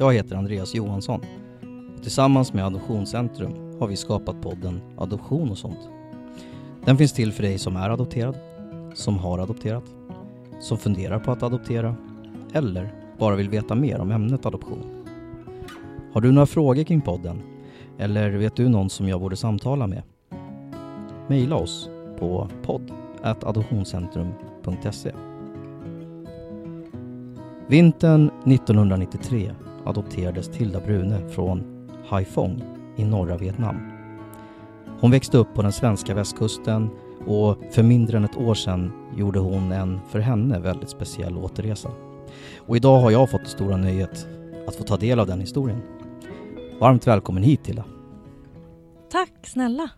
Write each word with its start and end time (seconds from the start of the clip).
Jag 0.00 0.14
heter 0.14 0.36
Andreas 0.36 0.74
Johansson. 0.74 1.20
Tillsammans 2.02 2.52
med 2.52 2.64
Adoptionscentrum 2.64 3.78
har 3.80 3.86
vi 3.86 3.96
skapat 3.96 4.42
podden 4.42 4.80
Adoption 4.98 5.50
och 5.50 5.58
sånt. 5.58 5.88
Den 6.84 6.96
finns 6.96 7.12
till 7.12 7.32
för 7.32 7.42
dig 7.42 7.58
som 7.58 7.76
är 7.76 7.90
adopterad, 7.90 8.36
som 8.94 9.18
har 9.18 9.38
adopterat, 9.38 9.84
som 10.60 10.78
funderar 10.78 11.18
på 11.18 11.32
att 11.32 11.42
adoptera 11.42 11.94
eller 12.52 12.94
bara 13.18 13.36
vill 13.36 13.48
veta 13.48 13.74
mer 13.74 14.00
om 14.00 14.10
ämnet 14.10 14.46
adoption. 14.46 14.84
Har 16.12 16.20
du 16.20 16.32
några 16.32 16.46
frågor 16.46 16.84
kring 16.84 17.00
podden? 17.00 17.42
Eller 17.98 18.30
vet 18.30 18.56
du 18.56 18.68
någon 18.68 18.90
som 18.90 19.08
jag 19.08 19.20
borde 19.20 19.36
samtala 19.36 19.86
med? 19.86 20.02
Maila 21.28 21.56
oss 21.56 21.88
på 22.18 22.48
podd.adoptionscentrum.se 22.62 25.12
Vintern 27.66 28.30
1993 28.46 29.54
adopterades 29.90 30.48
Tilda 30.48 30.80
Brune 30.80 31.28
från 31.28 31.88
Haiphong 32.08 32.62
i 32.96 33.04
norra 33.04 33.36
Vietnam. 33.36 33.92
Hon 35.00 35.10
växte 35.10 35.38
upp 35.38 35.54
på 35.54 35.62
den 35.62 35.72
svenska 35.72 36.14
västkusten 36.14 36.90
och 37.26 37.58
för 37.72 37.82
mindre 37.82 38.16
än 38.16 38.24
ett 38.24 38.36
år 38.36 38.54
sedan 38.54 38.92
gjorde 39.16 39.38
hon 39.38 39.72
en 39.72 40.00
för 40.10 40.18
henne 40.20 40.58
väldigt 40.58 40.90
speciell 40.90 41.36
återresa. 41.38 41.90
Och 42.58 42.76
idag 42.76 43.00
har 43.00 43.10
jag 43.10 43.30
fått 43.30 43.44
det 43.44 43.50
stora 43.50 43.76
nöjet 43.76 44.26
att 44.66 44.76
få 44.76 44.84
ta 44.84 44.96
del 44.96 45.20
av 45.20 45.26
den 45.26 45.40
historien. 45.40 45.82
Varmt 46.80 47.06
välkommen 47.06 47.42
hit 47.42 47.64
Tilda. 47.64 47.84
Tack 49.10 49.30
snälla. 49.42 49.88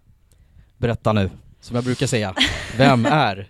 Berätta 0.77 1.13
nu, 1.13 1.31
som 1.61 1.75
jag 1.75 1.85
brukar 1.85 2.07
säga, 2.07 2.35
vem 2.79 3.07
är 3.07 3.49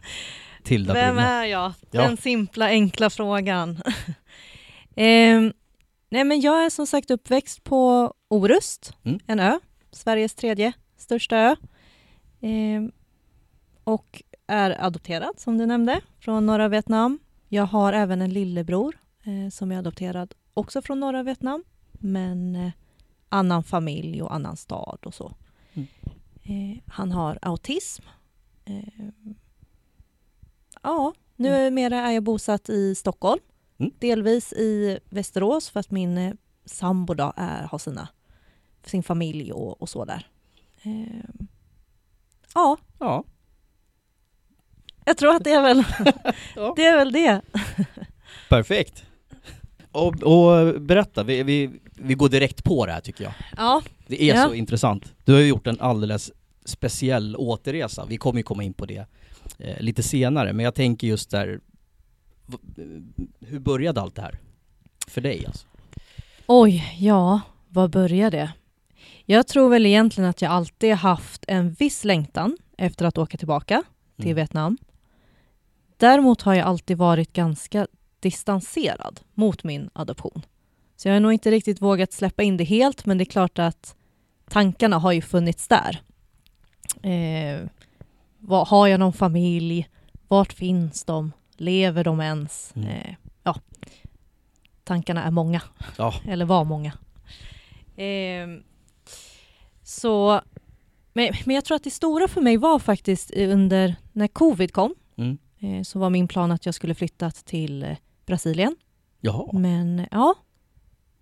Tilda 0.62 0.94
Vem 0.94 1.14
Brune? 1.14 1.28
är 1.28 1.44
jag? 1.44 1.72
Ja. 1.90 2.02
Den 2.02 2.16
simpla 2.16 2.66
enkla 2.66 3.10
frågan. 3.10 3.82
Ehm, 4.96 5.52
nej 6.12 6.24
men 6.24 6.40
jag 6.40 6.64
är 6.64 6.70
som 6.70 6.86
sagt 6.86 7.10
uppväxt 7.10 7.64
på 7.64 8.12
Orust, 8.28 8.94
Mm. 9.04 9.18
en 9.26 9.40
ö, 9.40 9.58
Sveriges 9.90 10.34
tredje 10.34 10.72
största 10.96 11.36
ö. 11.36 11.56
Ehm, 12.40 12.92
och 13.84 14.22
är 14.46 14.84
adopterad 14.84 15.40
som 15.40 15.58
du 15.58 15.66
nämnde 15.66 16.00
från 16.18 16.46
norra 16.46 16.68
Vietnam. 16.68 17.18
Jag 17.48 17.66
har 17.66 17.92
även 17.92 18.22
en 18.22 18.30
lillebror 18.32 18.94
eh, 19.24 19.50
som 19.50 19.72
är 19.72 19.78
adopterad 19.78 20.34
också 20.54 20.82
från 20.82 21.00
norra 21.00 21.22
Vietnam 21.22 21.64
men 21.92 22.56
eh, 22.56 22.70
annan 23.28 23.64
familj 23.64 24.22
och 24.22 24.34
annan 24.34 24.56
stad 24.56 24.98
och 25.04 25.14
så. 25.14 25.32
Mm. 25.74 25.88
Eh, 26.42 26.78
han 26.86 27.12
har 27.12 27.38
autism. 27.42 28.02
Eh, 28.64 29.08
ja, 30.82 31.12
numera 31.36 31.96
är 32.00 32.12
jag 32.12 32.22
bosatt 32.22 32.68
i 32.68 32.94
Stockholm. 32.94 33.40
Mm. 33.82 33.94
Delvis 33.98 34.52
i 34.52 34.98
Västerås 35.10 35.70
för 35.70 35.80
att 35.80 35.90
min 35.90 36.18
eh, 36.18 36.32
sambo 36.64 37.14
då 37.14 37.32
är, 37.36 37.62
har 37.62 37.78
sina, 37.78 38.08
sin 38.86 39.02
familj 39.02 39.52
och, 39.52 39.82
och 39.82 39.88
så 39.88 40.04
där. 40.04 40.26
Eh, 40.82 41.24
ja, 42.54 42.76
Ja, 42.98 43.24
jag 45.04 45.16
tror 45.16 45.34
att 45.36 45.44
det 45.44 45.50
är 45.52 45.62
väl 45.62 45.84
Ja. 46.56 46.72
det. 46.76 46.84
Är 46.86 46.96
väl 46.96 47.12
det. 47.12 47.40
perfekt. 48.48 49.04
Och, 49.92 50.22
och 50.22 50.80
berätta, 50.80 51.22
vi, 51.22 51.42
vi, 51.42 51.70
vi 51.92 52.14
går 52.14 52.28
direkt 52.28 52.64
på 52.64 52.86
det 52.86 52.92
här 52.92 53.00
tycker 53.00 53.24
jag. 53.24 53.32
Ja, 53.56 53.82
Det 54.06 54.22
är 54.22 54.34
Ja. 54.34 54.48
så 54.48 54.54
intressant. 54.54 55.14
Du 55.24 55.32
har 55.32 55.40
ju 55.40 55.46
gjort 55.46 55.66
en 55.66 55.80
alldeles 55.80 56.32
speciell 56.64 57.36
återresa. 57.36 58.06
Vi 58.08 58.16
kommer 58.16 58.38
ju 58.38 58.42
komma 58.42 58.62
in 58.64 58.72
på 58.74 58.86
det 58.86 59.06
eh, 59.58 59.80
lite 59.80 60.02
senare, 60.02 60.52
men 60.52 60.64
jag 60.64 60.74
tänker 60.74 61.06
just 61.06 61.30
där, 61.30 61.60
hur 63.40 63.58
började 63.58 64.00
allt 64.00 64.14
det 64.14 64.22
här? 64.22 64.38
För 65.08 65.20
dig 65.20 65.46
alltså? 65.46 65.66
Oj, 66.46 66.96
ja, 66.98 67.40
var 67.68 67.88
började 67.88 68.36
det? 68.36 68.52
Jag 69.26 69.46
tror 69.46 69.68
väl 69.70 69.86
egentligen 69.86 70.30
att 70.30 70.42
jag 70.42 70.52
alltid 70.52 70.94
haft 70.94 71.44
en 71.48 71.72
viss 71.72 72.04
längtan 72.04 72.58
efter 72.76 73.04
att 73.04 73.18
åka 73.18 73.38
tillbaka 73.38 73.82
till 74.16 74.24
Mm. 74.24 74.36
Vietnam. 74.36 74.78
Däremot 75.96 76.42
har 76.42 76.54
jag 76.54 76.66
alltid 76.66 76.98
varit 76.98 77.32
ganska 77.32 77.86
distanserad 78.20 79.20
mot 79.34 79.64
min 79.64 79.90
adoption. 79.92 80.42
Så 80.96 81.08
jag 81.08 81.14
har 81.14 81.20
nog 81.20 81.32
inte 81.32 81.50
riktigt 81.50 81.82
vågat 81.82 82.12
släppa 82.12 82.42
in 82.42 82.56
det 82.56 82.64
helt, 82.64 83.06
men 83.06 83.18
det 83.18 83.24
är 83.24 83.26
klart 83.26 83.58
att 83.58 83.96
tankarna 84.48 84.98
har 84.98 85.12
ju 85.12 85.22
funnits 85.22 85.68
där. 85.68 86.02
Eh, 87.02 87.68
vad, 88.38 88.68
har 88.68 88.86
jag 88.86 89.00
någon 89.00 89.12
familj? 89.12 89.88
Vart 90.28 90.52
finns 90.52 91.04
de? 91.04 91.32
Lever 91.62 92.04
de 92.04 92.20
ens? 92.20 92.72
Mm. 92.76 92.88
Eh, 92.88 93.14
ja, 93.42 93.56
tankarna 94.84 95.24
är 95.24 95.30
många 95.30 95.62
Ja, 95.96 96.14
eller 96.28 96.44
var 96.44 96.64
många. 96.64 96.92
Ehm, 97.96 98.62
så, 99.82 100.40
men, 101.12 101.32
men 101.46 101.54
jag 101.54 101.64
tror 101.64 101.76
att 101.76 101.84
det 101.84 101.90
stora 101.90 102.28
för 102.28 102.40
mig 102.40 102.56
var 102.56 102.78
faktiskt 102.78 103.30
under 103.30 103.96
när 104.12 104.28
covid 104.28 104.72
kom, 104.72 104.94
mm. 105.16 105.38
eh, 105.58 105.82
så 105.82 105.98
var 105.98 106.10
min 106.10 106.28
plan 106.28 106.52
att 106.52 106.66
jag 106.66 106.74
skulle 106.74 106.94
flytta 106.94 107.30
till 107.30 107.82
eh, 107.82 107.96
Brasilien. 108.26 108.76
jaha. 109.20 109.58
Men 109.58 110.06
ja, 110.10 110.34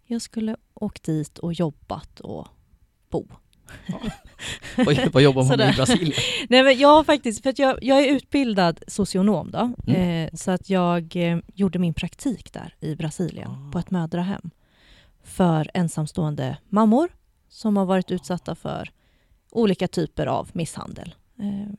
jag 0.05 0.23
skulle 0.23 0.57
åkt 0.75 1.03
dit 1.03 1.39
och 1.39 1.53
jobbat 1.53 2.21
och 2.21 2.49
bo. 3.11 3.27
Vad, 4.77 5.13
vad 5.13 5.23
jobbar 5.23 5.45
man 5.45 5.57
med 5.59 5.73
i 5.73 5.77
Brasilien? 5.77 6.13
Nej, 6.49 6.63
men 6.63 6.79
jag 6.79 6.89
har 6.89 7.05
faktiskt, 7.05 7.43
för 7.43 7.51
att 7.51 7.59
jag, 7.59 7.79
jag 7.83 7.99
är 8.05 8.13
utbildad 8.13 8.81
socionom 8.87 9.51
då, 9.51 9.73
Mm. 9.87 10.25
eh, 10.27 10.31
så 10.35 10.51
att 10.51 10.71
jag 10.71 11.17
eh, 11.17 11.39
gjorde 11.55 11.79
min 11.79 11.95
praktik 11.95 12.53
där 12.53 12.75
i 12.81 12.95
Brasilien 12.97 13.51
Ah. 13.51 13.71
på 13.73 13.79
ett 13.79 13.91
mödrahem 13.91 14.51
för 15.25 15.71
ensamstående 15.75 16.57
mammor 16.69 17.09
som 17.49 17.77
har 17.77 17.85
varit 17.87 18.11
utsatta 18.11 18.55
för 18.55 18.91
olika 19.51 19.89
typer 19.89 20.27
av 20.27 20.51
misshandel. 20.53 21.15
Eh, 21.39 21.73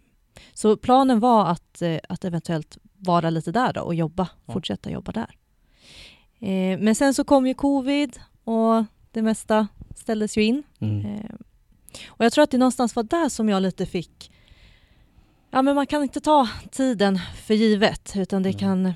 så 0.54 0.78
planen 0.78 1.20
var 1.20 1.46
att, 1.46 1.82
eh, 1.82 1.98
att 2.10 2.26
eventuellt 2.26 2.78
vara 2.98 3.30
lite 3.30 3.52
där 3.52 3.74
då 3.74 3.82
och 3.82 3.96
jobba, 3.96 4.28
Ja. 4.46 4.54
fortsätta 4.54 4.92
jobba 4.92 5.12
där. 5.12 5.36
Eh, 6.40 6.80
men 6.80 6.96
sen 6.96 7.14
så 7.14 7.24
kom 7.24 7.48
ju 7.48 7.54
covid 7.54 8.20
och 8.44 8.84
det 9.12 9.22
mesta 9.22 9.68
ställdes 9.96 10.38
ju 10.38 10.44
in. 10.44 10.64
Mm. 10.80 11.38
Och 12.08 12.26
jag 12.26 12.34
tror 12.34 12.44
att 12.44 12.52
det 12.52 12.58
någonstans 12.58 12.96
var 12.96 13.04
där 13.04 13.30
som 13.30 13.50
jag 13.50 13.62
lite 13.62 13.86
fick... 13.86 14.32
Ja, 15.52 15.62
men 15.62 15.76
man 15.76 15.88
kan 15.88 16.04
inte 16.04 16.22
ta 16.22 16.50
tiden 16.72 17.20
för 17.46 17.54
givet, 17.54 18.14
utan 18.16 18.44
det, 18.44 18.54
kan, 18.54 18.94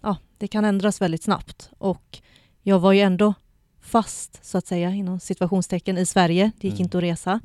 ja, 0.00 0.16
det 0.38 0.48
kan 0.48 0.64
ändras 0.64 1.00
väldigt 1.00 1.22
snabbt. 1.22 1.70
Och 1.78 2.18
jag 2.62 2.78
var 2.78 2.92
ju 2.92 3.00
ändå 3.00 3.34
fast, 3.80 4.44
så 4.44 4.58
att 4.58 4.66
säga, 4.66 4.90
inom 4.90 5.20
situationstecken 5.20 5.98
i 5.98 6.06
Sverige. 6.06 6.52
Det 6.60 6.68
gick 6.68 6.74
Mm. 6.74 6.84
inte 6.84 6.98
att 6.98 7.04
resa. 7.04 7.40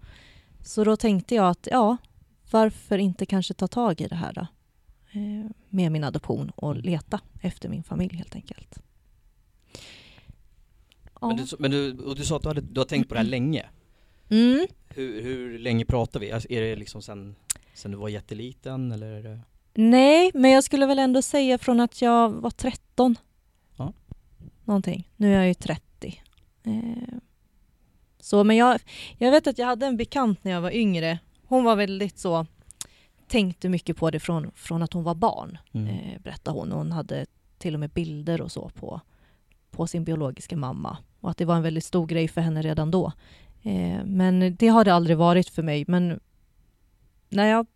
Så 0.61 0.83
då 0.83 0.95
tänkte 0.97 1.35
jag 1.35 1.49
att, 1.49 1.67
ja, 1.71 1.97
varför 2.51 2.97
inte 2.97 3.25
kanske 3.25 3.53
ta 3.53 3.67
tag 3.67 4.01
i 4.01 4.07
det 4.07 4.15
här 4.15 4.33
då? 4.33 4.41
Eh, 5.11 5.51
med 5.69 5.91
min 5.91 6.03
adoption 6.03 6.49
och 6.55 6.71
Mm. 6.71 6.83
leta 6.83 7.19
efter 7.41 7.69
min 7.69 7.83
familj 7.83 8.15
helt 8.15 8.35
enkelt. 8.35 8.79
Ja. 11.21 11.27
Men, 11.27 11.37
du, 11.37 11.45
men 11.59 11.71
du, 11.71 11.97
och 11.97 12.15
du 12.15 12.25
sa 12.25 12.35
att 12.35 12.41
du, 12.43 12.47
hade, 12.49 12.61
du 12.61 12.79
har 12.79 12.85
tänkt 12.85 13.07
på 13.09 13.13
det 13.13 13.19
här 13.19 13.27
länge. 13.37 13.65
Mm. 14.29 14.67
Hur, 14.89 15.21
hur 15.21 15.59
länge 15.59 15.85
pratar 15.85 16.19
vi? 16.19 16.31
Alltså, 16.31 16.51
är 16.51 16.61
det 16.61 16.75
liksom 16.75 17.01
sen, 17.01 17.35
sen 17.73 17.91
du 17.91 17.97
var 17.97 18.09
jätteliten 18.09 18.91
eller? 18.91 19.41
Nej, 19.73 20.31
men 20.33 20.51
jag 20.51 20.63
skulle 20.63 20.85
väl 20.85 20.99
ändå 20.99 21.21
säga 21.21 21.57
från 21.57 21.79
att 21.79 22.01
jag 22.01 22.29
var 22.29 22.49
13. 22.49 23.15
Ja. 23.77 23.93
Någonting. 24.63 25.09
Nu 25.17 25.33
är 25.33 25.37
jag 25.37 25.47
ju 25.47 25.53
30. 25.53 26.21
Eh, 26.63 26.73
så, 28.19 28.43
men 28.43 28.55
jag, 28.57 28.79
jag 29.17 29.31
vet 29.31 29.47
att 29.47 29.57
jag 29.57 29.67
hade 29.67 29.85
en 29.85 29.97
bekant 29.97 30.43
när 30.43 30.51
jag 30.51 30.61
var 30.61 30.71
yngre. 30.71 31.19
Hon 31.47 31.63
var 31.63 31.75
väldigt 31.75 32.17
så, 32.19 32.45
tänkte 33.27 33.69
mycket 33.69 33.97
på 33.97 34.11
det 34.11 34.19
från, 34.19 34.51
från 34.55 34.83
att 34.83 34.93
hon 34.93 35.03
var 35.03 35.15
barn, 35.15 35.57
Mm. 35.73 35.87
eh, 35.87 36.21
berättade 36.21 36.59
hon. 36.59 36.71
Hon 36.71 36.91
hade 36.91 37.25
till 37.57 37.73
och 37.73 37.79
med 37.79 37.89
bilder 37.89 38.41
och 38.41 38.51
så 38.51 38.69
på, 38.69 39.01
på 39.71 39.87
sin 39.87 40.03
biologiska 40.03 40.57
mamma. 40.57 40.97
Och 41.19 41.29
att 41.31 41.37
det 41.37 41.45
var 41.45 41.55
en 41.55 41.63
väldigt 41.63 41.83
stor 41.85 42.07
grej 42.07 42.27
för 42.27 42.41
henne 42.41 42.61
redan 42.61 42.91
då. 42.91 43.11
Eh, 43.63 44.05
men 44.05 44.55
det 44.55 44.67
har 44.67 44.85
det 44.85 44.93
aldrig 44.93 45.17
varit 45.17 45.49
för 45.49 45.63
mig. 45.63 45.85
Men 45.87 46.19
när 47.29 47.47
jag 47.47 47.67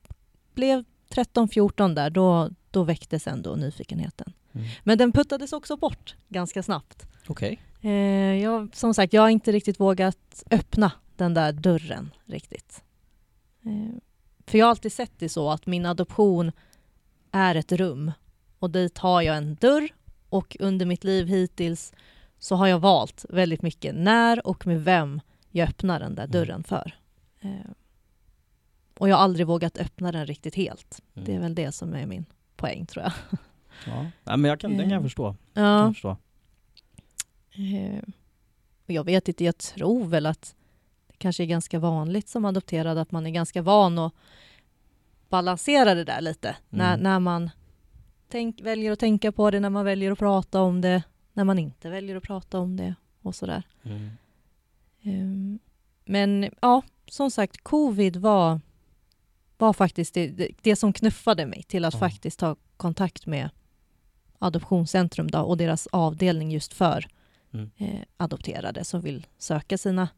blev 0.54 0.84
13-14 1.10 1.96
där, 1.96 2.10
då, 2.10 2.50
då 2.72 2.84
väcktes 2.84 3.28
ändå 3.28 3.56
nyfikenheten. 3.56 4.34
Mm. 4.54 4.68
Men 4.84 4.98
den 4.98 5.12
puttades 5.12 5.54
också 5.54 5.78
bort 5.78 6.16
ganska 6.30 6.64
snabbt. 6.64 7.08
Okej. 7.28 7.60
Eh, 7.82 7.92
jag, 8.44 8.76
som 8.76 8.94
sagt, 8.94 9.14
jag 9.14 9.22
har 9.22 9.30
inte 9.30 9.52
riktigt 9.52 9.80
vågat 9.80 10.44
öppna 10.52 10.92
den 11.16 11.34
där 11.34 11.52
dörren 11.52 12.14
riktigt. 12.26 12.84
Eh, 13.66 13.98
för 14.48 14.58
jag 14.58 14.66
har 14.66 14.70
alltid 14.70 14.94
sett 14.94 15.20
det 15.20 15.30
så 15.30 15.52
att 15.52 15.66
min 15.66 15.86
adoption 15.86 16.52
är 17.32 17.56
ett 17.56 17.72
rum 17.72 18.12
och 18.60 18.70
dit 18.70 18.98
har 18.98 19.22
jag 19.22 19.38
en 19.38 19.56
dörr 19.56 19.90
och 20.30 20.58
under 20.60 20.86
mitt 20.86 21.04
liv 21.04 21.28
hittills 21.28 21.94
så 22.40 22.56
har 22.56 22.68
jag 22.68 22.80
valt 22.80 23.26
väldigt 23.30 23.62
mycket 23.62 23.96
när 23.96 24.48
och 24.48 24.68
med 24.68 24.84
vem 24.84 25.22
jag 25.52 25.70
öppnar 25.70 26.00
den 26.00 26.16
där 26.16 26.24
Mm. 26.24 26.32
dörren 26.32 26.64
för. 26.64 26.96
Eh, 27.42 27.50
och 29.00 29.10
jag 29.10 29.16
har 29.16 29.24
aldrig 29.24 29.48
vågat 29.48 29.78
öppna 29.78 30.12
den 30.12 30.26
riktigt 30.26 30.56
helt. 30.56 31.02
Mm. 31.16 31.26
Det 31.26 31.36
är 31.36 31.40
väl 31.40 31.56
det 31.56 31.72
som 31.72 31.94
är 31.94 32.06
min 32.06 32.26
poäng 32.56 32.86
tror 32.86 33.04
jag. 33.04 33.14
Ja. 33.86 34.02
Nej, 34.24 34.38
men 34.38 34.44
jag 34.44 34.60
kan, 34.60 34.72
den 34.72 34.80
kan 34.80 34.90
jag 34.90 35.00
Eh, 35.00 35.04
förstå. 35.04 35.36
Kan 35.54 35.64
jag 35.64 35.88
Ja. 35.88 35.94
förstå. 35.94 36.18
Eh, 37.52 38.00
jag 38.86 39.04
vet 39.04 39.28
inte, 39.28 39.44
jag 39.46 39.58
tror 39.58 40.06
väl 40.06 40.26
att 40.26 40.56
det 41.08 41.18
kanske 41.18 41.44
är 41.44 41.48
ganska 41.48 41.80
vanligt 41.80 42.30
som 42.30 42.46
adopterad 42.46 42.98
att 42.98 43.12
man 43.12 43.26
är 43.28 43.32
ganska 43.32 43.62
van 43.62 44.00
att 44.00 44.14
balansera 45.30 45.94
det 45.94 46.04
där 46.04 46.22
lite. 46.22 46.56
När, 46.70 46.94
Mm. 46.94 47.04
när 47.04 47.20
man 47.20 47.50
tänk, 48.30 48.62
väljer 48.62 48.92
att 48.92 49.00
tänka 49.00 49.32
på 49.32 49.52
det, 49.52 49.60
när 49.60 49.70
man 49.70 49.86
väljer 49.86 50.12
att 50.12 50.20
prata 50.20 50.62
om 50.62 50.82
det, 50.82 51.04
när 51.34 51.44
man 51.44 51.60
inte 51.60 51.90
väljer 51.90 52.16
att 52.16 52.24
prata 52.24 52.60
om 52.60 52.78
det 52.78 52.96
och 53.22 53.36
sådär. 53.36 53.64
Mm. 53.84 54.10
Ehm, 55.08 55.60
Men 56.06 56.50
ja, 56.62 56.82
som 57.10 57.32
sagt, 57.32 57.64
covid 57.64 58.16
var, 58.16 58.62
var 59.58 59.74
faktiskt 59.74 60.14
det, 60.14 60.50
det, 60.62 60.76
som 60.76 60.94
knuffade 60.94 61.46
mig 61.46 61.64
till 61.64 61.86
att 61.86 61.94
Ja. 61.94 62.00
faktiskt 62.00 62.40
ta 62.40 62.56
kontakt 62.78 63.26
med 63.26 63.50
Adoptionscentrum 64.40 65.28
då, 65.32 65.40
och 65.40 65.58
deras 65.58 65.88
avdelning 65.88 66.52
just 66.52 66.74
för 66.74 67.08
Mm. 67.54 67.70
eh, 67.78 68.00
adopterade 68.18 68.84
som 68.84 69.02
vill 69.02 69.28
söka 69.38 69.78
sina 69.78 70.10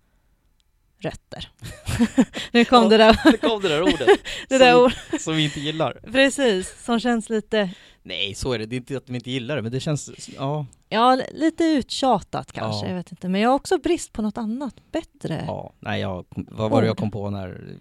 rötter. 0.97 1.51
nu 2.51 2.65
kom 2.65 2.83
Ja. 2.83 2.89
det 2.89 2.97
där, 2.97 3.19
Det 3.31 3.38
kom 3.38 3.62
det 3.62 3.68
där 3.69 3.81
ordet 3.81 4.07
det 4.50 4.57
som, 4.57 4.59
där 4.59 4.83
ord, 4.83 4.94
som 5.19 5.35
vi 5.35 5.44
inte 5.44 5.59
gillar. 5.59 6.00
precis, 6.12 6.83
som 6.85 7.00
känns 7.00 7.30
lite, 7.30 7.69
Nej, 8.09 8.35
så 8.35 8.53
är 8.53 8.59
det. 8.59 8.65
Det 8.65 8.75
är 8.75 8.77
inte 8.77 8.97
att 8.97 9.09
vi 9.09 9.15
inte 9.15 9.31
gillar 9.31 9.56
det, 9.56 9.61
men 9.61 9.71
det 9.71 9.79
känns, 9.79 10.29
ja, 10.38 10.65
ja, 10.89 11.21
lite 11.33 11.63
uttjatat 11.63 12.51
kanske, 12.51 12.85
Ja. 12.85 12.89
jag 12.89 12.95
vet 12.97 13.11
inte. 13.11 13.29
Men 13.29 13.41
jag 13.41 13.50
har 13.50 13.56
också 13.56 13.77
brist 13.77 14.13
på 14.13 14.21
något 14.21 14.38
annat 14.38 14.75
bättre. 14.91 15.44
ja. 15.47 15.73
Nej, 15.79 16.01
jag, 16.01 16.25
vad 16.29 16.71
var 16.71 16.81
det 16.81 16.88
jag 16.88 16.97
kom 16.97 17.11
på 17.11 17.29
när... 17.29 17.77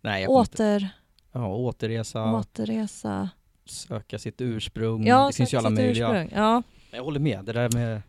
Nej, 0.00 0.22
jag 0.22 0.28
kom 0.28 0.40
inte, 0.40 0.52
Åter, 0.76 0.88
ja, 1.32 1.46
återresa, 1.54 2.32
återresa. 2.34 3.28
söka 3.64 4.18
sitt 4.18 4.40
ursprung. 4.40 5.06
Ja, 5.06 5.26
det 5.26 5.32
finns 5.36 5.54
ju 5.54 5.58
alla 5.58 5.70
möjliga. 5.70 6.06
ursprung. 6.22 6.30
Ja. 6.40 6.62
Jag 6.90 7.04
håller 7.04 7.20
med, 7.20 7.44
det 7.44 7.52
där 7.52 7.70
med 7.72 8.02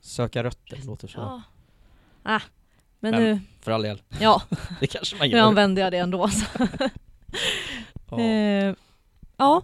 söka 0.00 0.44
rötter 0.44 0.78
låter 0.86 1.08
så. 1.08 1.18
ja. 1.20 1.42
Ah, 2.22 2.40
men, 3.00 3.10
Men- 3.10 3.22
nu, 3.22 3.40
För 3.60 3.72
all 3.72 3.82
del, 3.82 4.02
ja, 4.20 4.42
det 4.80 4.86
kanske 4.86 5.16
man 5.16 5.28
nu 5.28 5.36
gör. 5.36 5.42
använder 5.44 5.82
jag 5.82 5.92
det 5.92 5.98
ändå. 5.98 6.28
Så. 6.28 6.46
Ja. 8.10 8.20
Eh, 8.20 8.74
ja. 9.36 9.62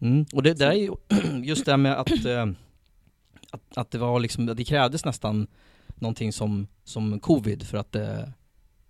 Mm. 0.00 0.26
Och 0.32 0.42
det, 0.42 0.54
det 0.54 0.64
är 0.64 0.72
ju 0.72 0.92
just 1.44 1.64
det 1.64 1.70
här 1.72 1.76
med 1.76 1.92
att, 2.00 2.24
eh, 2.24 2.46
att, 3.50 3.62
att 3.78 3.90
det 3.90 3.98
var 3.98 4.20
liksom, 4.20 4.46
det 4.46 4.64
krävdes 4.64 5.04
nästan 5.04 5.46
någonting 5.94 6.32
som, 6.32 6.66
som 6.84 7.20
covid 7.20 7.66
för 7.66 7.78
att 7.78 7.92
det, 7.92 8.12
eh, 8.12 8.28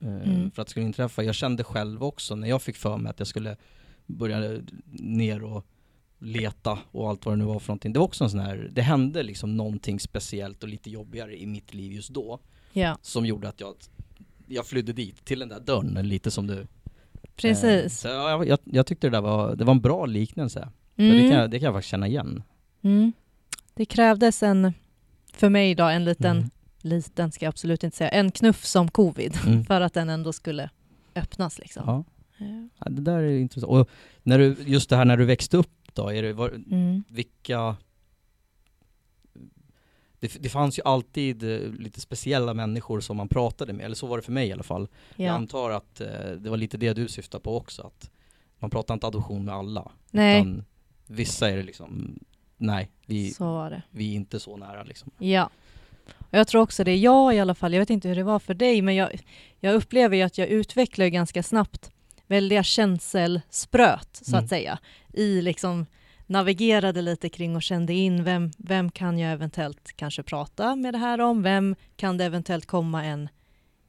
Mm. 0.00 0.50
för 0.50 0.62
att 0.62 0.68
det 0.68 0.70
skulle 0.70 0.86
inträffa. 0.86 1.22
Jag 1.22 1.34
kände 1.34 1.64
själv 1.64 2.04
också 2.04 2.36
när 2.36 2.48
jag 2.48 2.62
fick 2.62 2.76
för 2.76 2.96
mig 2.96 3.10
att 3.10 3.18
jag 3.18 3.26
skulle 3.28 3.56
börja 4.06 4.60
ner 4.92 5.44
och 5.44 5.66
leta 6.18 6.78
och 6.90 7.08
allt 7.08 7.26
vad 7.26 7.32
det 7.32 7.38
nu 7.38 7.44
var 7.44 7.58
för 7.58 7.68
någonting. 7.68 7.92
Det 7.92 7.98
var 7.98 8.06
också 8.06 8.24
en 8.24 8.30
sån 8.30 8.40
här, 8.40 8.70
det 8.72 8.82
hände 8.82 9.22
liksom 9.22 9.56
någonting 9.56 10.00
speciellt 10.00 10.62
och 10.62 10.68
lite 10.68 10.90
jobbigare 10.90 11.40
i 11.40 11.46
mitt 11.46 11.74
liv 11.74 11.92
just 11.92 12.10
då 12.10 12.38
ja, 12.72 12.98
som 13.02 13.26
gjorde 13.26 13.48
att 13.48 13.60
jag, 13.60 13.74
jag 14.46 14.66
flydde 14.66 14.92
dit, 14.92 15.24
till 15.24 15.38
den 15.38 15.48
där 15.48 15.60
dörren 15.60 16.08
lite 16.08 16.30
som 16.30 16.46
du. 16.46 16.60
Eh, 16.60 16.66
precis. 17.36 18.00
så 18.00 18.08
jag, 18.08 18.48
jag, 18.48 18.58
jag 18.64 18.86
tyckte 18.86 19.06
det 19.06 19.10
där 19.10 19.20
var, 19.20 19.56
det 19.56 19.64
var 19.64 19.74
en 19.74 19.80
bra 19.80 20.06
liknelse. 20.06 20.68
Mm. 20.98 21.16
det, 21.16 21.28
kan 21.30 21.38
jag, 21.40 21.50
det 21.50 21.58
kan 21.58 21.64
jag 21.66 21.74
faktiskt 21.74 21.90
känna 21.90 22.06
igen. 22.08 22.42
Mm. 22.82 23.12
Det 23.74 23.84
krävdes 23.84 24.42
en, 24.42 24.72
för 25.32 25.48
mig 25.48 25.74
då, 25.74 25.84
en 25.84 26.04
liten, 26.04 26.36
Mm. 26.36 26.50
liten 26.80 27.32
ska 27.32 27.44
jag 27.44 27.48
absolut 27.50 27.84
inte 27.84 27.96
säga, 27.96 28.10
en 28.10 28.30
knuff 28.30 28.64
som 28.64 28.88
covid 28.90 29.36
Mm. 29.46 29.64
för 29.64 29.80
att 29.80 29.94
den 29.94 30.08
ändå 30.08 30.32
skulle 30.32 30.70
öppnas 31.14 31.58
liksom. 31.58 31.82
Ja. 31.86 32.04
Ja, 32.78 32.90
det 32.90 33.02
där 33.02 33.18
är 33.22 33.38
intressant. 33.38 33.70
Och 33.72 33.88
när 34.22 34.38
du, 34.38 34.56
just 34.66 34.90
det 34.90 34.96
här 34.96 35.04
när 35.04 35.16
du 35.16 35.24
växte 35.24 35.56
upp 35.56 35.70
då, 35.92 36.08
är 36.12 36.22
det, 36.22 36.32
var, 36.32 36.48
Mm. 36.48 37.04
vilka 37.08 37.76
det, 40.20 40.36
det 40.42 40.48
fanns 40.48 40.78
ju 40.78 40.82
alltid 40.84 41.42
eh, 41.42 41.70
lite 41.72 42.00
speciella 42.00 42.54
människor 42.54 43.00
som 43.00 43.16
man 43.16 43.28
pratade 43.28 43.72
med, 43.72 43.84
eller 43.84 43.96
så 43.96 44.06
var 44.06 44.16
det 44.16 44.22
för 44.22 44.32
mig 44.32 44.48
i 44.48 44.52
alla 44.52 44.62
fall. 44.62 44.88
Jag 45.16 45.26
Ja. 45.26 45.32
antar 45.32 45.70
att 45.70 46.00
eh, 46.00 46.30
det 46.40 46.50
var 46.50 46.56
lite 46.56 46.76
det 46.76 46.92
du 46.92 47.08
syftade 47.08 47.42
på 47.44 47.56
också, 47.56 47.82
att 47.82 48.10
man 48.58 48.70
pratar 48.70 48.94
inte 48.94 49.06
adoption 49.06 49.44
med 49.44 49.54
alla. 49.54 49.92
Nej, 50.10 50.40
Utan 50.40 50.64
vissa 51.08 51.50
är 51.50 51.56
det 51.56 51.62
liksom, 51.62 52.18
nej, 52.56 52.90
vi, 53.06 53.30
så 53.30 53.44
var 53.44 53.70
det. 53.70 53.82
vi 53.90 54.10
är 54.12 54.16
inte 54.16 54.40
så 54.40 54.56
nära 54.56 54.82
liksom. 54.82 55.10
Ja. 55.18 55.50
Och 56.18 56.38
jag 56.38 56.48
tror 56.48 56.62
också 56.62 56.84
det, 56.84 56.96
jag 56.96 57.34
i 57.34 57.40
alla 57.40 57.54
fall, 57.54 57.72
jag 57.72 57.80
vet 57.80 57.90
inte 57.90 58.08
hur 58.08 58.16
det 58.16 58.22
var 58.24 58.38
för 58.38 58.54
dig, 58.54 58.82
men 58.82 58.94
jag, 58.94 59.20
jag 59.60 59.74
upplever 59.74 60.16
ju 60.16 60.22
att 60.22 60.38
jag 60.38 60.48
utvecklar 60.48 61.06
ganska 61.06 61.42
snabbt 61.42 61.90
väldiga 62.26 62.62
känselspröt, 62.62 64.08
så 64.22 64.30
Mm. 64.32 64.44
att 64.44 64.48
säga. 64.48 64.78
I 65.12 65.42
liksom, 65.42 65.86
navigerade 66.26 67.02
lite 67.02 67.28
kring 67.28 67.56
och 67.56 67.62
kände 67.62 67.92
in 67.94 68.24
vem, 68.24 68.50
vem 68.58 68.90
kan 68.90 69.18
jag 69.18 69.32
eventuellt 69.32 69.92
kanske 69.96 70.22
prata 70.22 70.76
med 70.76 70.94
det 70.94 70.98
här 70.98 71.20
om? 71.20 71.42
Vem 71.42 71.76
kan 71.96 72.16
det 72.16 72.24
eventuellt 72.24 72.66
komma 72.66 73.04
en, 73.04 73.28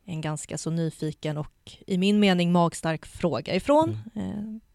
en 0.06 0.22
ganska 0.22 0.58
så 0.58 0.70
nyfiken 0.70 1.38
och 1.38 1.72
i 1.88 1.98
min 1.98 2.20
mening 2.20 2.52
magstark 2.52 3.06
fråga 3.06 3.56
ifrån? 3.56 3.98
Eh, 4.16 4.69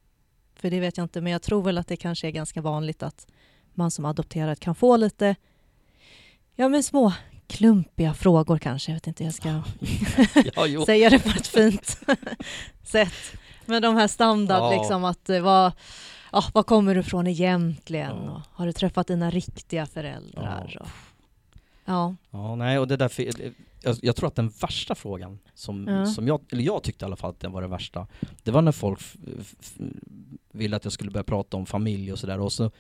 för 0.64 0.70
det 0.70 0.80
vet 0.80 0.96
jag 0.96 1.04
inte, 1.04 1.20
men 1.20 1.32
jag 1.32 1.42
tror 1.42 1.62
väl 1.62 1.78
att 1.78 1.88
det 1.88 1.96
kanske 1.96 2.26
är 2.26 2.30
ganska 2.30 2.60
vanligt 2.60 3.02
att 3.02 3.26
man 3.74 3.90
som 3.90 4.04
adopterad 4.04 4.60
kan 4.60 4.74
få 4.74 4.96
lite 4.96 5.36
Ja 6.54 6.68
men 6.68 6.82
små 6.82 7.12
klumpiga 7.46 8.14
frågor 8.14 8.58
kanske, 8.58 8.90
jag 8.90 8.96
vet 8.96 9.06
inte 9.06 9.24
hur 9.24 9.28
jag 9.28 9.34
ska 9.34 9.62
Ja, 10.54 10.84
säga 10.86 11.10
det 11.10 11.18
på 11.18 11.28
ett 11.28 11.46
fint 11.46 11.98
sätt. 12.82 13.12
Men 13.66 13.82
de 13.82 13.96
här 13.96 14.08
standard 14.08 14.62
Ja. 14.72 14.78
liksom 14.80 15.04
att 15.04 15.30
eh, 15.30 15.40
vad, 15.40 15.72
ja, 16.32 16.44
var 16.54 16.62
kommer 16.62 16.94
du 16.94 17.00
ifrån 17.00 17.26
egentligen? 17.26 18.16
Ja. 18.24 18.30
Och, 18.32 18.40
har 18.52 18.66
du 18.66 18.72
träffat 18.72 19.06
dina 19.06 19.30
riktiga 19.30 19.86
föräldrar? 19.86 20.70
Ja. 20.74 20.80
Och, 20.80 20.88
ja. 21.84 22.14
Ja, 22.30 22.54
nej, 22.56 22.78
och 22.78 22.88
det 22.88 22.96
där, 22.96 23.08
jag, 23.84 23.96
jag 24.02 24.16
tror 24.16 24.26
att 24.28 24.34
den 24.34 24.48
värsta 24.48 24.94
frågan 24.94 25.38
som, 25.54 25.86
Ja. 25.88 26.06
som 26.06 26.26
jag, 26.26 26.40
eller 26.52 26.62
jag 26.62 26.82
tyckte 26.82 27.04
i 27.04 27.06
alla 27.06 27.16
fall 27.16 27.30
att 27.30 27.40
den 27.40 27.52
var 27.52 27.60
den 27.60 27.70
värsta, 27.70 28.06
det 28.42 28.50
var 28.50 28.62
när 28.62 28.72
folk 28.72 29.00
ville 30.52 30.76
att 30.76 30.84
jag 30.84 30.92
skulle 30.92 31.10
börja 31.10 31.24
prata 31.24 31.56
om 31.56 31.66
familj 31.66 32.12
och 32.12 32.18
sådär 32.18 32.40
och 32.40 32.52
så 32.52 32.70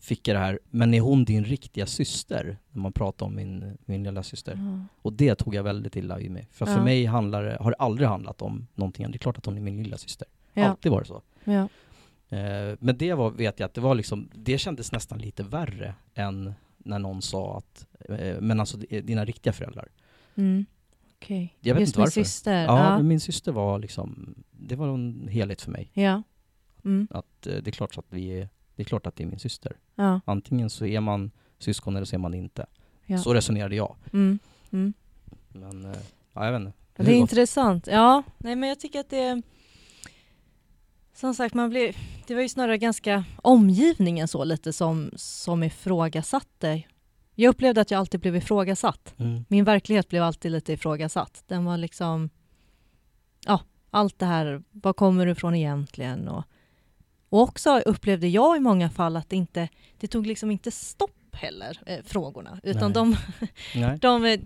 fick 0.00 0.28
jag 0.28 0.34
det 0.36 0.40
här, 0.40 0.58
men 0.70 0.94
är 0.94 1.00
hon 1.00 1.24
din 1.24 1.44
riktiga 1.44 1.86
syster? 1.86 2.58
När 2.70 2.82
man 2.82 2.92
pratar 2.92 3.26
om 3.26 3.34
min, 3.34 3.78
min 3.84 4.04
lilla 4.04 4.22
syster. 4.22 4.54
Ja. 4.54 4.84
Och 5.02 5.12
det 5.12 5.34
tog 5.34 5.54
jag 5.54 5.62
väldigt 5.62 5.96
illa 5.96 6.20
i 6.20 6.28
mig. 6.28 6.48
För 6.52 6.66
för 6.66 6.72
Ja. 6.72 6.84
mig 6.84 7.04
handlar 7.04 7.42
det, 7.44 7.56
har 7.60 7.70
det 7.70 7.76
aldrig 7.76 8.08
handlat 8.08 8.42
om 8.42 8.66
någonting. 8.74 9.10
Det 9.10 9.16
är 9.16 9.18
klart 9.18 9.38
att 9.38 9.46
hon 9.46 9.56
är 9.56 9.60
min 9.60 9.82
lilla 9.82 9.98
syster. 9.98 10.28
Ja. 10.54 10.64
Alltid 10.64 10.92
var 10.92 11.00
det 11.00 11.06
så. 11.06 11.22
Ja. 11.44 11.68
Eh, 12.36 12.76
men 12.80 12.98
det 12.98 13.14
var, 13.14 13.30
vet 13.30 13.60
jag 13.60 13.66
att 13.66 13.74
det 13.74 13.80
var 13.80 13.94
liksom, 13.94 14.28
det 14.34 14.58
kändes 14.58 14.92
nästan 14.92 15.18
lite 15.18 15.42
värre 15.42 15.94
än 16.14 16.52
när 16.78 16.98
någon 16.98 17.22
sa 17.22 17.58
att, 17.58 17.86
eh, 18.08 18.40
men 18.40 18.60
alltså 18.60 18.78
är 18.90 19.02
dina 19.02 19.24
riktiga 19.24 19.52
föräldrar. 19.52 19.88
Mm. 20.38 20.66
Okej. 21.16 21.56
Jag 21.60 21.74
vet 21.74 21.80
Just 21.80 21.90
inte 21.90 22.00
varför. 22.00 22.10
syster. 22.24 22.52
Ja, 22.64 22.84
Ja. 22.84 22.96
men 22.96 23.08
min 23.08 23.20
syster 23.20 23.52
var 23.52 23.78
liksom, 23.78 24.34
det 24.50 24.76
var 24.76 24.88
en 24.94 25.28
helhet 25.30 25.62
för 25.62 25.70
mig. 25.70 25.90
Ja. 25.94 26.22
Mm. 26.84 27.08
Att 27.10 27.46
eh, 27.46 27.56
det 27.56 27.70
är 27.70 27.72
klart 27.72 27.94
så 27.94 28.00
att 28.00 28.06
vi 28.10 28.28
är, 28.40 28.48
det 28.76 28.82
är 28.82 28.84
klart 28.84 29.06
att 29.06 29.16
det 29.16 29.22
är 29.22 29.26
min 29.26 29.38
syster. 29.38 29.76
Ja. 29.94 30.20
Antingen 30.24 30.70
så 30.70 30.86
är 30.86 31.00
man 31.00 31.30
syskon 31.58 31.96
eller 31.96 32.04
så 32.06 32.16
är 32.16 32.18
man 32.18 32.30
det 32.30 32.38
inte. 32.38 32.66
Ja. 33.06 33.18
Så 33.18 33.34
resonerade 33.34 33.76
jag. 33.76 33.96
Mm. 34.12 34.38
Mm. 34.72 34.92
Men, 35.48 35.84
eh, 35.84 35.98
ja 36.32 36.44
jag 36.44 36.52
vet 36.52 36.60
inte. 36.60 36.72
Ja, 36.96 37.04
Det 37.04 37.10
är 37.12 37.16
intressant. 37.16 37.86
Ja, 37.86 38.22
nej 38.38 38.56
men 38.56 38.68
jag 38.68 38.80
tycker 38.80 39.00
att 39.00 39.10
det. 39.10 39.42
Som 41.14 41.34
sagt, 41.34 41.54
man 41.54 41.70
blir, 41.70 41.96
det 42.26 42.34
var 42.34 42.42
ju 42.42 42.48
snarare 42.48 42.78
ganska 42.78 43.24
omgivningen 43.36 44.28
så 44.28 44.44
lite 44.44 44.72
som, 44.72 45.10
som 45.16 45.62
ifrågasatte. 45.62 46.82
Jag 47.40 47.50
upplevde 47.50 47.80
att 47.80 47.90
jag 47.90 47.98
alltid 47.98 48.20
blev 48.20 48.36
ifrågasatt. 48.36 49.14
Mm. 49.18 49.44
Min 49.48 49.64
verklighet 49.64 50.08
blev 50.08 50.22
alltid 50.22 50.52
lite 50.52 50.72
ifrågasatt. 50.72 51.44
Den 51.46 51.64
var 51.64 51.76
liksom... 51.76 52.30
Ja, 53.46 53.60
allt 53.90 54.18
det 54.18 54.26
här, 54.26 54.62
var 54.70 54.92
kommer 54.92 55.26
du 55.26 55.32
ifrån 55.32 55.54
egentligen? 55.54 56.28
Och, 56.28 56.44
och 57.28 57.40
också 57.40 57.78
upplevde 57.78 58.28
jag 58.28 58.56
i 58.56 58.60
många 58.60 58.90
fall 58.90 59.16
att 59.16 59.28
det 59.30 59.36
inte... 59.36 59.68
Det 59.98 60.06
tog 60.06 60.26
liksom 60.26 60.50
inte 60.50 60.70
stopp 60.70 61.34
heller, 61.36 61.80
eh, 61.86 61.98
frågorna. 62.04 62.60
Utan 62.62 62.92
Nej. 62.92 63.16
de, 63.72 63.98
de 64.00 64.24
eh, 64.24 64.40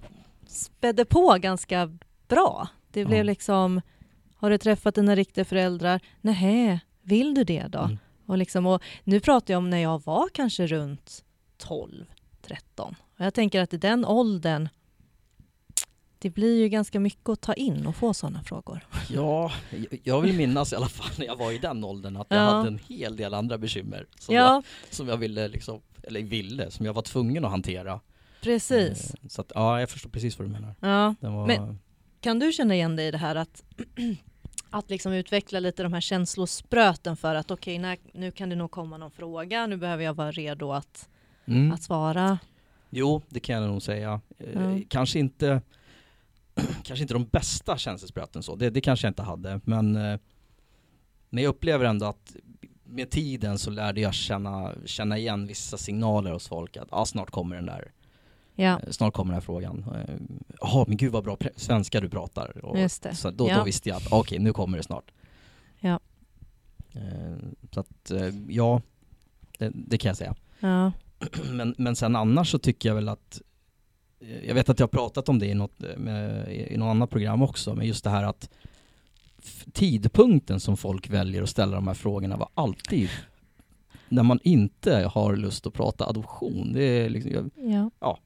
spädde 0.46 1.04
på 1.04 1.37
ganska 1.40 1.99
bra. 2.28 2.68
Det 2.90 3.04
blev 3.04 3.18
Ja. 3.18 3.25
liksom, 3.25 3.80
har 4.37 4.50
du 4.50 4.58
träffat 4.58 4.94
dina 4.94 5.16
riktiga 5.16 5.44
föräldrar? 5.44 6.00
Nej, 6.20 6.80
vill 7.02 7.34
du 7.34 7.44
det 7.44 7.66
då? 7.68 7.78
Mm. 7.78 7.99
Och 8.26 8.38
liksom, 8.38 8.66
och 8.66 8.82
nu 9.04 9.20
pratar 9.20 9.54
jag 9.54 9.58
om 9.58 9.70
när 9.70 9.78
jag 9.78 10.02
var 10.04 10.28
kanske 10.32 10.66
runt 10.66 11.25
12, 11.58 12.04
13. 12.42 12.94
Och 13.18 13.25
jag 13.25 13.34
tänker 13.34 13.61
att 13.61 13.75
i 13.75 13.76
den 13.76 14.04
åldern, 14.04 14.68
det 16.18 16.30
blir 16.30 16.58
ju 16.58 16.68
ganska 16.68 17.00
mycket 17.00 17.28
att 17.28 17.40
ta 17.40 17.54
in 17.54 17.87
och 17.87 17.96
få 17.96 18.14
sådana 18.14 18.42
frågor. 18.42 18.87
Ja, 19.11 19.52
jag- 19.70 20.00
jag 20.04 20.20
vill 20.20 20.37
minnas 20.37 20.72
i 20.72 20.76
alla 20.76 20.88
fall 20.88 21.11
när 21.18 21.26
jag 21.26 21.37
var 21.37 21.52
i 21.52 21.58
den 21.58 21.84
åldern 21.84 22.16
att 22.16 22.26
jag 22.30 22.38
Ja. 22.38 22.42
hade 22.50 22.68
en 22.68 22.80
hel 22.88 23.16
del 23.16 23.34
andra 23.34 23.58
bekymmer 23.58 24.06
som, 24.18 24.34
jag, 24.34 24.44
Ja, 24.44 24.62
som 24.90 25.08
jag 25.08 25.16
ville 25.16 25.49
liksom, 25.49 25.80
eller 26.02 26.22
ville, 26.22 26.70
som 26.70 26.87
jag 26.87 26.92
var 26.92 27.02
tvungen 27.02 27.44
att 27.44 27.50
hantera. 27.50 28.00
precis. 28.40 29.11
Eh, 29.14 29.28
Så 29.28 29.40
att, 29.40 29.52
ja, 29.54 29.80
jag 29.80 29.90
förstår 29.90 30.11
precis 30.11 30.38
vad 30.38 30.49
du 30.49 30.52
menar. 30.52 30.75
Ja. 30.80 31.14
Var, 31.20 31.46
Men- 31.46 31.78
Kan 32.20 32.38
du 32.38 32.52
känna 32.52 32.75
igen 32.75 32.96
dig 32.96 33.06
i 33.06 33.11
det 33.11 33.18
här 33.18 33.37
att, 33.37 33.64
att 34.70 34.90
liksom 34.90 35.12
utveckla 35.12 35.61
lite 35.61 35.82
de 35.82 35.92
här 35.92 36.00
känslospröten 36.00 37.16
för 37.16 37.34
att 37.34 37.50
okej, 37.50 37.78
när- 37.78 37.99
nu 38.14 38.30
kan 38.30 38.49
det 38.49 38.56
nog 38.56 38.70
komma 38.70 38.96
någon 38.96 39.11
fråga, 39.11 39.66
nu 39.66 39.76
behöver 39.76 40.04
jag 40.04 40.14
vara 40.14 40.30
redo 40.32 40.72
att, 40.72 41.08
mm. 41.56 41.73
att 41.73 41.82
svara? 41.82 42.38
Jo, 42.90 43.23
det 43.28 43.40
kan 43.40 43.62
jag 43.62 43.71
nog 43.71 43.82
säga. 43.82 44.21
Ja. 44.54 44.78
Kanske 44.88 45.18
inte 45.18 45.61
Kanske 46.82 47.02
inte 47.02 47.14
de 47.14 47.25
bästa 47.25 47.78
känselspröten 47.78 48.42
så, 48.42 48.56
det, 48.56 48.71
det 48.71 48.80
kanske 48.80 49.06
jag 49.06 49.11
inte 49.11 49.23
hade 49.23 49.61
men 49.64 49.97
eh, 49.97 50.18
Men 51.30 51.44
jag 51.44 51.50
upplever 51.50 51.85
ändå 51.85 52.06
att 52.06 52.37
med 52.85 53.11
tiden 53.11 53.59
så 53.59 53.71
lärde 53.71 54.00
jag 54.00 54.14
känna, 54.14 54.73
känna 54.85 55.18
igen 55.18 55.47
vissa 55.47 55.76
signaler 55.76 56.32
hos 56.32 56.49
folk 56.49 56.76
att 56.76 56.88
ah, 56.90 57.04
snart 57.06 57.30
kommer 57.30 57.56
den 57.56 57.66
där 57.66 57.92
Ja, 58.54 58.80
Eh, 58.80 58.90
Snart 58.90 59.14
kommer 59.14 59.32
den 59.32 59.35
här 59.35 59.40
frågan. 59.40 59.85
Jaha, 60.61 60.85
men 60.88 60.97
gud 60.97 61.12
vad 61.12 61.25
bra 61.25 61.37
svenska 61.56 62.00
du 62.00 62.09
pratar. 62.09 62.64
Och 62.64 62.78
Just 62.78 63.02
det. 63.02 63.14
Så 63.14 63.30
då, 63.30 63.49
Ja. 63.49 63.59
då 63.59 63.64
visste 63.64 63.88
jag 63.88 63.97
att 63.97 64.12
okej, 64.12 64.38
nu 64.38 64.52
kommer 64.52 64.76
det 64.76 64.82
snart. 64.82 65.12
Ja. 65.80 66.00
Så 67.75 67.80
att, 67.80 68.12
ja, 68.49 68.80
det, 69.59 69.71
det 69.75 69.99
kan 69.99 70.09
jag 70.09 70.16
säga. 70.16 70.35
ja, 70.61 70.92
Men, 71.52 71.75
men 71.79 71.97
sen 71.97 72.17
annars 72.17 72.50
så 72.50 72.59
tycker 72.59 72.88
jag 72.88 72.95
väl 72.95 73.09
att 73.09 73.43
eh, 74.21 74.47
jag 74.47 74.55
vet 74.55 74.69
att 74.69 74.79
jag 74.79 74.87
har 74.87 74.88
pratat 74.88 75.29
om 75.29 75.38
det 75.38 75.47
i 75.47 75.55
något, 75.55 75.83
eh, 75.83 75.97
med, 75.97 76.52
i 76.71 76.76
något 76.76 76.91
annat 76.91 77.11
program 77.11 77.43
också, 77.43 77.75
men 77.75 77.87
just 77.87 78.05
det 78.05 78.11
här 78.11 78.25
att 78.25 78.50
tidpunkten 79.73 80.61
som 80.61 80.76
folk 80.76 81.11
väljer 81.11 81.43
att 81.43 81.49
ställa 81.49 81.75
de 81.75 81.87
här 81.87 81.95
frågorna 81.95 82.37
var 82.37 82.49
alltid 82.55 83.09
när 84.09 84.23
man 84.23 84.41
inte 84.43 85.11
har 85.14 85.37
lust 85.37 85.67
att 85.67 85.75
prata 85.75 86.07
adoption. 86.07 86.73
Det 86.73 86.83
är 86.83 87.09
liksom, 87.09 87.50
jag, 87.57 87.91
ja. 88.00 88.19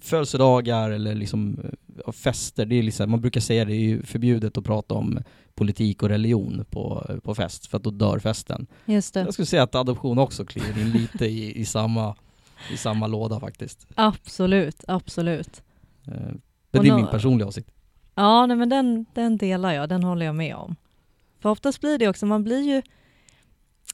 födelsedagar 0.00 0.90
eller 0.90 1.14
liksom 1.14 1.58
eh, 2.06 2.12
fester, 2.12 2.66
det 2.66 2.74
är 2.74 2.82
liksom, 2.82 3.10
man 3.10 3.20
brukar 3.20 3.40
säga 3.40 3.64
det 3.64 3.74
är 3.74 3.80
ju 3.80 4.02
förbjudet 4.02 4.58
att 4.58 4.64
prata 4.64 4.94
om 4.94 5.18
politik 5.54 6.02
och 6.02 6.08
religion 6.08 6.64
på, 6.70 7.06
på 7.22 7.34
fest, 7.34 7.66
för 7.66 7.76
att 7.76 7.84
då 7.84 7.90
dör 7.90 8.18
festen. 8.18 8.66
Just 8.84 9.14
det. 9.14 9.20
Jag 9.20 9.32
skulle 9.32 9.46
säga 9.46 9.62
att 9.62 9.74
adoption 9.74 10.18
också 10.18 10.44
kliver 10.44 10.80
in 10.80 10.90
lite 10.90 11.26
i, 11.26 11.60
i, 11.60 11.64
samma, 11.64 12.16
i 12.72 12.76
samma 12.76 13.06
låda 13.06 13.40
faktiskt. 13.40 13.86
Absolut, 13.94 14.84
absolut. 14.88 15.62
Eh, 16.06 16.12
Men 16.70 16.82
det 16.82 16.88
är 16.88 16.96
min 16.96 17.06
personliga 17.06 17.48
åsikt. 17.48 17.70
Ja, 18.14 18.46
nej, 18.46 18.56
men 18.56 18.68
den, 18.68 19.06
den 19.14 19.36
delar 19.36 19.72
jag, 19.72 19.88
den 19.88 20.04
håller 20.04 20.26
jag 20.26 20.34
med 20.34 20.56
om. 20.56 20.76
För 21.40 21.48
oftast 21.48 21.80
blir 21.80 21.98
det 21.98 22.08
också, 22.08 22.26
man 22.26 22.44
blir 22.44 22.60
ju 22.60 22.82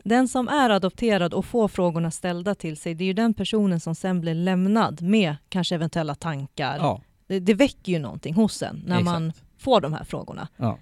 den 0.04 0.28
som 0.28 0.48
är 0.48 0.70
adopterad 0.70 1.34
och 1.34 1.44
får 1.44 1.68
frågorna 1.68 2.10
ställda 2.10 2.54
till 2.54 2.76
sig, 2.76 2.94
det 2.94 3.04
är 3.04 3.06
ju 3.06 3.12
den 3.12 3.34
personen 3.34 3.80
som 3.80 3.94
sen 3.94 4.20
blir 4.20 4.34
lämnad 4.34 5.02
med 5.02 5.36
kanske 5.48 5.74
eventuella 5.74 6.14
tankar. 6.14 6.76
Ja, 6.78 7.00
Det, 7.26 7.40
det 7.40 7.54
väcker 7.54 7.92
ju 7.92 7.98
någonting 7.98 8.34
hos 8.34 8.62
en 8.62 8.82
när 8.86 9.00
man 9.00 9.28
exakt. 9.28 9.44
får 9.58 9.80
de 9.80 9.92
här 9.92 10.04
frågorna. 10.04 10.48
Ja. 10.56 10.78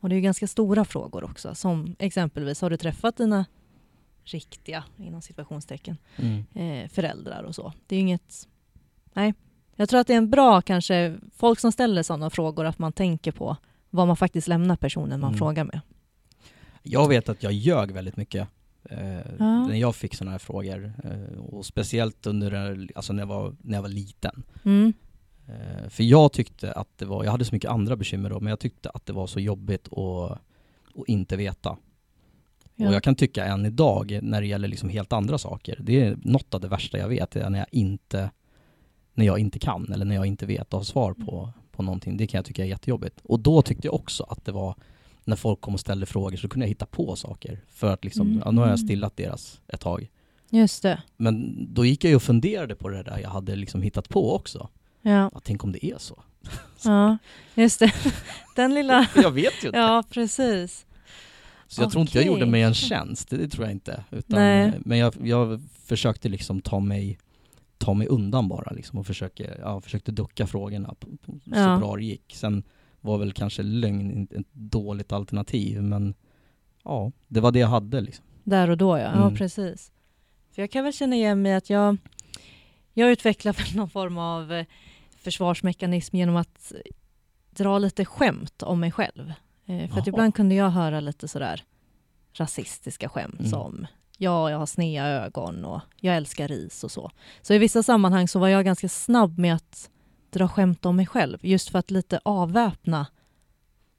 Och 0.00 0.08
det 0.08 0.14
är 0.14 0.16
ju 0.16 0.22
ganska 0.22 0.46
stora 0.46 0.84
frågor 0.84 1.24
också, 1.24 1.54
som 1.54 1.96
exempelvis, 1.98 2.60
har 2.60 2.70
du 2.70 2.76
träffat 2.76 3.16
dina 3.16 3.44
riktiga, 4.24 4.84
inom 4.98 5.22
situationstecken, 5.22 5.96
Mm. 6.16 6.44
eh, 6.54 6.88
föräldrar 6.88 7.42
och 7.42 7.54
så. 7.54 7.72
Det 7.86 7.96
är 7.96 8.00
inget... 8.00 8.48
Nej. 9.12 9.34
Jag 9.76 9.88
tror 9.88 10.00
att 10.00 10.06
det 10.06 10.12
är 10.12 10.18
en 10.18 10.30
bra, 10.30 10.60
kanske, 10.60 11.16
folk 11.36 11.60
som 11.60 11.72
ställer 11.72 12.02
sådana 12.02 12.30
frågor, 12.30 12.64
att 12.64 12.78
man 12.78 12.92
tänker 12.92 13.32
på 13.32 13.56
vad 13.90 14.06
man 14.06 14.16
faktiskt 14.16 14.48
lämnar 14.48 14.76
personen 14.76 15.20
man 15.20 15.28
Mm. 15.30 15.38
frågar 15.38 15.64
med. 15.64 15.80
Jag 16.82 17.08
vet 17.08 17.28
att 17.28 17.42
jag 17.42 17.52
ljög 17.52 17.90
väldigt 17.92 18.16
mycket 18.16 18.48
eh, 18.90 19.14
Ja. 19.38 19.66
när 19.66 19.74
jag 19.74 19.96
fick 19.96 20.14
sådana 20.14 20.30
här 20.30 20.38
frågor. 20.38 20.92
Eh, 21.04 21.38
och 21.38 21.66
speciellt 21.66 22.26
under, 22.26 22.88
alltså 22.94 23.12
när 23.12 23.22
jag 23.22 23.26
var, 23.26 23.56
när 23.62 23.74
jag 23.78 23.82
var 23.82 23.88
liten. 23.88 24.42
Mm. 24.64 24.92
Eh, 25.48 25.88
för 25.88 26.04
jag 26.04 26.32
tyckte 26.32 26.72
att 26.72 26.98
det 26.98 27.04
var, 27.04 27.24
jag 27.24 27.30
hade 27.30 27.44
så 27.44 27.54
mycket 27.54 27.70
andra 27.70 27.96
bekymmer 27.96 28.30
då, 28.30 28.40
men 28.40 28.50
jag 28.50 28.60
tyckte 28.60 28.90
att 28.90 29.06
det 29.06 29.12
var 29.12 29.26
så 29.26 29.40
jobbigt 29.40 29.86
att, 29.92 30.30
att 30.94 31.06
inte 31.08 31.36
veta. 31.36 31.76
Ja. 32.76 32.88
Och 32.88 32.94
jag 32.94 33.02
kan 33.02 33.14
tycka 33.14 33.44
än 33.44 33.66
idag 33.66 34.18
när 34.22 34.40
det 34.40 34.46
gäller 34.46 34.68
liksom 34.68 34.88
helt 34.88 35.12
andra 35.12 35.38
saker, 35.38 35.78
det 35.80 36.00
är 36.00 36.16
något 36.22 36.54
av 36.54 36.60
det 36.60 36.68
värsta 36.68 36.98
jag 36.98 37.08
vet, 37.08 37.34
när 37.34 37.58
jag 37.58 37.66
inte, 37.70 38.30
när 39.14 39.24
jag 39.26 39.38
inte 39.38 39.58
kan 39.58 39.92
eller 39.92 40.04
när 40.04 40.14
jag 40.14 40.26
inte 40.26 40.46
vet 40.46 40.72
och 40.74 40.80
har 40.80 40.84
svar 40.84 41.12
på, 41.12 41.52
på 41.72 41.82
någonting. 41.82 42.16
Det 42.16 42.26
kan 42.26 42.38
jag 42.38 42.44
tycka 42.44 42.62
är 42.62 42.68
jättejobbigt. 42.68 43.20
Och 43.24 43.40
då 43.40 43.62
tyckte 43.62 43.86
jag 43.86 43.94
också 43.94 44.22
att 44.24 44.44
det 44.44 44.52
var, 44.52 44.74
när 45.24 45.36
folk 45.36 45.60
kom 45.60 45.74
och 45.74 45.80
ställde 45.80 46.06
frågor 46.06 46.36
så 46.36 46.48
kunde 46.48 46.66
jag 46.66 46.68
hitta 46.68 46.86
på 46.86 47.16
saker 47.16 47.60
för 47.72 47.92
att 47.92 48.04
liksom, 48.04 48.26
Mm. 48.26 48.42
ja, 48.44 48.50
nu 48.50 48.60
har 48.60 48.68
jag 48.68 48.80
stillat 48.80 49.16
deras 49.16 49.60
ett 49.68 49.80
tag. 49.80 50.10
Just 50.50 50.82
det. 50.82 51.02
Men 51.16 51.66
då 51.74 51.84
gick 51.84 52.04
jag 52.04 52.10
ju 52.10 52.16
och 52.16 52.22
funderade 52.22 52.74
på 52.74 52.88
det 52.88 53.02
där 53.02 53.18
jag 53.18 53.30
hade 53.30 53.56
liksom 53.56 53.82
hittat 53.82 54.08
på 54.08 54.34
också. 54.34 54.68
Ja. 55.02 55.30
Ja, 55.34 55.40
tänk 55.44 55.64
om 55.64 55.72
det 55.72 55.86
är 55.86 55.98
så? 55.98 56.22
ja, 56.84 57.18
just 57.54 57.80
det. 57.80 57.92
Den 58.56 58.74
lilla... 58.74 59.06
Jag 59.14 59.30
vet 59.30 59.52
ju 59.62 59.66
inte. 59.66 59.78
Ja, 59.78 60.02
precis. 60.10 60.86
Så 61.74 61.82
jag 61.82 61.90
tror 61.90 62.00
inte 62.00 62.18
jag 62.18 62.26
gjorde 62.26 62.46
mig 62.46 62.62
en 62.62 62.74
tjänst, 62.74 63.30
det, 63.30 63.48
tror 63.48 63.64
jag 63.66 63.72
inte. 63.72 64.04
Utan, 64.10 64.38
Nej. 64.38 64.72
Men 64.84 64.98
jag, 64.98 65.14
jag 65.22 65.60
försökte 65.84 66.28
liksom 66.28 66.60
ta 66.60 66.80
mig, 66.80 67.18
ta 67.78 67.94
mig 67.94 68.06
undan 68.06 68.48
bara 68.48 68.70
liksom 68.72 68.98
och 68.98 69.06
försökte, 69.06 69.58
ja, 69.62 69.80
försökte 69.80 70.12
ducka 70.12 70.46
frågorna 70.46 70.94
på, 71.00 71.08
på, 71.16 71.32
så 71.32 71.50
Ja. 71.54 71.78
bra 71.78 71.96
det 71.96 72.04
gick. 72.04 72.34
Sen 72.36 72.62
var 73.00 73.18
väl 73.18 73.32
kanske 73.32 73.62
lögn 73.62 74.28
ett 74.30 74.46
dåligt 74.52 75.12
alternativ 75.12 75.82
men 75.82 76.14
ja, 76.84 77.12
det 77.28 77.40
var 77.40 77.52
det 77.52 77.58
jag 77.58 77.68
hade 77.68 78.00
liksom. 78.00 78.24
Där 78.44 78.70
och 78.70 78.76
då, 78.78 78.98
ja. 78.98 79.02
Ja, 79.02 79.22
Mm. 79.22 79.34
precis. 79.36 79.92
För 80.54 80.62
jag 80.62 80.70
kan 80.70 80.84
väl 80.84 80.92
känna 80.92 81.16
igen 81.16 81.42
mig 81.42 81.54
att 81.54 81.70
jag, 81.70 81.96
jag 82.92 83.10
utvecklar 83.10 83.56
någon 83.76 83.90
form 83.90 84.18
av 84.18 84.52
eh, 84.52 84.66
försvarsmekanism 85.16 86.16
genom 86.16 86.36
att 86.36 86.72
dra 87.50 87.78
lite 87.78 88.04
skämt 88.04 88.62
om 88.62 88.80
mig 88.80 88.92
själv. 88.92 89.32
Eh, 89.66 89.90
för 89.90 90.08
ibland 90.08 90.34
kunde 90.34 90.54
jag 90.54 90.70
höra 90.70 91.00
lite 91.00 91.28
sådär 91.28 91.62
rasistiska 92.32 93.08
skämt 93.08 93.38
Mm. 93.40 93.50
som 93.50 93.86
ja, 94.18 94.50
jag 94.50 94.58
har 94.58 94.66
sneda 94.66 95.06
ögon 95.06 95.64
och 95.64 95.80
jag 96.00 96.16
älskar 96.16 96.48
ris 96.48 96.84
och 96.84 96.90
så. 96.90 97.10
Så 97.42 97.54
i 97.54 97.58
vissa 97.58 97.82
sammanhang 97.82 98.28
så 98.28 98.38
var 98.38 98.48
jag 98.48 98.64
ganska 98.64 98.88
snabb 98.88 99.38
med 99.38 99.54
att 99.54 99.90
dra 100.30 100.48
skämt 100.48 100.86
om 100.86 100.96
mig 100.96 101.06
själv, 101.06 101.38
just 101.42 101.68
för 101.70 101.78
att 101.78 101.90
lite 101.90 102.20
avväpna 102.24 103.06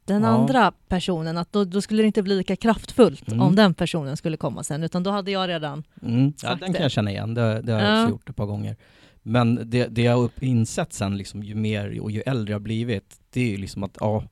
den 0.05 0.21
Ja. 0.23 0.29
andra 0.29 0.71
personen, 0.87 1.37
att 1.37 1.51
då, 1.51 1.63
då 1.65 1.81
skulle 1.81 2.03
det 2.03 2.07
inte 2.07 2.23
bli 2.23 2.35
lika 2.37 2.55
kraftfullt 2.55 3.27
Mm. 3.27 3.41
om 3.41 3.55
den 3.55 3.73
personen 3.73 4.17
skulle 4.17 4.37
komma 4.37 4.63
sen, 4.63 4.83
utan 4.83 5.03
då 5.03 5.11
hade 5.11 5.31
jag 5.31 5.49
redan... 5.49 5.83
Mm. 6.01 6.33
Ja, 6.43 6.49
den 6.49 6.59
det. 6.59 6.73
kan 6.77 6.81
jag 6.83 6.91
känna 6.91 7.11
igen, 7.11 7.33
det, 7.33 7.61
det 7.61 7.71
har 7.73 7.81
jag 7.81 7.89
Ja. 7.97 8.03
också 8.03 8.11
gjort 8.11 8.29
ett 8.29 8.35
par 8.35 8.45
gånger. 8.45 8.75
Men 9.21 9.69
det, 9.69 9.87
det 9.87 10.01
jag 10.01 10.17
har 10.17 10.29
insett 10.41 10.93
sen 10.93 11.17
liksom, 11.17 11.43
ju 11.43 11.55
mer 11.55 11.99
och 12.01 12.11
ju 12.11 12.21
äldre 12.21 12.51
jag 12.51 12.61
blivit, 12.61 13.19
det 13.29 13.41
är 13.41 13.49
ju 13.49 13.57
liksom 13.57 13.83
att 13.83 13.97
ja, 13.99 14.23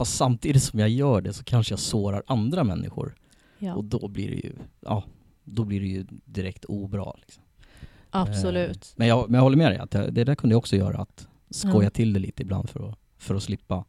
fast 0.00 0.16
samtidigt 0.16 0.62
som 0.62 0.78
jag 0.80 0.88
gör 0.88 1.20
det 1.20 1.32
så 1.32 1.44
kanske 1.44 1.72
jag 1.72 1.78
sårar 1.78 2.22
andra 2.26 2.64
människor. 2.64 3.14
Ja, 3.58 3.74
Och 3.74 3.84
då 3.84 4.08
blir 4.08 4.28
det 4.30 4.36
ju, 4.36 4.52
ja, 4.80 5.04
då 5.44 5.64
blir 5.64 5.80
det 5.80 5.86
ju 5.86 6.06
direkt 6.24 6.64
obra. 6.64 7.12
Liksom. 7.20 7.42
absolut. 8.10 8.84
Eh, 8.84 8.92
Men 8.96 9.08
jag, 9.08 9.30
men 9.30 9.34
jag 9.34 9.42
håller 9.42 9.56
med 9.56 9.70
dig, 9.72 9.78
att 9.78 9.94
jag, 9.94 10.14
det 10.14 10.24
där 10.24 10.34
kunde 10.34 10.54
jag 10.54 10.58
också 10.58 10.76
göra, 10.76 10.98
att 10.98 11.28
skoja 11.50 11.84
Ja. 11.86 11.90
till 11.90 12.12
det 12.12 12.20
lite 12.20 12.42
ibland 12.42 12.70
för 12.70 12.88
att, 12.88 12.98
för 13.18 13.34
att 13.34 13.42
slippa. 13.42 13.84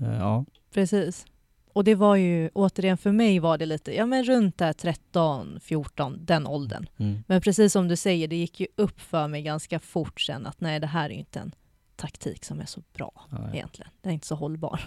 Eh, 0.00 0.18
Ja, 0.18 0.44
Precis. 0.72 1.26
Och 1.72 1.84
det 1.84 1.94
var 1.94 2.16
ju, 2.16 2.50
återigen 2.54 2.98
för 2.98 3.12
mig 3.12 3.38
var 3.38 3.58
det 3.58 3.66
lite, 3.66 3.96
ja 3.96 4.06
men 4.06 4.24
runt 4.24 4.58
där 4.58 4.72
13, 4.72 5.58
14, 5.62 6.18
den 6.24 6.46
åldern. 6.46 6.86
mm. 6.96 7.24
Men 7.26 7.40
precis 7.40 7.72
som 7.72 7.88
du 7.88 7.96
säger, 7.96 8.28
det 8.28 8.36
gick 8.36 8.60
ju 8.60 8.66
upp 8.76 9.00
för 9.00 9.28
mig 9.28 9.42
ganska 9.42 9.78
fort 9.78 10.20
sen 10.20 10.46
att 10.46 10.60
nej, 10.60 10.80
det 10.80 10.86
här 10.86 11.04
är 11.10 11.14
ju 11.14 11.18
inte 11.18 11.40
en 11.40 11.52
taktik 11.98 12.44
som 12.44 12.60
är 12.60 12.66
så 12.66 12.82
bra 12.92 13.26
ja, 13.30 13.50
egentligen. 13.54 13.90
Den 14.02 14.10
är 14.10 14.14
inte 14.14 14.26
så 14.26 14.34
hållbar. 14.34 14.80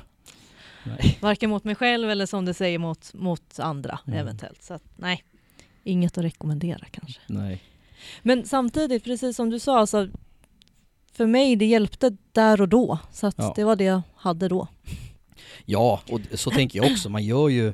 nej. 0.84 1.18
Varken 1.22 1.50
mot 1.50 1.63
mig 1.63 1.75
själv 1.75 2.10
eller 2.10 2.25
som 2.25 2.46
du 2.46 2.53
säger 2.53 2.80
mot, 2.80 3.13
mot 3.13 3.60
andra 3.60 4.00
Mm. 4.08 4.20
eventuellt. 4.20 4.63
Så 4.63 4.74
att, 4.74 4.84
nej, 4.96 5.24
inget 5.84 6.18
att 6.18 6.24
rekommendera 6.24 6.86
kanske. 6.91 7.22
nej. 7.27 7.62
Men 8.24 8.46
samtidigt, 8.46 9.03
precis 9.03 9.36
som 9.36 9.50
du 9.50 9.60
sa, 9.60 9.80
alltså, 9.80 10.08
för 11.13 11.25
mig 11.27 11.56
det 11.56 11.65
hjälpte 11.65 12.18
där 12.32 12.62
och 12.62 12.70
då. 12.70 13.00
Så 13.12 13.27
att 13.27 13.36
Ja. 13.38 13.53
det 13.56 13.63
var 13.63 13.75
det 13.75 13.84
jag 13.84 14.01
hade 14.15 14.48
då. 14.48 14.68
Ja, 15.65 16.01
och 16.12 16.20
så 16.34 16.51
tänker 16.51 16.80
jag 16.84 16.91
också, 16.91 17.10
man 17.10 17.24
gör 17.24 17.50
ju, 17.50 17.74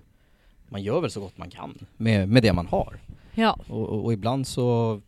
man 0.69 0.83
gör 0.83 1.01
väl 1.01 1.11
så 1.11 1.19
gott 1.19 1.37
man 1.37 1.49
kan 1.49 1.77
med, 1.97 2.29
med 2.29 2.43
det 2.43 2.53
man 2.53 2.67
har. 2.67 2.99
Ja, 3.35 3.59
Och, 3.69 3.87
och, 3.89 4.05
och 4.05 4.13
ibland 4.13 4.47
så, 4.47 5.01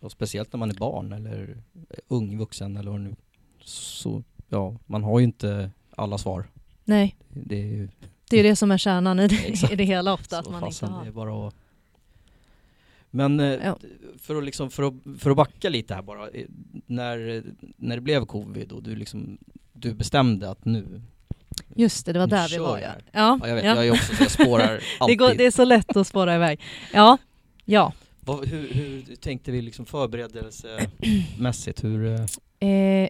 och 0.00 0.12
speciellt 0.12 0.52
när 0.52 0.58
man 0.58 0.70
är 0.70 0.74
barn 0.74 1.12
eller 1.12 1.56
ung 2.08 2.38
vuxen 2.38 2.76
eller 2.76 2.90
vad 2.90 3.00
nu, 3.00 3.14
så 3.64 4.22
ja, 4.48 4.76
man 4.86 5.04
har 5.04 5.18
ju 5.18 5.24
inte 5.24 5.70
alla 5.96 6.18
svar. 6.18 6.44
nej, 6.84 7.16
Det 7.28 7.56
är 7.62 7.66
ju 7.66 7.88
det 8.30 8.38
är 8.38 8.42
det 8.42 8.56
som 8.56 8.70
är 8.70 8.78
kärnan 8.78 9.20
i 9.20 9.28
det, 9.28 9.72
i 9.72 9.76
det 9.76 9.84
hela 9.84 10.12
ofta, 10.12 10.38
att 10.38 10.46
man 10.50 10.54
inte 10.54 10.66
fasen, 10.66 10.92
det 10.92 10.94
är 11.00 11.04
har. 11.04 11.12
bara 11.12 11.48
att... 11.48 11.54
Men 13.10 13.40
eh, 13.40 13.46
Ja. 13.64 13.78
för, 14.18 14.36
att 14.36 14.44
liksom, 14.44 14.70
för, 14.70 14.82
att, 14.82 14.94
för 15.18 15.30
att 15.30 15.36
backa 15.36 15.68
lite 15.68 15.94
här 15.94 16.02
bara, 16.02 16.28
eh, 16.28 16.46
när, 16.86 17.42
när 17.76 17.96
det 17.96 18.00
blev 18.02 18.26
covid 18.26 18.72
och 18.72 18.82
du 18.82 18.96
liksom, 18.96 19.38
du 19.72 19.94
bestämde 19.94 20.50
att 20.50 20.64
nu, 20.64 21.02
Just 21.76 22.06
det, 22.06 22.12
det 22.12 22.18
var 22.18 22.26
där 22.26 22.48
vi 22.48 22.58
var 22.58 22.78
ja. 22.78 22.88
Ja, 23.12 23.38
ja 23.42 23.48
jag 23.48 23.54
vet, 23.54 23.64
ja. 23.64 23.74
jag 23.74 23.86
är 23.86 23.92
också 23.92 24.14
så 24.14 24.22
jag 24.22 24.30
spårar 24.30 24.72
det, 24.72 24.80
alltid. 25.00 25.18
går, 25.18 25.34
det 25.34 25.46
är 25.46 25.50
så 25.50 25.64
lätt 25.64 25.96
att 25.96 26.06
spåra 26.06 26.34
iväg. 26.34 26.60
Ja, 26.92 27.18
ja. 27.64 27.92
Vad, 28.20 28.46
hur, 28.48 28.68
hur 28.74 29.16
tänkte 29.16 29.50
vi 29.52 29.62
liksom 29.62 29.86
förberedelsemässigt? 29.86 31.84
Hur, 31.84 32.06
eh, 32.06 32.26
Eh, 32.64 33.08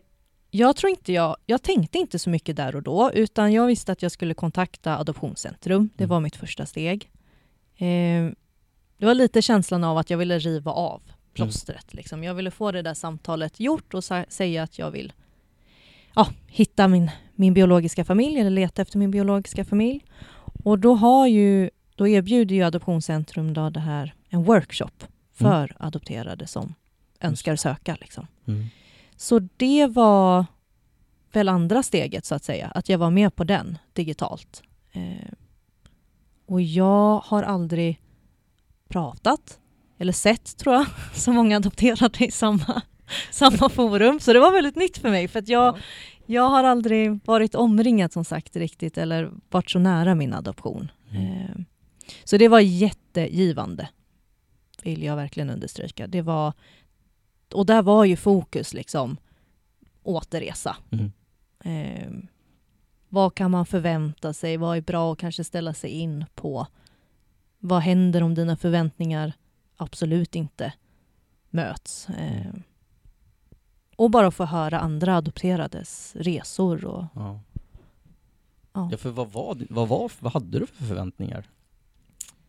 jag 0.56 0.76
tror 0.76 0.90
inte 0.90 1.12
jag, 1.12 1.36
jag 1.46 1.62
tänkte 1.62 1.98
inte 1.98 2.18
så 2.18 2.30
mycket 2.30 2.56
där 2.56 2.76
och 2.76 2.82
då, 2.82 3.10
utan 3.12 3.52
jag 3.52 3.66
visste 3.66 3.92
att 3.92 4.02
jag 4.02 4.12
skulle 4.12 4.34
kontakta 4.34 4.98
Adoptionscentrum. 4.98 5.90
Det 5.96 6.04
Mm. 6.04 6.10
var 6.10 6.20
mitt 6.20 6.36
första 6.36 6.66
steg. 6.66 7.10
Eh, 7.76 8.30
det 8.98 9.06
var 9.06 9.14
lite 9.14 9.42
känslan 9.42 9.84
av 9.84 9.98
att 9.98 10.10
jag 10.10 10.18
ville 10.18 10.38
riva 10.38 10.72
av 10.72 11.02
plåstret. 11.32 11.94
Liksom. 11.94 12.24
Jag 12.24 12.34
ville 12.34 12.50
få 12.50 12.72
det 12.72 12.82
där 12.82 12.94
samtalet 12.94 13.60
gjort 13.60 13.94
och 13.94 14.04
säga 14.28 14.62
att 14.62 14.78
jag 14.78 14.90
vill 14.90 15.12
ja, 16.14 16.28
hitta 16.46 16.88
min, 16.88 17.10
min 17.34 17.54
biologiska 17.54 18.04
familj 18.04 18.40
eller 18.40 18.50
leta 18.50 18.82
efter 18.82 18.98
min 18.98 19.10
biologiska 19.10 19.64
familj. 19.64 20.04
Och 20.64 20.78
då, 20.78 20.94
har 20.94 21.26
ju, 21.26 21.70
då 21.94 22.08
erbjuder 22.08 22.54
ju 22.54 22.62
Adoptionscentrum 22.62 23.54
då 23.54 23.70
det 23.70 23.80
här, 23.80 24.14
en 24.28 24.44
workshop 24.44 25.04
för 25.32 25.76
adopterade 25.78 26.46
som 26.46 26.74
önskar 27.20 27.56
söka. 27.56 27.96
Liksom. 28.00 28.26
Mm. 28.46 28.66
Så 29.16 29.38
det 29.56 29.86
var 29.86 30.46
väl 31.32 31.48
andra 31.48 31.82
steget 31.82 32.24
så 32.24 32.34
att 32.34 32.44
säga, 32.44 32.66
att 32.66 32.88
jag 32.88 32.98
var 32.98 33.10
med 33.10 33.36
på 33.36 33.44
den 33.44 33.78
digitalt. 33.92 34.62
Eh, 34.92 35.32
och 36.46 36.62
jag 36.62 37.18
har 37.18 37.42
aldrig 37.42 38.00
pratat, 38.88 39.58
eller 39.98 40.12
sett 40.12 40.56
tror 40.56 40.74
jag, 40.74 40.86
så 41.14 41.32
många 41.32 41.56
adopterade 41.56 42.24
i 42.24 42.30
samma, 42.30 42.82
samma 43.30 43.68
forum. 43.68 44.20
Så 44.20 44.32
det 44.32 44.40
var 44.40 44.52
väldigt 44.52 44.76
nytt 44.76 44.98
för 44.98 45.10
mig, 45.10 45.28
för 45.28 45.38
att 45.38 45.48
jag, 45.48 45.78
jag 46.26 46.48
har 46.48 46.64
aldrig 46.64 47.20
varit 47.24 47.54
omringad 47.54 48.12
som 48.12 48.24
sagt 48.24 48.56
riktigt, 48.56 48.98
eller 48.98 49.30
varit 49.50 49.70
så 49.70 49.78
nära 49.78 50.14
min 50.14 50.34
adoption. 50.34 50.90
Mm. 51.10 51.26
Eh, 51.26 51.56
så 52.24 52.36
det 52.36 52.48
var 52.48 52.60
jättegivande, 52.60 53.88
vill 54.82 55.02
jag 55.02 55.16
verkligen 55.16 55.50
understryka. 55.50 56.06
Det 56.06 56.22
var, 56.22 56.52
och 57.54 57.66
där 57.66 57.82
var 57.82 58.04
ju 58.04 58.16
fokus 58.16 58.74
liksom 58.74 59.16
återresa. 60.02 60.76
Mm. 60.90 61.12
Eh, 61.64 62.12
vad 63.08 63.34
kan 63.34 63.50
man 63.50 63.66
förvänta 63.66 64.32
sig? 64.32 64.56
Vad 64.56 64.76
är 64.76 64.80
bra 64.80 65.12
att 65.12 65.18
kanske 65.18 65.44
ställa 65.44 65.74
sig 65.74 65.90
in 65.90 66.24
på? 66.34 66.66
Vad 67.58 67.82
händer 67.82 68.22
om 68.22 68.34
dina 68.34 68.56
förväntningar 68.56 69.32
absolut 69.76 70.34
inte 70.36 70.72
möts? 71.50 72.08
Eh, 72.08 72.54
och 73.96 74.10
bara 74.10 74.30
få 74.30 74.44
höra 74.44 74.80
andra 74.80 75.16
adopterades 75.16 76.16
resor. 76.16 76.84
Och, 76.84 77.04
Ja. 77.14 77.40
ja. 78.72 78.88
Ja, 78.90 78.96
för 78.96 79.10
vad, 79.10 79.32
var, 79.32 79.66
vad, 79.70 79.88
var, 79.88 80.12
vad 80.20 80.32
hade 80.32 80.58
du 80.58 80.66
för 80.66 80.84
förväntningar? 80.84 81.48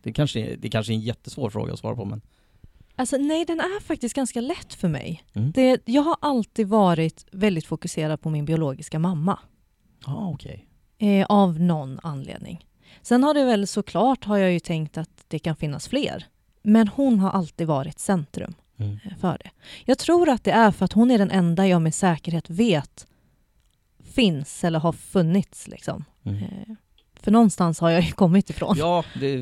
Det 0.02 0.12
kanske, 0.12 0.56
det 0.56 0.70
kanske 0.70 0.92
är 0.92 0.94
en 0.94 1.00
jättesvår 1.00 1.50
fråga 1.50 1.72
att 1.72 1.78
svara 1.78 1.96
på 1.96 2.04
men... 2.04 2.20
Alltså 2.96 3.16
nej, 3.16 3.44
den 3.44 3.60
är 3.60 3.80
faktiskt 3.80 4.14
ganska 4.14 4.40
lätt 4.40 4.74
för 4.74 4.88
mig. 4.88 5.24
Mm. 5.34 5.50
Det, 5.52 5.82
jag 5.84 6.02
har 6.02 6.16
alltid 6.20 6.68
varit 6.68 7.26
väldigt 7.32 7.66
fokuserad 7.66 8.20
på 8.20 8.30
min 8.30 8.44
biologiska 8.44 8.98
mamma. 8.98 9.38
Ja, 10.06 10.28
okej. 10.34 10.66
Eh, 10.98 11.26
av 11.28 11.60
någon 11.60 12.00
anledning. 12.02 12.66
Sen 13.02 13.24
har 13.24 13.34
det 13.34 13.44
väl 13.44 13.66
såklart 13.66 14.24
har 14.24 14.36
jag 14.36 14.52
ju 14.52 14.60
tänkt 14.60 14.98
att 14.98 15.24
det 15.28 15.38
kan 15.38 15.56
finnas 15.56 15.88
fler. 15.88 16.24
Men 16.62 16.88
hon 16.88 17.18
har 17.18 17.30
alltid 17.30 17.66
varit 17.66 17.98
centrum 17.98 18.54
Mm. 18.78 18.98
eh, 19.04 19.16
för 19.20 19.38
det. 19.44 19.50
Jag 19.84 19.98
tror 19.98 20.28
att 20.28 20.44
det 20.44 20.50
är 20.50 20.70
för 20.70 20.84
att 20.84 20.92
hon 20.92 21.10
är 21.10 21.18
den 21.18 21.30
enda 21.30 21.66
jag 21.66 21.82
med 21.82 21.94
säkerhet 21.94 22.50
vet 22.50 23.06
finns 24.12 24.64
eller 24.64 24.78
har 24.78 24.92
funnits. 24.92 25.68
Liksom. 25.68 26.04
Mm. 26.24 26.36
Eh, 26.42 26.74
för 27.26 27.30
någonstans 27.32 27.80
har 27.80 27.90
jag 27.90 28.02
ju 28.02 28.12
kommit 28.12 28.50
ifrån. 28.50 28.76
Ja, 28.78 29.04
det, 29.20 29.36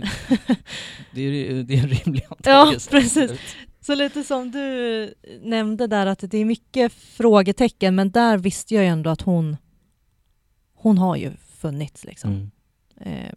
det, 1.13 1.21
är, 1.23 1.63
det 1.63 1.75
är 1.75 1.83
en 1.83 1.89
rimlig 1.89 2.23
Ja, 2.29 2.31
antagelse. 2.31 2.91
precis. 2.91 3.33
Så 3.81 3.95
lite 3.95 4.25
som 4.25 4.51
du 4.51 5.15
nämnde 5.43 5.87
där 5.87 6.07
att 6.07 6.19
det 6.31 6.39
är 6.39 6.45
mycket 6.45 6.93
frågetecken 6.93 7.95
men 7.95 8.11
där 8.11 8.39
visste 8.39 8.75
jag 8.75 8.85
ju 8.85 8.91
ändå 8.91 9.11
att 9.11 9.21
hon 9.21 9.57
hon 10.75 10.99
har 10.99 11.17
ju 11.17 11.33
funnits 11.37 12.05
liksom. 12.05 12.31
Mm. 13.01 13.19
Eh, 13.27 13.33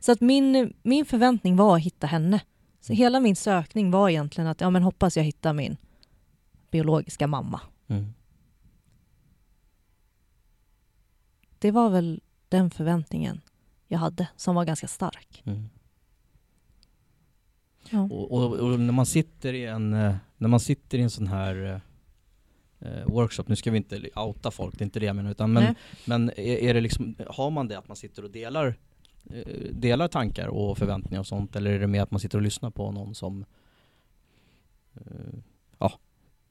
Så 0.00 0.12
att 0.12 0.20
min, 0.20 0.74
min 0.82 1.04
förväntning 1.04 1.56
var 1.56 1.76
att 1.76 1.82
hitta 1.82 2.06
henne. 2.06 2.40
Så 2.80 2.92
hela 2.92 3.20
min 3.20 3.36
sökning 3.36 3.90
var 3.90 4.08
egentligen 4.08 4.48
att 4.48 4.60
ja, 4.60 4.70
men 4.70 4.82
hoppas 4.82 5.16
jag 5.16 5.24
hittar 5.24 5.52
min 5.52 5.76
biologiska 6.70 7.26
mamma. 7.26 7.60
Mm. 7.88 8.06
Det 11.58 11.70
var 11.70 11.90
väl 11.90 12.20
den 12.48 12.70
förväntningen 12.70 13.40
jag 13.88 13.98
hade 13.98 14.28
som 14.36 14.54
var 14.54 14.64
ganska 14.64 14.88
stark. 14.88 15.42
Mm. 15.46 15.68
Ja. 17.90 18.02
Och, 18.02 18.32
och, 18.32 18.52
och 18.52 18.80
när 18.80 18.92
man 18.92 19.06
sitter 19.06 19.52
i 19.54 19.64
en, 19.66 19.92
eh, 19.92 20.14
när 20.36 20.48
man 20.48 20.60
sitter 20.60 20.98
i 20.98 21.02
en 21.02 21.10
sån 21.10 21.26
här 21.26 21.80
eh, 22.78 23.04
workshop, 23.06 23.44
nu 23.46 23.56
ska 23.56 23.70
vi 23.70 23.76
inte 23.76 24.08
outa 24.16 24.50
folk, 24.50 24.78
det 24.78 24.82
är 24.82 24.84
inte 24.86 25.00
det 25.00 25.06
jag 25.06 25.16
menar, 25.16 25.30
utan 25.30 25.52
men, 25.52 25.62
Nej. 25.62 25.74
men 26.04 26.28
är, 26.30 26.40
är 26.40 26.74
det 26.74 26.80
liksom, 26.80 27.14
har 27.30 27.50
man 27.50 27.68
det 27.68 27.78
att 27.78 27.88
man 27.88 27.96
sitter 27.96 28.24
och 28.24 28.30
delar, 28.30 28.74
eh, 29.30 29.72
delar 29.72 30.08
tankar 30.08 30.48
och 30.48 30.78
förväntningar 30.78 31.20
och 31.20 31.26
sånt, 31.26 31.56
eller 31.56 31.70
är 31.70 31.78
det 31.80 31.86
mer 31.86 32.02
att 32.02 32.10
man 32.10 32.20
sitter 32.20 32.38
och 32.38 32.42
lyssnar 32.42 32.70
på 32.70 32.90
någon 32.92 33.14
som, 33.14 33.44
eh, 34.94 35.38
ja, 35.78 35.92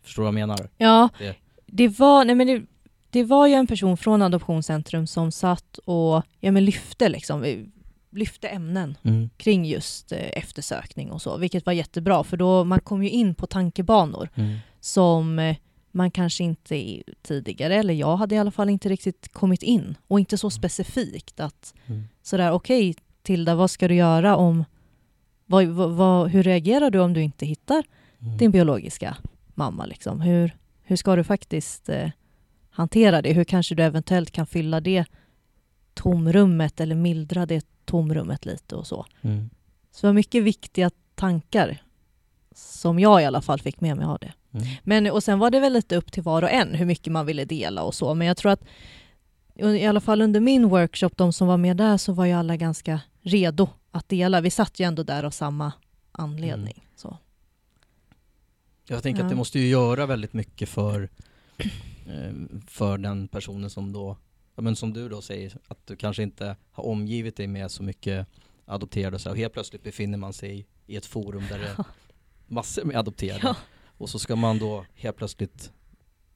förstår 0.02 0.24
vad 0.24 0.28
jag 0.28 0.34
menar? 0.34 0.70
Ja, 0.78 1.10
Det- 1.20 1.36
det 1.66 1.88
var, 2.00 2.26
nej 2.26 2.36
men 2.36 2.48
det, 2.48 2.66
det 3.10 3.24
var 3.24 3.48
ju 3.48 3.54
en 3.54 3.68
person 3.68 3.98
från 3.98 4.22
Adoptionscentrum 4.22 5.08
som 5.08 5.32
satt 5.32 5.78
och 5.78 6.24
ja, 6.40 6.52
men 6.52 6.66
lyfte, 6.66 7.10
liksom, 7.10 7.44
eh, 7.44 7.58
lyfte 8.12 8.48
ämnen 8.48 8.98
Mm. 9.04 9.30
kring 9.38 9.66
just 9.66 10.12
eh, 10.12 10.20
eftersökning 10.34 11.12
och 11.12 11.22
så, 11.22 11.38
vilket 11.38 11.66
var 11.66 11.74
jättebra 11.74 12.24
för 12.24 12.38
då 12.38 12.64
man 12.64 12.80
kom 12.80 13.04
ju 13.04 13.10
in 13.10 13.36
på 13.36 13.48
tankebanor 13.48 14.30
Mm. 14.36 14.58
som 14.80 15.40
eh, 15.40 15.56
man 15.92 16.12
kanske 16.12 16.44
inte 16.44 17.04
tidigare, 17.22 17.76
eller 17.76 17.94
jag 17.94 18.18
hade 18.18 18.36
i 18.36 18.38
alla 18.38 18.52
fall 18.52 18.70
inte 18.70 18.90
riktigt 18.90 19.34
kommit 19.34 19.64
in 19.64 19.98
och 20.08 20.20
inte 20.20 20.38
så 20.38 20.50
specifikt 20.50 21.40
att 21.40 21.74
Mm. 21.88 22.04
sådär 22.24 22.52
okej 22.52 22.96
Tilda, 23.24 23.56
vad 23.56 23.72
ska 23.72 23.88
du 23.88 23.96
göra 23.96 24.36
om 24.36 24.66
vad, 25.46 25.66
vad, 25.66 25.92
vad, 25.92 26.30
hur 26.30 26.44
reagerar 26.44 26.90
du 26.90 27.00
om 27.00 27.14
du 27.14 27.22
inte 27.24 27.46
hittar 27.46 27.84
Mm. 28.22 28.38
din 28.38 28.52
biologiska 28.52 29.18
mamma? 29.56 29.86
Liksom? 29.86 30.22
Hur, 30.22 30.58
hur 30.84 30.96
ska 30.96 31.16
du 31.16 31.24
faktiskt 31.24 31.90
eh, 31.90 32.10
hantera 32.78 33.22
det? 33.22 33.34
Hur 33.34 33.44
kanske 33.44 33.76
du 33.76 33.84
eventuellt 33.84 34.32
kan 34.32 34.48
fylla 34.48 34.82
det 34.82 35.06
tomrummet 35.94 36.80
eller 36.80 36.96
mildra 36.96 37.46
det 37.46 37.66
tomrummet 37.86 38.46
lite 38.46 38.76
och 38.76 38.88
så. 38.88 39.06
Mm. 39.22 39.50
Så 39.92 40.02
det 40.02 40.08
var 40.08 40.14
mycket 40.14 40.44
viktiga 40.44 40.92
tankar 41.16 41.84
som 42.56 43.00
jag 43.00 43.22
i 43.22 43.26
alla 43.26 43.42
fall 43.42 43.60
fick 43.60 43.82
med 43.82 43.98
mig 43.98 44.06
av 44.06 44.18
det. 44.22 44.34
Mm. 44.54 44.68
Men, 44.84 45.12
och 45.12 45.24
sen 45.24 45.40
var 45.40 45.50
det 45.52 45.60
väl 45.60 45.74
lite 45.74 45.96
upp 45.96 46.12
till 46.12 46.24
var 46.24 46.42
och 46.42 46.50
en 46.52 46.76
hur 46.76 46.86
mycket 46.86 47.14
man 47.14 47.26
ville 47.26 47.46
dela 47.46 47.84
och 47.84 47.96
så. 47.96 48.14
Men 48.14 48.28
jag 48.28 48.38
tror 48.38 48.52
att 48.52 48.64
i 49.56 49.86
alla 49.86 50.02
fall 50.02 50.22
under 50.22 50.40
min 50.40 50.70
workshop, 50.70 51.10
de 51.16 51.34
som 51.34 51.48
var 51.48 51.58
med 51.58 51.78
där, 51.78 51.98
så 51.98 52.14
var 52.14 52.26
ju 52.26 52.32
alla 52.32 52.56
ganska 52.58 53.02
redo 53.22 53.70
att 53.92 54.10
dela. 54.10 54.42
Vi 54.42 54.50
satt 54.50 54.80
ju 54.80 54.84
ändå 54.86 55.04
där 55.04 55.24
av 55.24 55.32
samma 55.32 55.72
anledning. 56.12 56.88
Så. 56.96 57.18
Jag 58.88 59.04
tänker 59.04 59.22
Ja. 59.22 59.26
att 59.26 59.30
det 59.30 59.36
måste 59.36 59.60
ju 59.60 59.68
göra 59.68 60.06
väldigt 60.06 60.34
mycket 60.34 60.70
för, 60.70 61.10
för 62.68 62.98
den 62.98 63.28
personen 63.28 63.70
som 63.70 63.94
då, 63.94 64.18
ja, 64.56 64.62
men 64.62 64.76
som 64.76 64.94
du 64.94 65.10
då 65.10 65.22
säger, 65.22 65.54
att 65.68 65.88
du 65.88 65.96
kanske 65.96 66.24
inte 66.24 66.56
har 66.72 66.84
omgivit 66.84 67.36
dig 67.36 67.48
med 67.48 67.72
så 67.72 67.84
mycket 67.84 68.28
adopterade 68.66 69.16
och 69.16 69.22
så 69.22 69.30
här, 69.30 69.34
och 69.34 69.38
helt 69.38 69.54
plötsligt 69.54 69.84
befinner 69.84 70.18
man 70.18 70.34
sig 70.34 70.68
i 70.86 70.96
ett 70.96 71.06
forum 71.06 71.44
där 71.50 71.60
det 71.60 71.68
är 71.78 71.86
massor 72.48 72.84
med 72.84 72.96
adopterade. 72.96 73.40
Ja. 73.44 73.56
Och 73.98 74.10
så 74.10 74.20
ska 74.20 74.36
man 74.36 74.60
då 74.60 74.86
helt 74.96 75.18
plötsligt, 75.18 75.72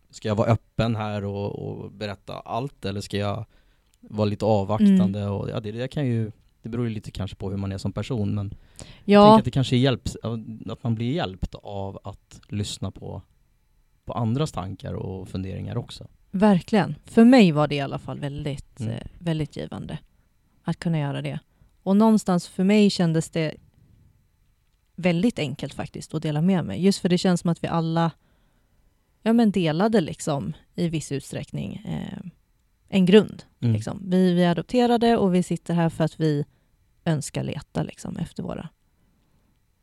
ska 0.09 0.27
jag 0.27 0.35
vara 0.35 0.47
öppen 0.47 0.95
här 0.95 1.25
och, 1.25 1.59
och 1.59 1.91
berätta 1.91 2.39
allt 2.39 2.85
eller 2.85 3.01
ska 3.01 3.17
jag 3.17 3.45
vara 3.99 4.25
lite 4.25 4.45
avvaktande? 4.45 5.19
Mm. 5.19 5.31
Och, 5.31 5.49
ja, 5.49 5.59
det, 5.59 5.71
det 5.71 5.87
kan 5.87 6.07
ju, 6.07 6.31
det 6.61 6.69
beror 6.69 6.87
ju 6.87 6.93
lite 6.93 7.11
kanske 7.11 7.37
på 7.37 7.49
hur 7.49 7.57
man 7.57 7.71
är 7.71 7.77
som 7.77 7.93
person 7.93 8.35
men 8.35 8.45
jag 8.45 8.53
tänker 8.53 9.11
Ja, 9.11 9.37
att 9.37 9.45
det 9.45 9.51
kanske 9.51 9.77
hjälps, 9.77 10.17
att 10.65 10.83
man 10.83 10.95
blir 10.95 11.13
hjälpt 11.13 11.55
av 11.55 11.99
att 12.03 12.41
lyssna 12.47 12.91
på, 12.91 13.21
på 14.11 14.17
andras 14.17 14.51
tankar 14.51 14.93
och 14.93 15.27
funderingar 15.29 15.77
också. 15.77 16.07
verkligen. 16.31 16.95
För 17.05 17.23
mig 17.25 17.51
var 17.51 17.67
det 17.67 17.75
i 17.75 17.79
alla 17.79 17.99
fall 17.99 18.19
väldigt, 18.19 18.79
Mm. 18.79 18.93
eh, 18.93 19.01
väldigt 19.19 19.55
givande 19.57 19.97
att 20.63 20.79
kunna 20.79 20.99
göra 20.99 21.21
det. 21.21 21.39
Och 21.83 21.97
någonstans 21.97 22.47
för 22.47 22.63
mig 22.63 22.89
kändes 22.89 23.29
det 23.29 23.53
väldigt 24.95 25.39
enkelt 25.39 25.73
faktiskt 25.73 26.13
att 26.13 26.21
dela 26.21 26.41
med 26.41 26.65
mig. 26.65 26.83
Just 26.85 26.99
för 26.99 27.09
det 27.09 27.17
känns 27.17 27.41
som 27.41 27.49
att 27.49 27.63
vi 27.63 27.67
alla 27.67 28.11
ja, 29.21 29.33
men 29.33 29.51
delade 29.51 30.01
liksom 30.01 30.53
i 30.75 30.87
viss 30.89 31.11
utsträckning 31.11 31.75
eh, 31.75 32.19
en 32.87 33.05
grund. 33.05 33.43
Mm. 33.61 33.73
Liksom. 33.73 34.01
Vi, 34.09 34.33
vi 34.33 34.43
är 34.43 34.51
adopterade 34.51 35.17
och 35.17 35.35
vi 35.35 35.43
sitter 35.43 35.73
här 35.73 35.89
för 35.89 36.03
att 36.03 36.19
vi 36.19 36.45
önskar 37.05 37.43
leta 37.43 37.83
liksom, 37.83 38.17
efter 38.17 38.43
våra 38.43 38.69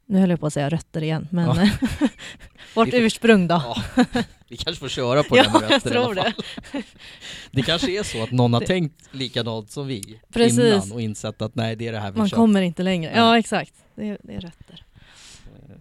nu 0.09 0.19
höll 0.19 0.31
jag 0.31 0.41
på 0.41 0.47
att 0.47 0.53
säga 0.53 0.69
rötter 0.69 1.03
igen, 1.03 1.29
men 1.31 1.45
Ja. 1.45 1.55
vårt 2.75 2.91
får- 2.91 2.95
ursprung 3.01 3.49
då. 3.49 3.55
Ja, 3.55 4.05
vi 4.49 4.57
kanske 4.57 4.81
får 4.81 4.89
köra 4.89 5.23
på 5.23 5.37
Ja, 5.37 5.43
den 5.43 5.53
jag 5.53 5.63
rötter 5.73 5.95
i 5.95 5.97
alla 5.97 6.05
tror 6.07 6.15
fall. 6.23 6.33
det. 6.73 6.83
Det 7.51 7.63
kanske 7.63 7.99
är 7.99 8.03
så 8.03 8.23
att 8.23 8.31
någon 8.31 8.53
har 8.53 8.61
Det- 8.61 8.67
tänkt 8.67 9.09
likadant 9.15 9.71
som 9.71 9.87
vi 9.87 10.21
Precis. 10.33 10.59
innan 10.59 10.93
och 10.93 11.01
insett 11.01 11.43
att 11.43 11.55
nej, 11.55 11.77
det 11.77 11.89
är 11.89 11.93
det 11.93 11.99
här 11.99 12.11
vi 12.11 12.19
Man 12.19 12.29
kör. 12.29 12.37
kommer 12.37 12.63
inte 12.63 12.83
längre. 12.83 13.13
Ja, 13.17 13.39
exakt. 13.39 13.75
Det 13.95 14.09
är, 14.09 14.19
det 14.23 14.35
är 14.35 14.41
rötter. 14.41 14.85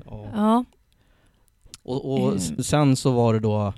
Ja. 0.06 0.30
Ja. 0.34 0.66
Och, 1.84 2.12
och 2.14 2.26
Mm. 2.28 2.38
s- 2.38 2.68
sen 2.68 2.96
så 2.96 3.12
var 3.12 3.34
det 3.34 3.40
då 3.40 3.74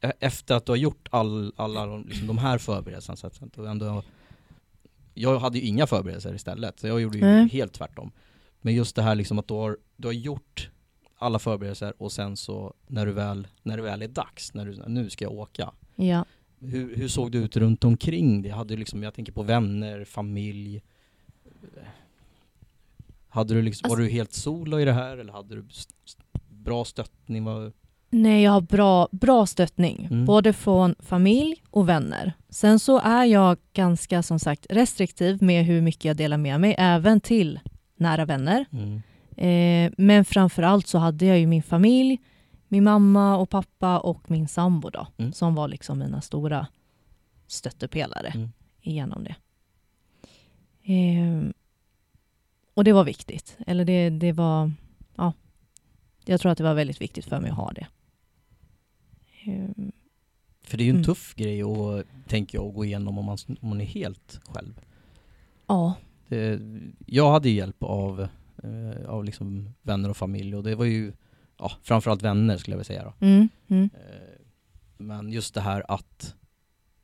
e- 0.00 0.12
efter 0.20 0.54
att 0.54 0.66
du 0.66 0.72
har 0.72 0.76
gjort 0.76 1.08
all, 1.10 1.52
alla 1.56 1.86
de- 1.86 2.06
liksom, 2.08 2.26
de 2.26 2.38
här 2.38 2.58
förberedelserna 2.58 3.16
så 3.16 3.26
att 3.26 3.58
och 3.58 3.68
ändå, 3.68 4.02
Jag 5.14 5.38
hade 5.38 5.58
ju 5.58 5.64
inga 5.64 5.86
förberedelser 5.86 6.34
istället, 6.34 6.80
så 6.80 6.86
jag 6.86 7.00
gjorde 7.00 7.18
ju 7.18 7.24
Nej. 7.24 7.48
helt 7.48 7.72
tvärtom 7.72 8.12
Men 8.66 8.74
just 8.74 8.96
det 8.96 9.02
här 9.02 9.14
liksom 9.14 9.38
att 9.38 9.48
du 9.48 9.54
har, 9.54 9.76
du 9.96 10.08
har 10.08 10.12
gjort 10.12 10.70
alla 11.18 11.38
förberedelser 11.38 11.94
och 11.98 12.12
sen 12.12 12.36
så 12.36 12.74
när 12.86 13.06
du 13.06 13.12
väl, 13.12 13.46
när 13.62 13.76
det 13.76 13.82
väl 13.82 14.02
är 14.02 14.08
dags, 14.08 14.54
när 14.54 14.66
du, 14.66 14.82
nu 14.88 15.10
ska 15.10 15.24
jag 15.24 15.32
åka. 15.32 15.72
Ja. 15.96 16.24
Hur, 16.60 16.96
hur 16.96 17.08
såg 17.08 17.32
det 17.32 17.38
ut 17.38 17.56
runt 17.56 17.84
omkring 17.84 18.42
det? 18.42 18.48
Hade 18.50 18.74
du 18.74 18.78
liksom, 18.78 19.02
jag 19.02 19.14
tänker 19.14 19.32
på 19.32 19.42
vänner, 19.42 20.04
familj. 20.04 20.82
Hade 23.28 23.54
du 23.54 23.62
liksom, 23.62 23.86
Alltså- 23.86 23.96
var 23.98 24.04
du 24.04 24.10
helt 24.10 24.32
solo 24.32 24.80
i 24.80 24.84
det 24.84 24.92
här 24.92 25.16
eller 25.16 25.32
hade 25.32 25.54
du 25.56 25.64
st- 25.70 25.92
bra 26.48 26.84
stöttning? 26.84 27.44
Var, 27.44 27.72
Nej, 28.10 28.42
jag 28.42 28.50
har 28.52 28.60
bra, 28.60 29.08
bra 29.12 29.46
stöttning, 29.46 30.08
Mm. 30.10 30.24
både 30.24 30.52
från 30.52 30.94
familj 30.98 31.62
och 31.70 31.88
vänner. 31.88 32.32
Sen 32.48 32.78
så 32.78 32.98
är 32.98 33.24
jag 33.24 33.58
ganska 33.72 34.22
som 34.22 34.38
sagt 34.38 34.66
restriktiv 34.70 35.42
med 35.42 35.64
hur 35.64 35.80
mycket 35.82 36.04
jag 36.04 36.16
delar 36.16 36.36
med 36.36 36.60
mig, 36.60 36.74
även 36.78 37.20
till 37.20 37.60
nära 37.96 38.24
vänner. 38.24 38.66
mm. 38.70 39.02
Eh, 39.38 39.92
men 39.98 40.24
framför 40.24 40.62
allt 40.62 40.86
så 40.86 40.98
hade 40.98 41.26
jag 41.26 41.38
ju 41.38 41.46
min 41.46 41.62
familj, 41.62 42.18
min 42.68 42.84
mamma 42.84 43.36
och 43.36 43.50
pappa 43.50 43.98
och 43.98 44.30
min 44.30 44.48
sambo 44.48 44.90
då, 44.90 45.06
Mm. 45.18 45.32
som 45.32 45.54
var 45.54 45.68
liksom 45.68 45.98
mina 45.98 46.20
stora 46.20 46.66
stöttepelare 47.46 48.28
Mm. 48.34 48.48
igenom 48.80 49.24
det. 49.24 49.34
Eh, 50.92 51.50
och 52.74 52.84
det 52.84 52.92
var 52.92 53.04
viktigt. 53.04 53.56
Eller 53.66 53.84
det, 53.84 54.10
det 54.10 54.32
var, 54.32 54.72
ja, 55.16 55.32
jag 56.24 56.40
tror 56.40 56.52
att 56.52 56.58
det 56.58 56.64
var 56.64 56.74
väldigt 56.74 57.00
viktigt 57.00 57.24
för 57.24 57.40
mig 57.40 57.50
att 57.50 57.56
ha 57.56 57.72
det. 57.72 57.86
Eh, 59.44 59.68
För 60.62 60.76
det 60.78 60.82
är 60.82 60.86
ju 60.86 60.90
en 60.90 60.96
Mm. 60.96 61.04
tuff 61.04 61.34
grej 61.34 61.62
att, 61.62 62.06
tänker 62.28 62.58
jag, 62.58 62.68
att 62.68 62.74
gå 62.74 62.84
igenom 62.84 63.18
om 63.18 63.24
man, 63.24 63.38
om 63.60 63.68
man 63.68 63.80
är 63.80 63.84
helt 63.84 64.40
själv. 64.44 64.80
ja, 65.66 65.94
Det, 66.28 66.60
jag 67.06 67.30
hade 67.30 67.48
ju 67.48 67.54
hjälp 67.56 67.82
av, 67.82 68.20
eh, 68.62 69.08
av 69.08 69.24
liksom 69.24 69.74
vänner 69.82 70.10
och 70.10 70.16
familj 70.16 70.56
och 70.56 70.62
det 70.62 70.74
var 70.74 70.84
ju 70.84 71.12
ja, 71.58 71.72
framförallt 71.82 72.22
vänner 72.22 72.56
skulle 72.56 72.72
jag 72.74 72.78
vilja 72.78 72.84
säga 72.84 73.04
då. 73.04 73.26
mm, 73.26 73.48
mm, 73.68 73.90
Eh, 73.94 74.40
Men 74.98 75.32
just 75.32 75.54
det 75.54 75.60
här 75.60 75.84
att, 75.88 76.34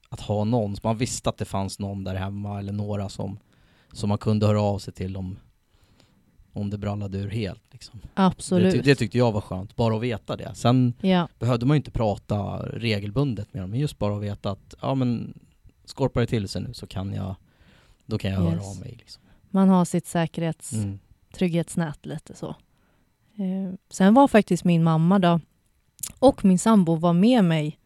att 0.08 0.20
ha 0.20 0.44
någon, 0.44 0.76
man 0.82 0.96
visste 0.98 1.28
att 1.28 1.38
det 1.38 1.44
fanns 1.44 1.78
någon 1.78 2.04
där 2.04 2.14
hemma 2.14 2.58
eller 2.58 2.72
några 2.72 3.08
som, 3.08 3.38
som 3.92 4.08
man 4.08 4.18
kunde 4.18 4.46
höra 4.46 4.60
av 4.62 4.78
sig 4.78 4.92
till 4.94 5.16
om, 5.16 5.38
om 6.52 6.70
det 6.70 6.78
brallade 6.78 7.18
ur 7.18 7.30
helt. 7.30 7.62
Liksom. 7.72 8.00
absolut. 8.14 8.72
Det, 8.72 8.80
det 8.82 8.94
tyckte 8.94 9.18
jag 9.18 9.32
var 9.32 9.40
skönt, 9.40 9.76
bara 9.76 9.96
att 9.96 10.02
veta 10.02 10.36
det. 10.36 10.54
Sen 10.54 10.94
ja, 11.00 11.28
behövde 11.38 11.66
man 11.66 11.74
ju 11.74 11.78
inte 11.78 11.90
prata 11.90 12.56
regelbundet 12.66 13.54
med 13.54 13.62
dem, 13.62 13.70
men 13.70 13.80
just 13.80 13.98
bara 13.98 14.16
att 14.16 14.22
veta 14.22 14.50
att 14.50 14.74
ja 14.80 14.94
men 14.94 15.38
skorpar 15.84 16.20
det 16.20 16.26
till 16.26 16.48
sig 16.48 16.62
nu 16.62 16.74
så 16.74 16.86
kan 16.86 17.12
jag, 17.14 17.34
då 18.12 18.18
kan 18.18 18.30
jag 18.32 18.38
höra 18.40 18.54
Yes. 18.54 18.66
av 18.76 18.80
mig. 18.80 18.94
Liksom. 18.98 19.22
man 19.50 19.68
har 19.68 19.84
sitt 19.84 20.06
säkerhets... 20.06 20.72
Mm. 20.72 20.98
trygghetsnät 21.34 22.06
lite 22.06 22.34
så. 22.34 22.48
Eh, 23.38 23.74
sen 23.90 24.14
var 24.14 24.28
faktiskt 24.28 24.64
min 24.64 24.82
mamma 24.82 25.18
då 25.18 25.40
och 26.18 26.44
min 26.44 26.58
sambo 26.58 26.94
var 26.96 27.12
med 27.12 27.44
mig 27.44 27.78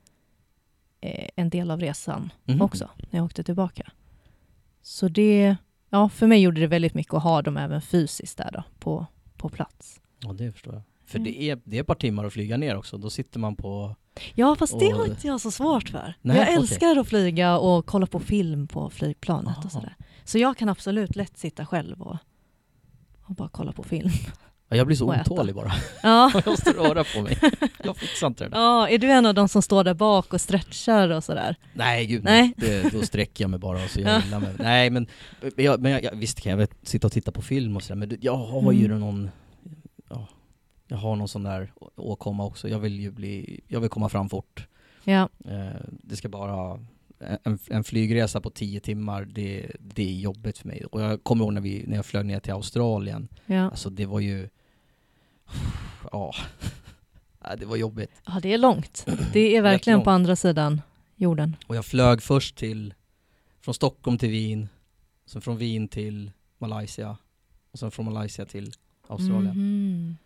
eh, 1.01 1.29
en 1.37 1.51
del 1.51 1.71
av 1.71 1.81
resan 1.81 2.33
Mhm. 2.45 2.63
också 2.63 2.89
när 3.11 3.19
jag 3.19 3.25
åkte 3.27 3.43
tillbaka. 3.43 3.93
Så 4.83 5.09
det, 5.09 5.57
ja 5.91 6.09
för 6.09 6.27
mig 6.27 6.41
gjorde 6.43 6.61
det 6.61 6.67
väldigt 6.67 6.95
mycket 6.95 7.15
att 7.15 7.23
ha 7.23 7.43
dem 7.43 7.57
även 7.57 7.83
fysiskt 7.83 8.39
där 8.39 8.51
då 8.53 8.63
på, 8.79 9.07
på 9.37 9.49
plats. 9.49 10.01
Ja 10.21 10.33
det 10.33 10.53
förstår 10.53 10.75
jag. 10.75 10.83
För 11.05 11.19
Mm. 11.19 11.33
det, 11.33 11.43
är, 11.43 11.61
det 11.65 11.77
är 11.77 11.81
ett 11.81 11.87
par 11.87 11.95
timmar 11.95 12.25
att 12.25 12.33
flyga 12.33 12.57
ner 12.57 12.77
också, 12.77 12.99
då 12.99 13.11
sitter 13.11 13.39
man 13.39 13.57
på 13.57 13.97
Ja 14.35 14.57
fast 14.59 14.79
det 14.79 14.87
Och- 14.87 14.93
har 14.99 15.07
inte 15.07 15.27
jag 15.27 15.41
så 15.41 15.51
svårt 15.51 15.89
för. 15.89 16.15
Nej, 16.23 16.37
jag 16.37 16.53
älskar 16.53 16.97
att 16.97 17.09
flyga 17.09 17.59
och 17.59 17.87
kolla 17.87 18.07
på 18.07 18.21
film 18.21 18.69
på 18.69 18.91
flygplanet 18.91 19.57
Aha. 19.57 19.63
och 19.65 19.73
sådär. 19.73 19.97
Så 20.27 20.39
jag 20.39 20.57
kan 20.57 20.69
absolut 20.69 21.17
lätt 21.17 21.39
sitta 21.39 21.67
själv 21.67 22.03
och, 22.03 22.17
och 23.23 23.35
bara 23.35 23.49
kolla 23.49 23.73
på 23.73 23.83
film. 23.83 24.11
Ja, 24.69 24.77
jag 24.77 24.87
blir 24.87 24.97
så 24.97 25.15
otålig 25.21 25.55
bara. 25.55 25.73
Ja. 26.03 26.31
Jag 26.35 26.47
måste 26.47 26.71
röra 26.73 27.05
på 27.05 27.23
mig. 27.23 27.39
Jag 27.85 27.97
fixar 27.97 28.27
inte 28.27 28.45
det 28.45 28.51
där. 28.51 28.57
ja, 28.59 28.89
är 28.89 28.99
du 28.99 29.11
en 29.11 29.27
av 29.27 29.35
de 29.35 29.49
som 29.49 29.63
står 29.63 29.85
där 29.85 29.95
bak 29.95 30.33
och 30.33 30.41
stretchar 30.41 31.09
och 31.11 31.25
sådär? 31.25 31.57
Nej 31.75 32.07
gud 32.07 32.25
Nej. 32.25 32.53
Det, 32.57 32.93
då 32.93 33.03
sträcker 33.03 33.45
jag 33.45 33.51
mig 33.51 33.59
bara 33.61 33.85
och 33.85 33.91
så 33.91 34.01
gör 34.01 34.09
jag 34.11 34.23
illa 34.27 34.41
mig. 34.41 34.55
Nej 34.59 34.91
men, 34.91 35.07
jag, 35.57 35.81
men 35.81 35.93
jag, 35.93 36.17
visst 36.17 36.41
kan 36.41 36.51
jag 36.51 36.57
väl 36.57 36.69
sitta 36.83 37.07
och 37.07 37.13
titta 37.13 37.33
på 37.33 37.43
film 37.43 37.77
och 37.77 37.83
sådär 37.83 37.95
men 38.07 38.19
jag 38.21 38.37
har 38.37 38.73
ju 38.73 38.85
Mm. 38.85 39.01
någon 39.01 39.31
ja, 40.09 40.29
Jag 40.89 40.97
har 40.97 41.17
någon 41.17 41.29
sån 41.29 41.43
där 41.43 41.73
åkomma 41.97 42.45
också. 42.45 42.69
Jag 42.69 42.79
vill 42.79 43.01
ju 43.01 43.11
bli, 43.11 43.61
jag 43.69 43.81
vill 43.81 43.91
komma 43.91 44.09
fram 44.09 44.29
fort. 44.29 44.67
Ja, 45.05 45.29
Eh, 45.45 45.81
det 46.03 46.17
ska 46.17 46.29
bara 46.29 46.81
en, 47.19 47.59
en 47.71 47.85
flygresa 47.85 48.41
på 48.41 48.51
tio 48.51 48.81
timmar, 48.81 49.25
det, 49.25 49.71
det 49.81 50.03
är 50.03 50.15
jobbigt 50.15 50.59
för 50.59 50.69
mig. 50.69 50.85
Och 50.85 51.01
jag 51.01 51.25
kommer 51.25 51.45
ihåg 51.45 51.53
när, 51.53 51.61
vi, 51.61 51.85
när 51.87 51.97
jag 51.97 52.07
flög 52.07 52.27
ner 52.27 52.41
till 52.41 52.53
Australien, 52.53 53.29
ja. 53.47 53.71
alltså 53.71 53.91
det 53.91 54.07
var 54.07 54.21
ju 54.21 54.49
Ja, 57.49 57.57
det 57.57 57.67
var 57.67 57.77
jobbigt. 57.77 58.23
ja, 58.27 58.41
det 58.43 58.53
är 58.53 58.59
långt. 58.59 59.07
Det 59.33 59.57
är 59.57 59.63
verkligen 59.63 60.03
på 60.03 60.11
andra 60.11 60.37
sidan 60.37 60.83
jorden. 61.17 61.57
Och 61.67 61.77
jag 61.77 61.85
flög 61.85 62.23
först 62.23 62.57
till, 62.57 62.95
från 63.61 63.75
Stockholm 63.75 64.19
till 64.19 64.31
Wien, 64.31 64.69
sen 65.27 65.43
från 65.43 65.57
Wien 65.57 65.89
till 65.89 66.31
Malaysia, 66.59 67.17
och 67.73 67.79
sen 67.79 67.91
från 67.91 68.05
Malaysia 68.05 68.45
till 68.45 68.73
Australien. 69.09 69.57
Mhm. 69.57 70.17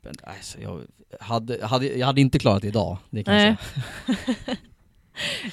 Men, 0.00 0.14
alltså, 0.22 0.60
jag, 0.60 0.80
hade, 1.20 1.66
hade, 1.66 1.86
jag 1.86 2.06
hade 2.06 2.20
inte 2.20 2.38
klarat 2.38 2.62
det 2.62 2.68
idag, 2.68 2.98
det 3.10 3.24
kan 3.24 3.34
jag 3.34 3.56
säga. 4.06 4.56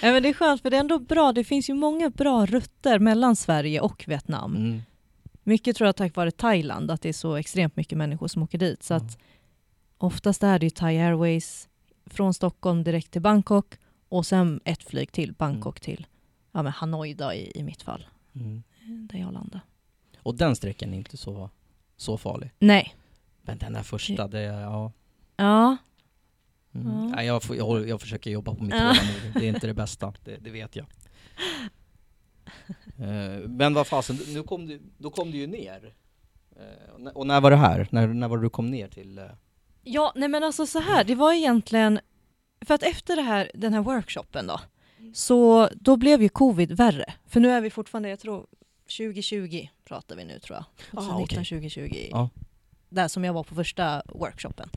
ja, 0.01 0.11
men 0.11 0.23
det 0.23 0.29
är 0.29 0.33
skönt 0.33 0.61
för 0.61 0.69
det 0.69 0.77
är 0.77 0.79
ändå 0.79 0.99
bra. 0.99 1.31
Det 1.31 1.43
finns 1.43 1.69
ju 1.69 1.73
många 1.73 2.09
bra 2.09 2.45
rutter 2.45 2.99
mellan 2.99 3.35
Sverige 3.35 3.79
och 3.81 4.03
Vietnam. 4.07 4.55
Mm. 4.55 4.81
Mycket 5.43 5.75
tror 5.75 5.85
jag 5.85 5.95
tack 5.95 6.15
vare 6.15 6.31
Thailand, 6.31 6.91
att 6.91 7.01
det 7.01 7.09
är 7.09 7.13
så 7.13 7.35
extremt 7.35 7.75
mycket 7.75 7.97
människor 7.97 8.27
som 8.27 8.43
åker 8.43 8.57
dit. 8.57 8.83
Så 8.83 8.93
att 8.93 9.17
oftast 9.97 10.43
är 10.43 10.59
det 10.59 10.65
ju 10.65 10.69
Thai 10.69 10.97
Airways 10.97 11.69
från 12.05 12.33
Stockholm 12.33 12.83
direkt 12.83 13.11
till 13.11 13.21
Bangkok 13.21 13.77
och 14.09 14.25
sen 14.25 14.59
ett 14.65 14.83
flyg 14.83 15.11
till 15.11 15.33
Bangkok 15.33 15.79
till 15.79 16.07
ja, 16.51 16.63
men 16.63 16.71
Hanoi 16.71 17.13
då, 17.13 17.33
i, 17.33 17.51
i 17.55 17.63
mitt 17.63 17.81
fall, 17.81 18.05
Mm. 18.35 18.63
där 18.81 19.19
jag 19.19 19.33
landade. 19.33 19.61
Och 20.17 20.35
den 20.35 20.55
sträckan 20.55 20.93
är 20.93 20.97
inte 20.97 21.17
så, 21.17 21.49
så 21.97 22.17
farlig. 22.17 22.51
Nej. 22.59 22.95
Men 23.41 23.57
den 23.57 23.75
här 23.75 23.83
första, 23.83 24.27
det 24.27 24.41
ja. 24.41 24.91
Ja, 25.35 25.77
Mm. 26.75 27.13
Ja. 27.15 27.23
Jag, 27.23 27.43
får, 27.43 27.55
jag, 27.55 27.87
jag 27.89 28.01
försöker 28.01 28.31
jobba 28.31 28.55
på 28.55 28.63
mitt 28.63 28.71
tålamod, 28.73 28.97
det 29.33 29.39
är 29.39 29.49
inte 29.49 29.67
det 29.67 29.73
bästa, 29.73 30.13
det, 30.23 30.37
det 30.37 30.49
vet 30.49 30.75
jag. 30.75 30.85
Eh, 32.99 33.47
men 33.49 33.73
vad 33.73 33.87
fasen, 33.87 34.19
nu 34.27 34.43
kom 34.43 34.65
du, 34.67 34.81
då 34.97 35.09
kom 35.09 35.31
du 35.31 35.37
ju 35.37 35.47
ner. 35.47 35.93
Eh, 36.55 37.11
och 37.13 37.27
när- 37.27 37.41
var 37.41 37.51
det 37.51 37.57
här? 37.57 37.87
När, 37.91 38.07
när 38.07 38.27
var 38.27 38.37
du 38.37 38.49
kom 38.49 38.71
ner 38.71 38.87
till? 38.87 39.17
eh, 39.17 39.25
Ja, 39.83 40.11
nej 40.15 40.29
men 40.29 40.43
alltså 40.43 40.65
så 40.65 40.79
här, 40.79 41.03
det 41.03 41.15
var 41.15 41.33
egentligen, 41.33 41.99
för 42.65 42.73
att 42.73 42.83
efter 42.83 43.15
det 43.15 43.21
här, 43.21 43.51
den 43.53 43.73
här 43.73 43.81
workshopen 43.81 44.47
då, 44.47 44.59
så 45.13 45.69
då 45.75 45.97
blev 45.97 46.21
ju 46.21 46.29
covid 46.29 46.71
värre. 46.71 47.13
För 47.27 47.39
nu 47.39 47.49
är 47.51 47.61
vi 47.61 47.69
fortfarande, 47.69 48.09
jag 48.09 48.19
tror 48.19 48.45
2020 48.97 49.67
pratar 49.85 50.15
vi 50.15 50.25
nu 50.25 50.39
tror 50.39 50.55
jag. 50.57 50.65
Ah, 50.99 51.05
2019, 51.05 51.23
okej. 51.23 51.45
2020. 51.45 52.07
Ja. 52.11 52.29
Där 52.89 53.07
som 53.07 53.23
jag 53.23 53.33
var 53.33 53.43
på 53.43 53.55
första 53.55 54.03
workshopen. 54.05 54.69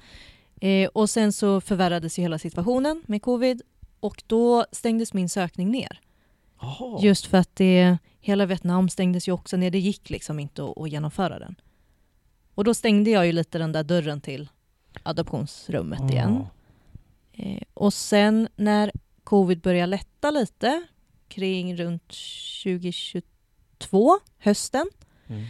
Eh, 0.60 0.88
och 0.88 1.10
sen 1.10 1.32
så 1.32 1.60
förvärrades 1.60 2.18
ju 2.18 2.22
hela 2.22 2.38
situationen 2.38 3.02
med 3.06 3.22
covid 3.22 3.62
och 4.00 4.22
då 4.26 4.66
stängdes 4.72 5.12
min 5.12 5.28
sökning 5.28 5.70
ner. 5.70 6.00
Jaha. 6.60 6.98
Just 7.02 7.26
för 7.26 7.38
att 7.38 7.56
det, 7.56 7.98
hela 8.20 8.46
Vietnam 8.46 8.88
stängdes 8.88 9.28
ju 9.28 9.32
också 9.32 9.56
ner, 9.56 9.70
det 9.70 9.78
gick 9.78 10.10
liksom 10.10 10.38
inte 10.38 10.64
att, 10.64 10.78
att 10.78 10.90
genomföra 10.90 11.38
den. 11.38 11.54
Och 12.54 12.64
då 12.64 12.74
stängde 12.74 13.10
jag 13.10 13.26
ju 13.26 13.32
lite 13.32 13.58
den 13.58 13.72
där 13.72 13.82
dörren 13.84 14.20
till 14.20 14.48
adoptionsrummet 15.02 16.10
igen. 16.10 16.36
Ah. 16.36 16.48
Eh, 17.32 17.62
och 17.74 17.94
sen 17.94 18.48
när 18.56 18.92
covid 19.24 19.60
började 19.60 19.86
lätta 19.86 20.30
lite 20.30 20.86
kring 21.28 21.76
runt 21.76 22.14
2022, 22.64 24.18
hösten, 24.38 24.90
Mm. 25.28 25.44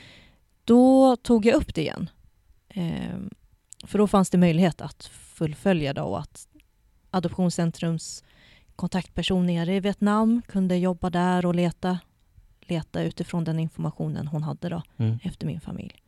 då 0.64 1.16
tog 1.16 1.47
jag 1.47 1.55
upp 1.55 1.75
det 1.75 1.81
igen. 1.81 2.11
Eh, 2.69 3.19
för 3.87 3.99
då 3.99 4.07
fanns 4.07 4.31
det 4.31 4.38
möjlighet 4.38 4.81
att 4.81 5.05
fullfölja 5.12 5.94
det 5.94 6.03
och 6.03 6.18
att 6.20 6.49
Adoptionscentrums 7.11 8.25
kontaktperson 8.77 9.46
nere 9.46 9.75
i 9.77 9.81
Vietnam 9.81 10.42
kunde 10.49 10.77
jobba 10.77 11.11
där 11.11 11.46
och 11.46 11.55
leta, 11.55 11.99
leta 12.61 13.03
utifrån 13.03 13.44
den 13.44 13.59
informationen 13.59 14.27
hon 14.27 14.42
hade 14.42 14.68
då 14.68 14.83
Mm. 14.96 15.18
efter 15.22 15.46
min 15.46 15.61
familj. 15.61 16.03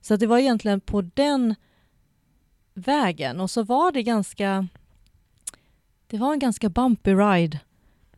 Så 0.00 0.14
att 0.14 0.20
det 0.20 0.26
var 0.26 0.38
egentligen 0.38 0.80
på 0.80 1.02
den 1.02 1.54
vägen 2.74 3.40
och 3.40 3.50
så 3.50 3.62
var 3.62 3.92
det 3.92 4.02
ganska 4.02 4.68
det 6.06 6.18
var 6.18 6.32
en 6.32 6.38
ganska 6.38 6.68
bumpy 6.68 7.14
ride 7.14 7.58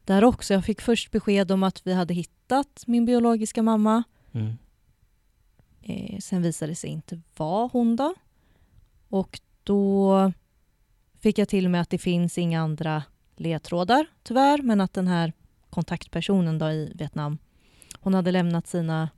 där 0.04 0.24
också. 0.24 0.54
Jag 0.54 0.64
fick 0.64 0.80
först 0.80 1.10
besked 1.10 1.52
om 1.52 1.62
att 1.62 1.86
vi 1.86 1.92
hade 1.94 2.14
hittat 2.14 2.84
min 2.86 3.04
biologiska 3.04 3.62
mamma. 3.62 4.02
Mm. 4.32 4.52
Eh, 5.82 6.18
sen 6.18 6.42
visade 6.42 6.72
det 6.72 6.76
sig 6.76 6.90
inte 6.90 7.20
vara 7.36 7.70
hon 7.72 7.96
då. 7.96 8.14
Och 9.14 9.40
då 9.64 10.32
fick 11.20 11.38
jag 11.38 11.48
till 11.48 11.68
mig 11.68 11.80
att 11.80 11.90
det 11.90 11.98
finns 11.98 12.38
inga 12.38 12.60
andra 12.60 13.02
ledtrådar 13.36 14.06
tyvärr, 14.22 14.62
men 14.62 14.80
att 14.80 14.92
den 14.92 15.08
här 15.08 15.32
kontaktpersonen 15.70 16.58
då 16.58 16.70
i 16.70 16.92
Vietnam, 16.94 17.38
hon 18.00 18.14
hade 18.14 18.30
lämnat 18.32 18.66
sina 18.66 19.08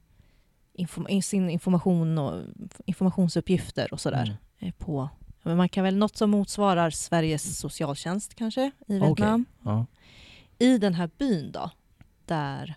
inform- 0.73 1.23
sin 1.23 1.51
information 1.51 2.19
och 2.19 2.43
informationsuppgifter 2.85 3.93
och 3.93 4.01
sådär 4.01 4.37
eh, 4.59 4.73
på, 4.79 5.09
men 5.43 5.57
man 5.57 5.69
kan 5.69 5.85
väl 5.85 5.97
något 5.97 6.17
som 6.17 6.31
motsvarar 6.31 6.91
Sveriges 6.91 7.59
socialtjänst 7.59 8.35
kanske 8.35 8.71
i 8.87 8.99
Vietnam. 8.99 9.45
Ja. 9.63 9.87
I 10.59 10.79
den 10.79 10.95
här 10.95 11.11
byn 11.19 11.53
då, 11.53 11.71
där 12.25 12.75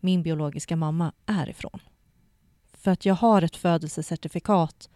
min 0.00 0.22
biologiska 0.22 0.76
mamma 0.76 1.12
är 1.26 1.48
ifrån. 1.48 1.80
För 2.72 2.90
att 2.90 3.04
jag 3.04 3.14
har 3.14 3.42
ett 3.42 3.56
födelsecertifikat 3.56 4.88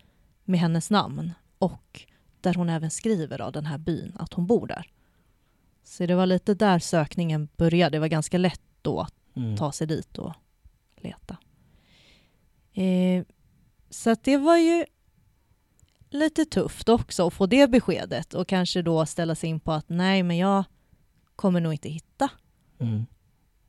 med 0.51 0.61
hennes 0.61 0.91
namn 0.91 1.33
och 1.59 2.07
där 2.41 2.55
hon 2.55 2.69
även 2.69 2.91
skriver 2.91 3.41
av 3.41 3.53
den 3.53 3.67
här 3.67 3.79
byn 3.79 4.13
att 4.19 4.33
hon 4.33 4.47
bor 4.47 4.67
där. 4.67 4.91
Så 5.85 6.07
det 6.07 6.15
var 6.15 6.27
lite 6.27 6.55
där 6.55 6.79
sökningen 6.79 7.49
började. 7.57 7.97
Det 7.97 8.01
var 8.01 8.09
ganska 8.09 8.39
lätt 8.39 8.63
då 8.83 9.01
att 9.01 9.15
Mm. 9.37 9.57
ta 9.57 9.73
sig 9.73 9.87
dit 9.87 10.19
och 10.19 10.33
leta. 10.97 11.37
Eh, 12.73 13.25
så 13.91 14.17
det 14.23 14.37
var 14.37 14.57
ju 14.57 14.85
lite 16.11 16.45
tufft 16.45 16.89
också 16.89 17.27
att 17.27 17.35
få 17.35 17.47
det 17.47 17.71
beskedet 17.71 18.35
och 18.35 18.49
kanske 18.49 18.83
då 18.83 19.07
ställa 19.07 19.35
sig 19.35 19.51
in 19.51 19.61
på 19.61 19.73
att 19.73 19.89
nej, 19.89 20.23
men 20.23 20.37
jag 20.37 20.65
kommer 21.37 21.61
nog 21.61 21.73
inte 21.73 21.89
hitta 21.89 22.29
Mm. 22.79 23.07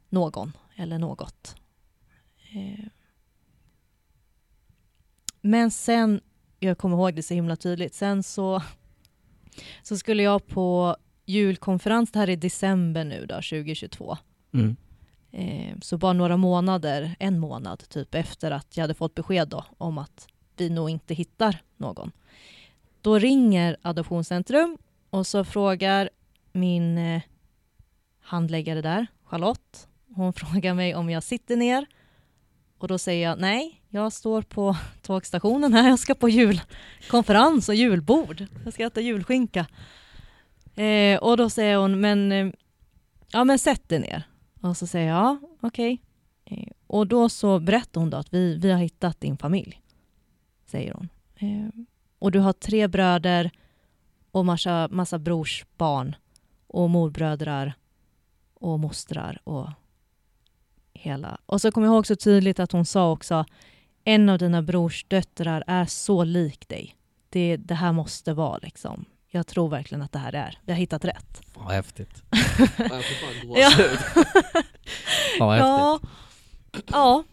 någon 0.09 0.51
eller 0.75 0.97
något. 0.99 1.55
Eh, 2.53 2.85
Men 5.41 5.71
sen, 5.71 6.21
jag 6.63 6.78
kommer 6.78 6.97
ihåg 6.97 7.15
det 7.15 7.24
så 7.24 7.34
himla 7.34 7.56
tydligt, 7.56 7.93
sen 7.95 8.24
så, 8.24 8.62
så 9.84 9.97
skulle 9.97 10.24
jag 10.24 10.47
på 10.47 10.95
julkonferens, 11.26 12.12
det 12.12 12.19
här 12.19 12.30
är 12.30 12.36
december 12.38 13.04
nu 13.06 13.26
då, 13.26 13.36
2022. 13.36 14.17
Mm. 14.54 14.76
Eh, 15.32 15.78
Så 15.82 15.97
bara 15.97 16.13
några 16.13 16.38
månader, 16.38 17.15
en 17.19 17.39
månad 17.39 17.89
typ 17.89 18.15
efter 18.15 18.52
att 18.52 18.78
jag 18.78 18.84
hade 18.84 18.93
fått 18.93 19.15
besked 19.15 19.47
då 19.47 19.65
om 19.78 19.97
att 19.97 20.28
vi 20.58 20.69
nog 20.69 20.89
inte 20.89 21.13
hittar 21.13 21.62
någon. 21.78 22.12
Då 23.02 23.19
ringer 23.19 23.78
Adoptionscentrum 23.82 24.78
och 25.10 25.28
så 25.28 25.43
frågar 25.43 26.10
min 26.52 26.97
eh, 26.97 27.21
handläggare 28.21 28.82
där, 28.82 29.08
Charlotte, 29.24 29.88
hon 30.15 30.34
frågar 30.41 30.74
mig 30.74 30.95
om 30.95 31.10
jag 31.10 31.24
sitter 31.24 31.56
ner 31.56 31.86
och 32.81 32.87
då 32.87 32.97
säger 32.97 33.29
jag 33.29 33.39
nej, 33.39 33.81
jag 33.89 34.13
står 34.13 34.41
på 34.41 34.75
tågstationen 35.01 35.73
här, 35.73 35.89
jag 35.89 35.99
ska 35.99 36.15
på 36.15 36.29
julkonferens 36.29 37.69
och 37.69 37.75
julbord. 37.75 38.45
Jag 38.63 38.73
ska 38.73 38.85
äta 38.85 39.01
julskinka. 39.01 39.67
Eh, 40.75 41.19
och 41.19 41.37
då 41.37 41.49
säger 41.49 41.77
hon, 41.77 41.99
men, 41.99 42.31
eh, 42.31 42.53
ja, 43.31 43.43
men 43.43 43.59
sätt 43.59 43.89
dig 43.89 43.99
ner. 43.99 44.23
Och 44.61 44.77
så 44.77 44.87
säger 44.87 45.07
jag, 45.07 45.17
ja, 45.17 45.39
okej. 45.61 46.01
Eh, 46.45 46.71
och 46.87 47.07
då 47.07 47.29
så 47.29 47.59
berättar 47.59 48.01
hon 48.01 48.09
då 48.09 48.17
att 48.17 48.33
vi, 48.33 48.57
vi 48.57 48.71
har 48.71 48.79
hittat 48.79 49.21
din 49.21 49.37
familj, 49.37 49.81
säger 50.65 50.93
hon. 50.93 51.09
Eh, 51.35 51.83
och 52.19 52.31
du 52.31 52.39
har 52.39 52.53
tre 52.53 52.87
bröder 52.87 53.51
och 54.31 54.45
massa, 54.45 54.87
massa 54.91 55.19
brors 55.19 55.65
barn 55.77 56.15
och 56.67 56.89
morbrödrar 56.89 57.73
och 58.53 58.79
mostrar 58.79 59.41
och 59.43 59.69
hela. 61.01 61.37
Och 61.45 61.61
så 61.61 61.71
kommer 61.71 61.87
jag 61.87 61.93
ihåg 61.93 62.07
så 62.07 62.15
tydligt 62.15 62.59
att 62.59 62.71
hon 62.71 62.85
sa 62.85 63.11
också 63.11 63.45
en 64.03 64.29
av 64.29 64.37
dina 64.37 64.61
brors 64.61 65.05
döttrar 65.07 65.63
är 65.67 65.85
så 65.85 66.23
lik 66.23 66.67
dig. 66.69 66.95
Det, 67.29 67.57
det 67.57 67.75
här 67.75 67.91
måste 67.91 68.33
vara 68.33 68.57
liksom. 68.57 69.05
Jag 69.33 69.47
tror 69.47 69.69
verkligen 69.69 70.01
att 70.01 70.11
det 70.11 70.19
här 70.19 70.35
är. 70.35 70.59
Vi 70.65 70.71
har 70.71 70.79
hittat 70.79 71.05
rätt. 71.05 71.41
Fan, 71.53 71.63
vad 71.65 71.73
häftigt. 71.73 72.23
Ja, 72.31 72.67
Jag 72.77 73.03
får 73.05 73.15
fan 73.15 73.53
Ja. 73.55 73.71
Fan, 75.37 75.47
vad 75.47 75.57
Ja, 75.59 75.99
häftigt. 76.73 76.89
ja. 76.91 77.23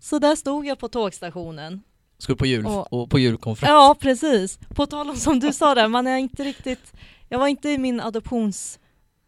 Så 0.00 0.18
där 0.18 0.36
stod 0.36 0.66
jag 0.66 0.78
på 0.78 0.88
tågstationen. 0.88 1.82
Du 2.26 2.36
på, 2.36 2.46
jul, 2.46 2.66
Och- 2.66 2.92
och 2.92 3.10
på 3.10 3.18
julkonferens? 3.18 3.70
Ja, 3.70 3.96
precis. 4.00 4.58
På 4.74 4.86
tal 4.86 5.10
om 5.10 5.16
som 5.16 5.40
du 5.40 5.52
sa 5.52 5.74
där, 5.74 5.88
man 5.88 6.06
är 6.06 6.16
inte 6.16 6.44
riktigt... 6.44 6.92
Jag 7.28 7.38
var 7.38 7.48
inte 7.48 7.68
i 7.68 7.78
min 7.78 8.00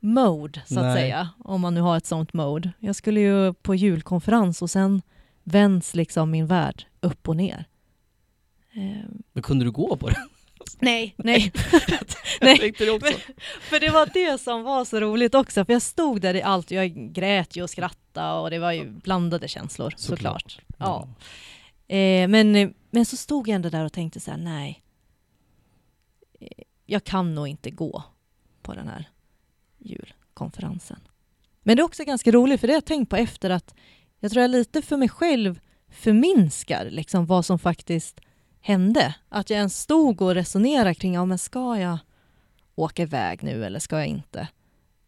adoptionsmode, 0.04 0.62
så 0.66 0.80
att 0.80 0.86
Nej. 0.86 0.94
säga. 0.96 1.28
Om 1.38 1.60
man 1.60 1.74
nu 1.74 1.80
har 1.80 1.96
ett 1.96 2.06
sånt 2.06 2.32
mode. 2.32 2.72
Jag 2.78 2.96
skulle 2.96 3.20
ju 3.20 3.54
på 3.54 3.74
julkonferens 3.74 4.62
och 4.62 4.70
sen 4.70 5.02
vänds 5.44 5.94
liksom 5.94 6.30
min 6.30 6.46
värld 6.46 6.86
upp 7.00 7.28
och 7.28 7.36
ner. 7.36 7.64
Eh, 8.72 9.08
Men 9.32 9.42
kunde 9.42 9.64
du 9.64 9.70
gå 9.70 9.96
på 9.96 10.08
det? 10.08 10.16
nej, 10.80 11.14
nej. 11.16 11.52
Nej, 12.40 12.74
det. 12.78 13.00
För 13.60 13.80
det 13.80 13.90
var 13.90 14.10
det 14.14 14.40
som 14.40 14.62
var 14.62 14.84
så 14.84 15.00
roligt 15.00 15.34
också, 15.34 15.64
för 15.64 15.72
jag 15.72 15.82
stod 15.82 16.20
där 16.20 16.34
i 16.34 16.42
allt, 16.42 16.70
jag 16.70 17.12
grät 17.12 17.56
ju 17.56 17.62
och 17.62 17.70
skrattade 17.70 18.40
och 18.40 18.50
det 18.50 18.58
var 18.58 18.72
ju 18.72 18.90
blandade 18.90 19.48
känslor 19.48 19.94
Såklart. 19.96 20.50
såklart. 20.52 20.64
Ja. 20.78 21.08
Eh, 21.96 22.28
men, 22.28 22.74
men 22.90 23.06
så 23.06 23.16
stod 23.16 23.48
jag 23.48 23.54
ändå 23.54 23.68
där 23.68 23.84
och 23.84 23.92
tänkte 23.92 24.20
så 24.20 24.30
här, 24.30 24.38
nej. 24.38 24.82
Eh, 26.40 26.48
Jag 26.86 27.04
kan 27.04 27.34
nog 27.34 27.48
inte 27.48 27.70
gå 27.70 28.02
på 28.62 28.74
den 28.74 28.88
här 28.88 29.08
julkonferensen. 29.84 31.00
Men 31.62 31.76
det 31.76 31.80
är 31.80 31.84
också 31.84 32.04
ganska 32.04 32.30
roligt, 32.30 32.60
för 32.60 32.66
det 32.66 32.72
har 32.72 32.76
jag 32.76 32.84
tänkt 32.84 33.10
på 33.10 33.16
efter 33.16 33.50
att 33.50 33.74
jag 34.20 34.30
tror 34.30 34.42
jag 34.42 34.50
lite 34.50 34.82
för 34.82 34.96
mig 34.96 35.08
själv 35.08 35.60
förminskar 35.90 36.90
liksom 36.90 37.26
vad 37.26 37.44
som 37.44 37.58
faktiskt 37.58 38.20
hände. 38.60 39.14
Att 39.28 39.50
jag 39.50 39.56
ens 39.56 39.80
stod 39.80 40.22
och 40.22 40.34
resonerade 40.34 40.94
kring, 40.94 41.14
ja 41.14 41.24
men 41.24 41.38
ska 41.38 41.78
jag 41.78 41.98
åka 42.74 43.02
iväg 43.02 43.42
nu 43.42 43.64
eller 43.64 43.78
ska 43.78 43.96
jag 43.96 44.06
inte? 44.06 44.48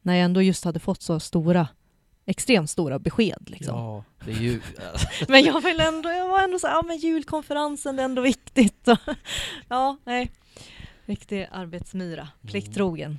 När 0.03 0.15
jag 0.15 0.25
ändå 0.25 0.43
just 0.43 0.65
hade 0.65 0.79
fått 0.79 1.03
så 1.03 1.21
stora, 1.21 1.69
extremt 2.27 2.71
stora 2.71 2.99
besked 2.99 3.51
liksom. 3.51 3.79
Ja, 3.79 4.05
det 4.25 4.31
är 4.31 4.41
ju... 4.41 4.61
Men 5.29 5.45
jag 5.45 5.61
vill 5.61 5.81
ändå, 5.81 6.09
jag 6.09 6.29
var 6.29 6.45
ändå 6.45 6.59
så 6.59 6.67
här, 6.67 6.75
ja 6.75 6.83
men 6.83 6.97
julkonferensen 6.97 7.97
det 7.97 8.03
är 8.03 8.05
ändå 8.05 8.23
viktigt. 8.23 8.89
ja, 9.69 9.97
nej. 10.05 10.31
Riktig 11.07 11.49
arbetsmyra, 11.53 12.29
plikttrogen. 12.47 13.19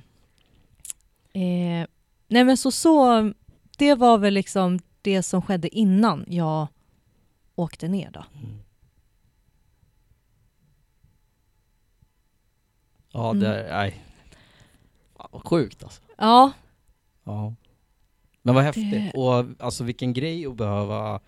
Eh, 1.32 1.86
nej 2.28 2.44
men 2.44 2.56
så 2.56 2.70
så, 2.70 3.32
det 3.78 3.94
var 3.94 4.18
väl 4.18 4.34
liksom 4.34 4.78
det 5.02 5.22
som 5.22 5.42
skedde 5.42 5.76
innan 5.76 6.24
jag 6.28 6.66
åkte 7.54 7.88
ner 7.88 8.10
då. 8.10 8.24
Mm. 8.34 8.58
Ja, 13.12 13.30
Mm. 13.30 13.40
det 13.42 13.62
är... 13.62 13.76
Nej. 13.76 14.04
Vad 15.30 15.42
Sjukt 15.46 15.82
alltså. 15.84 16.02
Ja, 16.18 16.52
Ja. 17.24 17.54
Men 18.42 18.54
vad 18.54 18.64
häftigt. 18.64 18.90
Det- 18.90 19.12
Och 19.14 19.44
alltså 19.58 19.84
vilken 19.84 20.12
grej 20.12 20.46
att 20.46 20.56
behöva... 20.56 21.20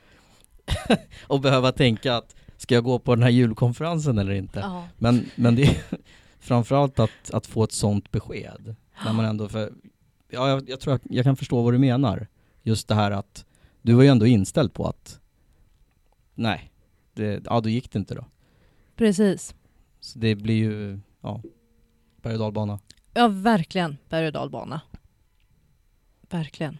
och 1.26 1.40
behöva 1.40 1.72
tänka 1.72 2.16
att 2.16 2.36
ska 2.56 2.74
jag 2.74 2.84
gå 2.84 2.98
på 2.98 3.14
den 3.14 3.22
här 3.22 3.30
julkonferensen 3.30 4.18
eller 4.18 4.32
inte? 4.32 4.60
ja. 4.60 4.88
Men, 4.98 5.30
men 5.36 5.54
det 5.56 5.62
är 5.62 5.76
framförallt 6.40 6.98
att, 6.98 7.30
att 7.32 7.46
få 7.46 7.64
ett 7.64 7.72
sånt 7.72 8.10
besked. 8.10 8.74
När 9.04 9.12
man 9.12 9.24
ändå 9.24 9.48
för, 9.48 9.72
ja, 10.28 10.48
jag, 10.48 10.68
jag 10.68 10.80
tror 10.80 10.92
jag, 10.92 11.16
jag 11.16 11.24
kan 11.24 11.36
förstå 11.36 11.62
vad 11.62 11.74
du 11.74 11.78
menar. 11.78 12.26
Just 12.62 12.88
det 12.88 12.94
här 12.94 13.10
att 13.10 13.44
du 13.82 13.92
var 13.94 14.02
ju 14.02 14.08
ändå 14.08 14.26
inställd 14.26 14.74
på 14.74 14.86
att 14.86 15.20
nej, 16.34 16.72
det, 17.14 17.42
ja 17.44 17.60
då 17.60 17.68
gick 17.68 17.92
det 17.92 17.98
inte 17.98 18.14
då. 18.14 18.24
precis. 18.96 19.54
Så 20.00 20.18
det 20.18 20.34
blir 20.34 20.54
ju, 20.54 21.00
ja, 21.20 21.42
berg 22.22 22.32
och 22.32 22.38
dalbana. 22.38 22.78
Ja, 23.14 23.28
verkligen 23.28 23.96
berg 24.08 24.26
och 24.26 24.32
dalbana. 24.32 24.80
Verkligen. 26.30 26.78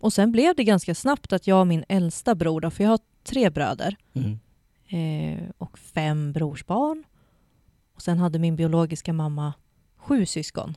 Och 0.00 0.12
sen 0.12 0.32
blev 0.32 0.54
det 0.56 0.64
ganska 0.64 0.94
snabbt 0.94 1.32
att 1.32 1.46
jag 1.46 1.60
och 1.60 1.66
min 1.66 1.84
äldsta 1.88 2.34
bror, 2.34 2.60
då, 2.60 2.70
för 2.70 2.84
jag 2.84 2.90
har 2.90 2.98
tre 3.22 3.50
bröder 3.50 3.96
Mm. 4.14 4.38
eh, 4.88 5.50
och 5.58 5.78
fem 5.78 6.32
brorsbarn. 6.32 7.04
Och 7.94 8.02
sen 8.02 8.18
hade 8.18 8.38
min 8.38 8.56
biologiska 8.56 9.12
mamma 9.12 9.54
sju 9.96 10.26
syskon. 10.26 10.76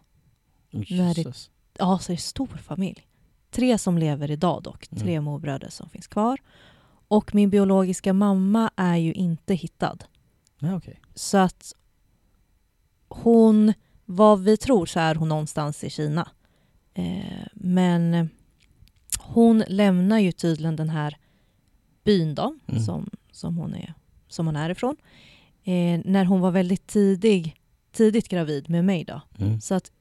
Nu 0.90 1.02
är 1.02 1.16
det-. 1.16 1.50
Ja, 1.78 2.00
så 2.00 2.12
det 2.12 2.16
är 2.16 2.18
stor 2.18 2.48
familj. 2.48 3.08
Tre 3.52 3.78
som 3.78 3.98
lever 3.98 4.32
idag 4.32 4.64
dock, 4.64 4.88
tre 4.88 5.12
Mm. 5.14 5.24
morbröder 5.24 5.70
som 5.70 5.90
finns 5.90 6.08
kvar. 6.08 6.38
Och 7.08 7.36
min 7.36 7.50
biologiska 7.50 8.14
mamma 8.14 8.72
är 8.76 8.96
ju 8.96 9.14
inte 9.14 9.54
hittad. 9.56 9.98
Ja, 10.60 10.76
okej. 10.76 11.02
Så 11.16 11.38
att 11.38 11.74
hon, 13.08 13.74
vad 14.06 14.40
vi 14.44 14.58
tror 14.58 14.86
så 14.86 15.00
är 15.00 15.16
hon 15.16 15.30
någonstans 15.30 15.84
i 15.84 15.90
Kina. 15.90 16.30
Eh, 16.94 17.48
men 17.54 18.30
hon 19.20 19.64
lämnar 19.68 20.20
ju 20.20 20.32
tydligen 20.32 20.76
den 20.76 20.90
här 20.90 21.18
byn 22.04 22.36
då, 22.36 22.56
Mm. 22.68 22.84
som, 22.84 23.10
som, 23.32 23.58
hon 23.58 23.76
är, 23.76 23.94
som 24.28 24.46
hon 24.46 24.56
är 24.56 24.70
ifrån, 24.70 24.96
eh, 25.64 26.02
när 26.06 26.26
hon 26.26 26.42
var 26.42 26.52
väldigt 26.52 26.88
tidig, 26.88 27.56
tidigt 27.92 28.28
gravid 28.30 28.70
med 28.70 28.86
mig 28.86 29.04
då. 29.04 29.22
Mm. 29.40 29.62
Så 29.62 29.76
att 29.76 29.92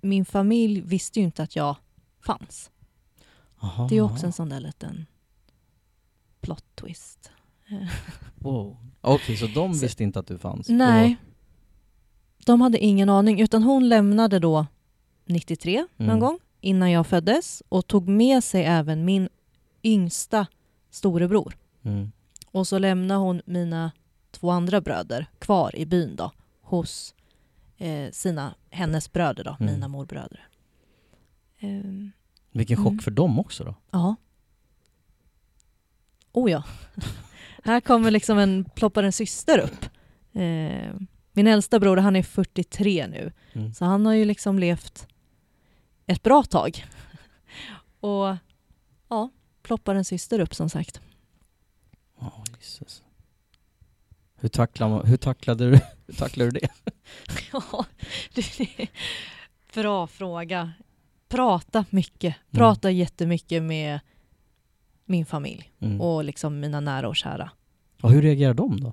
min 0.00 0.24
familj 0.24 0.80
visste 0.80 1.18
ju 1.20 1.24
inte 1.24 1.42
att 1.42 1.56
jag 1.56 1.76
fanns. 2.26 2.70
Aha. 3.60 3.86
Det 3.90 3.96
är 3.96 4.00
också 4.00 4.26
en 4.26 4.32
sån 4.32 4.48
där 4.48 4.60
liten 4.60 5.06
plot 6.40 6.64
twist. 6.74 7.30
Wow. 8.40 8.76
Okej, 9.00 9.36
så 9.36 9.46
de 9.46 9.74
Så- 9.74 9.80
visste 9.80 10.02
inte 10.02 10.18
att 10.18 10.26
du 10.26 10.38
fanns? 10.38 10.68
Nej. 10.68 11.16
De 12.44 12.60
hade 12.60 12.78
ingen 12.78 13.08
aning, 13.08 13.40
utan 13.40 13.62
hon 13.62 13.88
lämnade 13.88 14.38
då 14.38 14.66
93 15.24 15.86
någon 15.96 16.08
Mm. 16.08 16.20
gång 16.20 16.38
innan 16.60 16.90
jag 16.90 17.06
föddes 17.06 17.62
och 17.68 17.86
tog 17.86 18.08
med 18.08 18.44
sig 18.44 18.64
även 18.64 19.04
min 19.04 19.28
yngsta 19.82 20.46
storebror. 20.90 21.56
Mm. 21.82 22.12
Och 22.46 22.68
så 22.68 22.78
lämnade 22.78 23.20
hon 23.20 23.42
mina 23.46 23.92
två 24.30 24.50
andra 24.50 24.80
bröder 24.80 25.26
kvar 25.38 25.76
i 25.76 25.86
byn 25.86 26.16
då, 26.16 26.32
hos 26.60 27.14
eh, 27.78 28.10
sina, 28.10 28.54
hennes 28.70 29.12
bröder 29.12 29.44
då, 29.44 29.56
Mm. 29.60 29.72
mina 29.74 29.88
morbröder. 29.88 30.48
Ehm, 31.58 32.12
Vilken 32.52 32.76
chock 32.76 32.86
Mm. 32.92 32.98
för 32.98 33.10
dem 33.10 33.38
också 33.38 33.64
då. 33.64 33.74
ja. 33.90 34.16
Oh 36.32 36.50
ja. 36.50 36.64
Här 37.64 37.80
kommer 37.80 38.10
liksom 38.10 38.38
en, 38.38 38.64
ploppar 38.64 39.02
en 39.02 39.12
syster 39.12 39.58
upp. 39.58 39.84
Eh, 40.32 40.94
min 41.32 41.46
äldsta 41.46 41.80
bror, 41.80 41.96
han 41.96 42.16
är 42.16 42.22
43 42.22 43.06
nu. 43.06 43.32
Mm. 43.52 43.74
Så 43.74 43.84
han 43.84 44.06
har 44.06 44.12
ju 44.12 44.24
liksom 44.24 44.58
levt 44.58 45.08
ett 46.06 46.22
bra 46.22 46.42
tag. 46.42 46.84
Och 48.00 48.36
ja, 49.08 49.30
ploppar 49.62 49.94
en 49.94 50.04
syster 50.04 50.40
upp 50.40 50.54
som 50.54 50.68
sagt. 50.70 51.00
Ja, 52.20 52.44
Jesus. 52.60 53.02
Hur, 54.40 54.48
tacklar 54.48 55.04
hur, 55.04 55.16
tacklade 55.16 55.70
du, 55.70 55.80
hur 56.06 56.14
tacklade 56.14 56.50
du 56.50 56.60
det? 56.60 56.68
Ja, 57.52 57.84
det 58.34 58.60
är 58.60 58.88
bra 59.74 60.06
fråga. 60.06 60.72
Prata 61.28 61.84
mycket. 61.90 62.36
Prata 62.50 62.90
jättemycket 62.90 63.62
med 63.62 64.00
min 65.04 65.26
familj 65.26 65.72
Mm. 65.80 66.00
och 66.00 66.24
liksom 66.24 66.60
mina 66.60 66.80
nära 66.80 67.08
och 67.08 67.16
kära. 67.16 67.50
Och 68.02 68.10
hur 68.12 68.22
reagerar 68.22 68.54
de 68.54 68.80
då? 68.80 68.92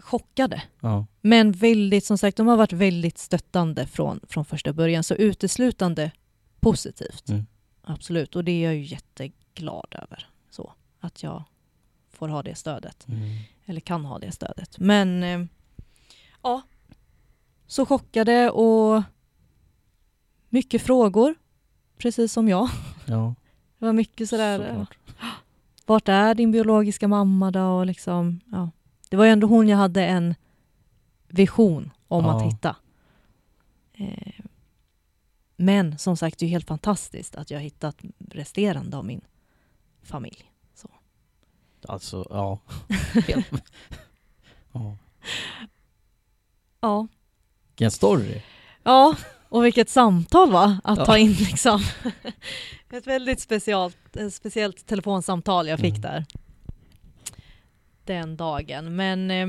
Chockade. 0.00 0.62
Ja. 0.80 1.06
Men 1.20 1.52
väldigt, 1.52 2.04
som 2.04 2.18
sagt, 2.18 2.36
de 2.36 2.46
har 2.46 2.56
varit 2.56 2.72
väldigt 2.72 3.18
stöttande 3.18 3.86
från, 3.86 4.20
från 4.28 4.44
första 4.44 4.72
början. 4.72 5.04
Så 5.04 5.14
uteslutande 5.14 6.10
positivt. 6.60 7.28
Mm. 7.28 7.46
Absolut. 7.82 8.36
Och 8.36 8.44
det 8.44 8.52
är 8.52 8.64
jag 8.64 8.74
ju 8.74 8.82
jätteglad 8.84 9.86
över. 10.02 10.28
Så, 10.50 10.72
att 11.00 11.22
jag 11.22 11.44
får 12.24 12.28
ha 12.28 12.42
det 12.42 12.54
stödet. 12.54 13.08
Mm. 13.08 13.20
Eller 13.66 13.80
kan 13.80 14.04
ha 14.04 14.18
det 14.18 14.32
stödet. 14.32 14.78
Men 14.78 15.22
eh, 15.22 15.44
ja, 16.42 16.62
så 17.66 17.86
chockade 17.86 18.50
och 18.50 19.02
mycket 20.48 20.82
frågor. 20.82 21.34
Precis 21.98 22.32
som 22.32 22.48
jag. 22.48 22.68
ja. 23.06 23.34
Det 23.78 23.84
var 23.84 23.92
mycket 23.92 24.28
sådär, 24.28 24.60
eh, 24.60 24.66
såklart. 24.68 24.98
vart 25.86 26.08
är 26.08 26.34
din 26.34 26.50
biologiska 26.52 27.08
mamma 27.08 27.50
då? 27.50 27.64
Och 27.64 27.86
liksom, 27.86 28.40
ja. 28.52 28.70
Det 29.08 29.16
var 29.16 29.24
ju 29.24 29.30
ändå 29.30 29.46
hon 29.46 29.68
jag 29.68 29.76
hade 29.76 30.06
en 30.06 30.34
vision 31.28 31.90
om 32.08 32.24
Ja. 32.24 32.36
att 32.36 32.52
hitta. 32.52 32.76
Eh, 33.94 34.44
men 35.56 35.98
som 35.98 36.16
sagt, 36.16 36.38
det 36.38 36.46
är 36.46 36.50
helt 36.50 36.66
fantastiskt 36.68 37.36
att 37.36 37.50
jag 37.50 37.58
har 37.58 37.62
hittat 37.62 37.96
resterande 38.30 38.96
av 38.96 39.04
min 39.04 39.20
familj. 40.02 40.50
Alltså, 41.88 42.26
ja. 42.30 42.58
Ja. 44.72 44.96
Ja, 46.80 47.06
Vilken 47.68 47.90
story. 47.90 48.42
Ja, 48.82 49.16
och 49.48 49.64
vilket 49.64 49.88
samtal 49.90 50.50
va? 50.52 50.80
Att 50.84 50.98
Ja. 50.98 51.04
ta 51.06 51.18
in 51.18 51.32
liksom. 51.32 51.80
Ett 52.90 53.06
väldigt 53.06 53.40
speciellt, 53.40 54.16
ett 54.16 54.34
speciellt 54.34 54.86
telefonsamtal 54.86 55.68
jag 55.68 55.78
fick 55.80 55.90
Mm. 55.98 56.00
där. 56.00 56.24
Den 58.04 58.36
dagen. 58.36 58.96
Men 58.96 59.30
eh, 59.30 59.48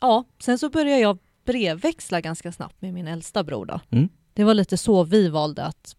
ja, 0.00 0.24
sen 0.38 0.58
så 0.58 0.70
började 0.70 1.00
jag 1.00 1.18
brevväxla 1.44 2.20
ganska 2.20 2.52
snabbt 2.52 2.82
med 2.82 2.94
min 2.94 3.08
äldsta 3.08 3.44
bror 3.44 3.66
då. 3.66 3.80
Mm. 3.90 4.08
Det 4.34 4.44
var 4.44 4.54
lite 4.54 4.76
så 4.76 5.04
vi 5.04 5.28
valde 5.28 5.64
att 5.64 5.96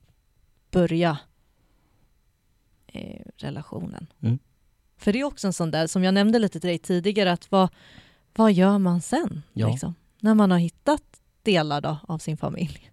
börja 0.71 1.17
eh, 2.87 3.21
relationen. 3.37 4.07
Mm. 4.21 4.39
För 4.97 5.13
det 5.13 5.19
är 5.19 5.23
också 5.23 5.47
en 5.47 5.53
sån 5.53 5.71
där, 5.71 5.87
som 5.87 6.03
jag 6.03 6.13
nämnde 6.13 6.39
lite 6.39 6.59
till 6.59 6.67
dig 6.67 6.79
tidigare, 6.79 7.31
att 7.31 7.51
vad, 7.51 7.69
vad 8.35 8.53
gör 8.53 8.77
man 8.77 9.01
sen? 9.01 9.43
Ja. 9.53 9.69
Liksom, 9.69 9.95
när 10.19 10.33
man 10.33 10.51
har 10.51 10.57
hittat 10.57 11.03
delar 11.43 11.81
då, 11.81 11.97
av 12.07 12.17
sin 12.17 12.37
familj. 12.37 12.91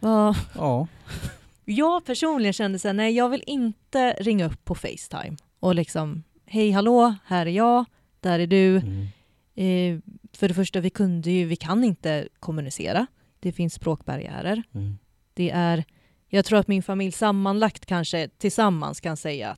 Vad, 0.00 0.36
Ja. 0.54 0.86
jag 1.64 2.04
personligen 2.04 2.52
kände 2.52 2.78
så 2.78 2.88
här, 2.88 2.92
nej 2.92 3.16
jag 3.16 3.28
vill 3.28 3.44
inte 3.46 4.12
ringa 4.12 4.46
upp 4.46 4.64
på 4.64 4.74
Facetime 4.74 5.36
och 5.60 5.74
liksom, 5.74 6.22
hej 6.46 6.70
hallå, 6.70 7.14
här 7.26 7.46
är 7.46 7.50
jag, 7.50 7.84
där 8.20 8.38
är 8.38 8.46
du. 8.46 8.76
Mm. 8.76 9.06
Eh, 9.54 10.00
för 10.32 10.48
det 10.48 10.54
första, 10.54 10.80
vi 10.80 10.90
kunde 10.90 11.30
ju, 11.30 11.44
vi 11.46 11.56
kan 11.56 11.84
inte 11.84 12.28
kommunicera. 12.40 13.06
Det 13.40 13.52
finns 13.52 13.74
språkbarriärer. 13.74 14.62
Mm. 14.74 14.98
Det 15.34 15.50
är, 15.50 15.84
jag 16.28 16.44
tror 16.44 16.58
att 16.58 16.68
min 16.68 16.82
familj 16.82 17.12
sammanlagt 17.12 17.86
kanske 17.86 18.28
tillsammans 18.28 19.00
kan 19.00 19.16
säga 19.16 19.56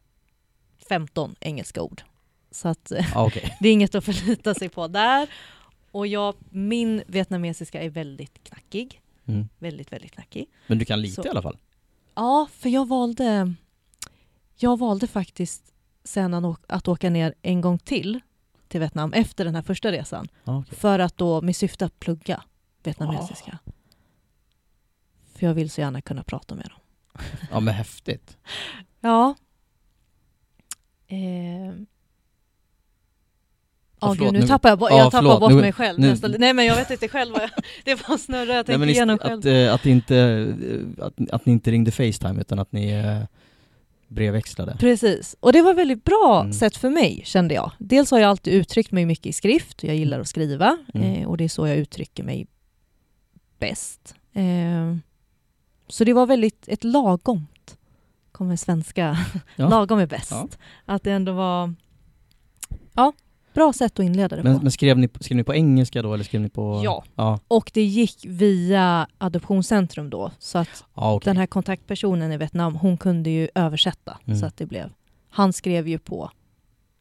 15 0.89 1.35
engelska 1.41 1.83
ord. 1.83 2.03
Så 2.51 2.69
att 2.69 2.93
eh, 2.93 3.07
Ja, 3.15 3.27
okej. 3.27 3.57
det 3.61 3.69
är 3.69 3.73
inget 3.73 3.95
att 3.95 4.05
förlita 4.05 4.55
sig 4.55 4.69
på 4.69 4.89
där. 4.89 5.29
Och 5.91 6.07
jag, 6.07 6.35
min 6.51 7.03
vietnamesiska 7.07 7.83
är 7.83 7.91
väldigt 7.91 8.45
knackig. 8.45 9.01
Mm. 9.27 9.49
Väldigt, 9.59 9.93
väldigt 9.93 10.13
knackig. 10.13 10.47
Men 10.67 10.79
du 10.79 10.85
kan 10.85 11.01
lite 11.01 11.15
Så- 11.23 11.27
i 11.27 11.31
alla 11.31 11.43
fall? 11.43 11.57
Ja, 12.15 12.49
för 12.53 12.69
jag 12.69 12.89
valde, 12.89 13.55
jag 14.57 14.79
valde 14.79 15.07
faktiskt 15.07 15.73
sen 16.05 16.35
att 16.69 16.89
åka- 16.89 17.11
ner 17.11 17.35
en 17.43 17.61
gång 17.61 17.79
till 17.79 18.21
till 18.69 18.81
Vietnam 18.81 19.13
efter 19.13 19.45
den 19.45 19.55
här 19.55 19.63
första 19.63 19.93
resan. 19.93 20.29
Ja, 20.45 20.59
okej. 20.59 20.79
För 20.79 20.99
att 20.99 21.17
då 21.17 21.41
med 21.43 21.57
syfte 21.57 21.85
att 21.85 21.99
plugga 22.01 22.43
vietnamesiska. 22.83 23.59
För 25.35 25.47
jag 25.47 25.55
vill 25.55 25.71
så 25.71 25.81
gärna 25.81 26.01
kunna 26.01 26.23
prata 26.23 26.55
med 26.55 26.65
dem. 26.71 26.81
ja 27.51 27.61
men 27.61 27.75
häftigt. 27.75 28.37
Ja. 29.01 29.35
Eh. 31.17 31.75
Ja, 34.01 34.15
förlåt, 34.15 34.33
gud, 34.33 34.41
nu 34.43 34.47
tappar 34.49 34.69
jag, 34.69 34.79
bo- 34.79 34.89
Ja, 34.91 34.99
jag 34.99 35.11
tappar 35.11 35.19
förlåt, 35.23 35.41
bort 35.41 35.51
nu- 35.53 35.61
mig 35.61 35.73
själv. 35.73 35.99
nu- 36.01 36.09
nästan. 36.11 36.35
Nej 36.39 36.53
men 36.55 36.65
jag 36.67 36.77
vet 36.77 36.91
inte 36.91 37.09
själv 37.09 37.33
vad 37.33 37.43
jag... 37.43 37.51
Det 37.85 38.09
var 38.09 38.17
snurrar, 38.17 38.65
jag 38.69 38.81
men 38.81 38.89
igenom 38.89 39.19
själv. 39.19 39.39
att, 39.39 39.45
eh, 39.47 39.75
att, 39.75 39.87
inte, 39.87 40.17
eh, 40.17 41.05
att, 41.07 41.15
att 41.33 41.47
ni 41.47 41.53
inte 41.53 41.71
ringde 41.71 41.91
Facetime 41.91 42.41
utan 42.41 42.59
att 42.59 42.73
ni 42.73 42.91
eh, 42.91 43.19
brevväxlade. 44.09 44.77
Precis. 44.81 45.37
Och 45.41 45.53
det 45.53 45.63
var 45.63 45.75
väldigt 45.75 46.05
bra 46.05 46.41
Mm. 46.41 46.53
sätt 46.53 46.77
för 46.77 46.91
mig, 46.91 47.23
kände 47.25 47.55
jag. 47.55 47.71
Dels 47.79 48.11
har 48.11 48.19
jag 48.19 48.29
alltid 48.31 48.55
uttryckt 48.55 48.93
mig 48.93 49.07
mycket 49.07 49.27
i 49.27 49.33
skrift. 49.33 49.83
Jag 49.85 49.97
gillar 49.97 50.21
att 50.21 50.29
skriva. 50.29 50.79
Mm. 50.95 51.15
Eh, 51.15 51.29
och 51.29 51.37
det 51.37 51.45
är 51.45 51.49
så 51.49 51.67
jag 51.67 51.77
uttrycker 51.77 52.23
mig 52.25 52.47
bäst. 53.59 54.15
Eh, 54.33 54.97
så 55.89 56.05
det 56.05 56.13
var 56.13 56.27
väldigt 56.27 56.69
ett 56.69 56.85
lagomt. 56.85 57.51
Kommer 58.33 58.57
svenska. 58.57 59.17
Ja. 59.57 59.69
Lagom 59.69 59.99
är 59.99 60.07
bäst. 60.07 60.31
Ja. 60.31 60.49
Att 60.85 61.03
det 61.03 61.13
ändå 61.13 61.33
var... 61.33 61.75
Ja, 62.95 63.13
bra 63.55 63.73
sätt 63.73 63.99
att 63.99 64.05
inleda 64.05 64.37
det 64.37 64.43
Men, 64.43 64.57
på. 64.57 64.63
men 64.63 64.73
skrev, 64.73 64.99
ni, 64.99 65.09
skrev 65.21 65.37
ni 65.37 65.45
på 65.45 65.55
engelska 65.55 66.03
då 66.03 66.15
eller 66.15 66.25
skrev 66.25 66.41
ni 66.41 66.49
på... 66.49 66.81
Ja. 66.85 67.05
Ja, 67.15 67.41
Och 67.49 67.71
det 67.75 67.83
gick 67.83 68.25
via 68.27 69.07
Adoptionscentrum 69.19 70.11
då. 70.11 70.31
Så 70.39 70.59
att 70.59 70.85
ja 70.95 71.13
okej. 71.15 71.31
den 71.31 71.37
här 71.37 71.47
kontaktpersonen 71.47 72.33
i 72.33 72.37
Vietnam, 72.37 72.75
hon 72.77 72.97
kunde 72.99 73.31
ju 73.31 73.49
översätta. 73.55 74.19
Mm. 74.25 74.39
Så 74.39 74.47
att 74.47 74.57
det 74.57 74.67
blev... 74.67 74.93
Han 75.31 75.53
skrev 75.53 75.89
ju 75.89 75.99
på 75.99 76.31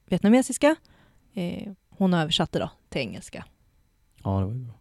vietnamesiska. 0.10 0.76
Eh, 1.34 1.72
hon 1.90 2.14
översatte 2.14 2.60
då 2.60 2.70
till 2.90 3.02
engelska. 3.02 3.46
Ja, 4.24 4.40
det 4.40 4.46
var 4.46 4.54
ju 4.54 4.60
bra. 4.60 4.74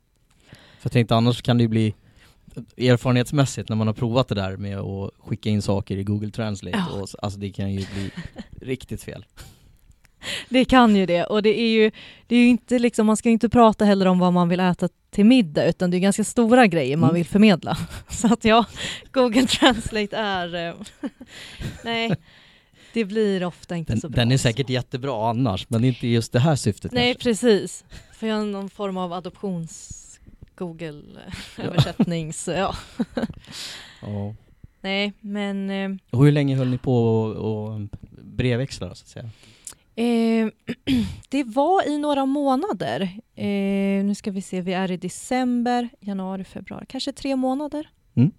För 0.50 0.86
jag 0.86 0.92
tänkte 0.92 1.16
annars 1.16 1.42
kan 1.42 1.58
det 1.58 1.62
ju 1.62 1.68
bli 1.68 1.94
erfarenhetsmässigt 2.76 3.68
när 3.68 3.76
man 3.76 3.86
har 3.86 3.94
provat 3.94 4.28
det 4.28 4.34
där 4.34 4.56
med 4.56 4.78
att 4.78 5.10
skicka 5.18 5.50
in 5.50 5.62
saker 5.62 5.96
i 5.96 6.04
Google 6.04 6.30
Translate 6.30 6.84
Ja. 6.90 7.00
och, 7.00 7.08
alltså 7.22 7.38
det 7.38 7.50
kan 7.50 7.72
ju 7.72 7.86
bli 7.94 8.10
riktigt 8.66 9.02
fel. 9.02 9.24
Det 10.48 10.64
kan 10.64 10.96
ju 10.96 11.06
det. 11.06 11.24
Och 11.24 11.42
det 11.42 11.60
är 11.60 11.68
ju, 11.68 11.90
det 12.26 12.36
är 12.36 12.40
ju 12.40 12.46
inte 12.48 12.78
liksom, 12.78 13.06
man 13.06 13.16
ska 13.16 13.28
ju 13.28 13.32
inte 13.32 13.48
prata 13.48 13.84
heller 13.84 14.06
om 14.06 14.18
vad 14.18 14.32
man 14.32 14.48
vill 14.48 14.60
äta 14.60 14.88
till 15.10 15.24
middag, 15.26 15.64
utan 15.66 15.90
det 15.90 15.96
är 15.96 15.98
ganska 15.98 16.24
stora 16.24 16.66
grejer 16.66 16.96
man 16.96 17.10
Mm. 17.10 17.14
vill 17.18 17.26
förmedla. 17.26 17.76
Så 18.08 18.32
att 18.32 18.44
ja, 18.44 18.64
Google 19.12 19.46
Translate 19.46 20.16
är... 20.16 20.68
eh, 20.68 20.74
nej, 21.84 22.10
det 22.92 23.04
blir 23.04 23.44
ofta 23.44 23.76
inte 23.76 23.92
Den, 23.92 24.00
så 24.00 24.08
bra. 24.08 24.16
den 24.22 24.32
är 24.32 24.36
säkert 24.38 24.70
jättebra 24.70 25.30
annars, 25.30 25.66
men 25.70 25.84
inte 25.84 26.06
just 26.08 26.32
det 26.32 26.40
här 26.40 26.56
syftet 26.56 26.92
Nej, 26.92 27.14
kanske. 27.14 27.28
precis. 27.30 27.84
För 28.12 28.26
jag 28.26 28.36
har 28.36 28.44
någon 28.44 28.70
form 28.70 28.96
av 28.96 29.12
adoptions... 29.12 29.96
Google-översättnings... 30.60 32.48
Ja. 32.48 32.74
Ja. 34.02 34.34
Nej, 34.80 35.12
men... 35.20 35.70
Eh, 35.70 35.90
Och 36.10 36.24
hur 36.24 36.32
länge 36.32 36.56
höll 36.56 36.68
ni 36.68 36.78
på 36.78 37.04
och, 37.04 37.36
och 37.36 37.80
brevväxla 38.24 38.94
så 38.94 39.02
att 39.04 39.08
säga? 39.08 39.30
Eh, 39.94 40.48
det 41.28 41.44
var 41.44 41.88
i 41.88 41.98
några 41.98 42.26
månader. 42.26 43.02
Eh, 43.34 44.04
nu 44.04 44.14
ska 44.14 44.30
vi 44.30 44.42
se, 44.42 44.60
vi 44.60 44.72
är 44.72 44.90
i 44.90 44.96
december, 44.96 45.88
januari, 46.00 46.44
februari, 46.44 46.84
kanske 46.88 47.12
tre 47.12 47.36
månader. 47.36 47.88
Mm. 48.14 48.30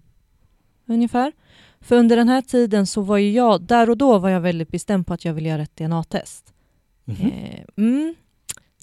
Ungefär. 0.86 1.32
För 1.80 1.96
under 1.96 2.16
den 2.16 2.28
här 2.28 2.42
tiden 2.42 2.86
så 2.86 3.00
var 3.02 3.16
ju 3.16 3.32
jag, 3.32 3.62
där 3.62 3.90
och 3.90 3.96
då 3.96 4.18
var 4.18 4.28
jag 4.30 4.40
väldigt 4.40 4.68
bestämd 4.68 5.06
på 5.06 5.14
att 5.14 5.24
jag 5.24 5.34
ville 5.34 5.48
göra 5.48 5.62
ett 5.62 5.76
DNA-test. 5.76 6.54
Mhm. 7.04 7.26
Eh, 7.26 7.60
mm, 7.76 8.14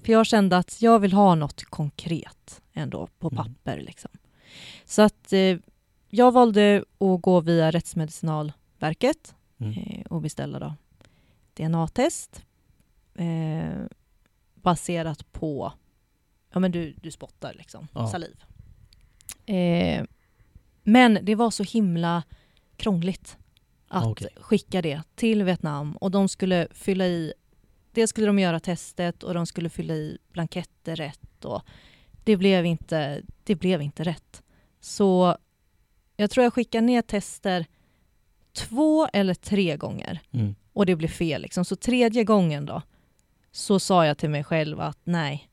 för 0.04 0.12
jag 0.12 0.26
kände 0.26 0.58
att 0.58 0.82
jag 0.82 1.00
vill 1.00 1.14
ha 1.14 1.36
något 1.36 1.64
konkret 1.64 2.62
ändå 2.80 3.08
på 3.20 3.28
Mm. 3.28 3.38
papper. 3.38 3.78
Liksom. 3.82 4.12
Så 4.86 5.02
att 5.02 5.34
eh, 5.34 5.58
jag 6.10 6.32
valde 6.32 6.84
att 7.00 7.22
gå 7.22 7.40
via 7.42 7.72
Rättsmedicinalverket 7.72 9.36
Mm. 9.62 9.74
eh, 9.78 10.06
och 10.06 10.22
beställa 10.22 10.60
då 10.60 10.76
DNA-test. 11.54 12.46
eh, 13.16 13.86
baserat 14.56 15.32
på, 15.32 15.74
ja 16.54 16.60
men 16.60 16.72
du, 16.72 16.94
du 17.02 17.12
spottar 17.12 17.54
liksom, 17.54 17.88
Ja. 17.94 18.08
saliv. 18.08 18.44
Eh, 19.46 20.04
men 20.84 21.20
det 21.22 21.36
var 21.36 21.52
så 21.52 21.64
himla 21.64 22.24
krångligt 22.76 23.38
att 23.88 24.06
Okej. 24.06 24.30
skicka 24.38 24.82
det 24.82 25.02
till 25.16 25.44
Vietnam 25.44 25.98
och 25.98 26.12
de 26.12 26.30
skulle 26.30 26.68
fylla 26.72 27.08
i, 27.08 27.34
dels 27.92 28.10
skulle 28.10 28.28
de 28.28 28.40
göra 28.40 28.60
testet 28.60 29.24
och 29.24 29.34
de 29.34 29.46
skulle 29.46 29.70
fylla 29.70 29.94
i 29.94 30.18
blanketter 30.32 30.96
rätt 30.96 31.46
och 31.46 31.62
det 32.30 32.38
blev 32.38 32.66
inte, 32.66 33.22
det 33.44 33.56
blev 33.56 33.82
inte 33.82 34.04
rätt. 34.04 34.44
Så 34.80 35.38
jag 36.16 36.32
tror 36.32 36.44
jag 36.44 36.54
skickade 36.54 36.86
ner 36.86 37.02
tester 37.02 37.66
två 38.54 39.08
eller 39.14 39.34
tre 39.34 39.78
gånger 39.78 40.20
Mm. 40.32 40.56
och 40.74 40.86
det 40.86 40.96
blev 40.96 41.08
fel. 41.08 41.42
Liksom. 41.42 41.66
Så 41.66 41.76
tredje 41.76 42.24
gången 42.24 42.66
då 42.66 42.82
så 43.52 43.80
sa 43.80 44.06
jag 44.06 44.18
till 44.18 44.30
mig 44.30 44.44
själv 44.44 44.80
att 44.80 45.00
nej, 45.04 45.50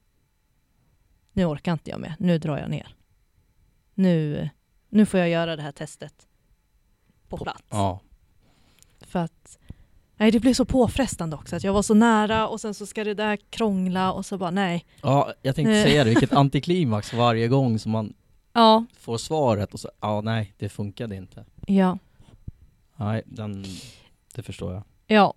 nu 1.33 1.45
orkar 1.45 1.73
inte 1.73 1.91
jag 1.91 2.01
med, 2.01 2.15
nu 2.19 2.39
drar 2.39 2.59
jag 2.59 2.71
ner. 2.71 2.97
Nu, 3.95 4.49
nu 4.89 5.07
får 5.07 5.21
jag 5.21 5.29
göra 5.29 5.57
det 5.57 5.63
här 5.63 5.73
testet 5.73 6.29
på 7.29 7.37
plats. 7.37 7.63
Ja. 7.71 8.01
För 9.01 9.19
att 9.19 9.59
nej, 10.17 10.31
det 10.31 10.41
blev 10.41 10.55
så 10.55 10.65
påfrestande 10.65 11.37
också. 11.37 11.57
Att 11.57 11.65
jag 11.65 11.73
var 11.73 11.83
så 11.83 11.95
nära 11.95 12.49
och 12.49 12.61
sen 12.61 12.75
så 12.75 12.87
ska 12.87 13.05
det 13.05 13.15
där 13.15 13.37
krångla 13.51 14.13
och 14.13 14.27
så 14.27 14.39
bara 14.39 14.51
nej. 14.51 14.87
ja, 15.03 15.33
jag 15.43 15.55
tänkte 15.55 15.83
säga 15.83 16.05
det, 16.05 16.11
vilket 16.11 16.33
antiklimax 16.43 17.13
varje 17.13 17.49
gång 17.49 17.79
som 17.79 17.93
man 17.93 18.15
Ja, 18.53 18.85
får 18.99 19.19
svaret 19.19 19.75
och 19.75 19.81
så, 19.81 19.91
ja 20.01 20.21
nej, 20.21 20.55
det 20.59 20.69
funkade 20.69 21.17
inte. 21.17 21.45
ja, 21.67 21.99
Nej, 22.97 23.23
den, 23.27 23.65
det 24.35 24.43
förstår 24.43 24.73
jag. 24.75 24.83
ja. 25.07 25.35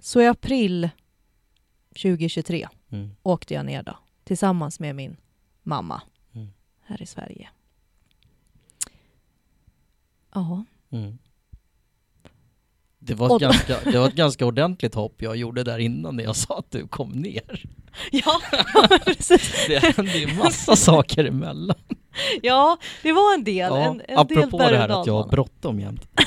Så 0.00 0.20
i 0.20 0.26
april 0.26 0.88
2023 1.88 2.68
Mm. 2.90 3.10
åkte 3.22 3.54
jag 3.54 3.66
ner 3.66 3.82
då 3.82 3.98
tillsammans 4.24 4.80
med 4.80 4.94
min 4.96 5.16
mamma 5.62 6.02
Mm. 6.34 6.48
här 6.82 7.02
i 7.02 7.06
Sverige. 7.06 7.48
Ja, 10.34 10.64
Mm. 10.90 11.18
Det 13.04 13.14
var, 13.14 13.36
ett 13.36 13.42
ganska, 13.42 13.76
det 13.90 13.98
var 13.98 14.08
ett 14.08 14.14
ganska 14.14 14.46
ordentligt 14.46 14.94
hopp 14.94 15.22
jag 15.22 15.36
gjorde 15.36 15.62
där 15.64 15.78
innan 15.78 16.16
när 16.16 16.24
jag 16.24 16.36
sa 16.36 16.58
att 16.58 16.70
du 16.70 16.86
kom 16.88 17.10
ner. 17.10 17.64
ja, 18.10 18.40
precis. 19.04 19.66
Det 19.68 19.78
hände 19.96 20.18
ju 20.18 20.34
massa 20.34 20.76
saker 20.76 21.24
emellan. 21.24 21.76
Ja, 22.42 22.76
det 23.02 23.12
var 23.12 23.34
en 23.34 23.44
del. 23.44 23.56
Ja, 23.72 23.78
en, 23.78 23.90
en 23.90 23.96
del 23.98 24.18
apropå 24.18 24.58
berg- 24.58 24.70
det 24.70 24.78
här 24.78 24.88
att 24.88 25.06
jag 25.06 25.14
har 25.22 25.28
bråttom 25.28 25.80
jämt. 25.80 26.08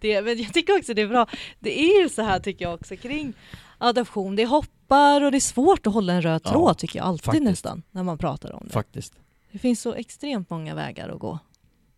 det, 0.00 0.22
men 0.22 0.42
jag 0.42 0.52
tycker 0.54 0.78
också 0.78 0.94
det 0.94 1.02
är 1.02 1.08
bra. 1.08 1.26
Det 1.58 1.80
är 1.80 2.02
ju 2.02 2.08
så 2.08 2.22
här 2.22 2.40
tycker 2.40 2.64
jag 2.64 2.74
också 2.74 2.96
kring 2.96 3.32
adoption. 3.78 4.36
Det 4.36 4.46
hoppar 4.46 5.20
och 5.24 5.30
det 5.30 5.38
är 5.38 5.40
svårt 5.40 5.86
att 5.86 5.92
hålla 5.94 6.12
en 6.12 6.22
röd 6.22 6.40
Ja, 6.44 6.50
tråd 6.50 6.78
tycker 6.78 6.98
jag 6.98 7.06
alltid 7.08 7.24
faktiskt. 7.24 7.44
nästan 7.44 7.82
när 7.90 8.02
man 8.02 8.18
pratar 8.18 8.52
om 8.52 8.62
det. 8.66 8.72
Faktiskt. 8.72 9.14
Det 9.52 9.58
finns 9.58 9.80
så 9.80 9.94
extremt 9.94 10.50
många 10.50 10.74
vägar 10.74 11.08
att 11.08 11.18
gå 11.18 11.38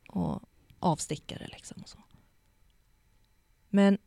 och 0.08 0.40
avstickare 0.80 1.48
liksom. 1.52 1.76
Och 1.82 1.88
så. 1.88 1.98
Men, 3.74 3.98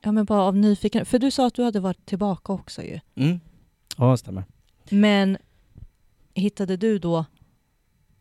ja 0.00 0.12
men 0.12 0.24
bara 0.24 0.42
av 0.42 0.56
nyfikenhet, 0.56 1.08
för 1.08 1.18
du 1.18 1.30
sa 1.30 1.46
att 1.46 1.54
du 1.54 1.62
hade 1.62 1.80
varit 1.80 2.06
tillbaka 2.06 2.52
också 2.52 2.82
ju. 2.82 3.00
Mm. 3.14 3.40
Ja, 3.96 4.10
det 4.10 4.18
stämmer. 4.18 4.44
Men 4.90 5.38
hittade 6.34 6.76
du 6.76 6.98
då 6.98 7.24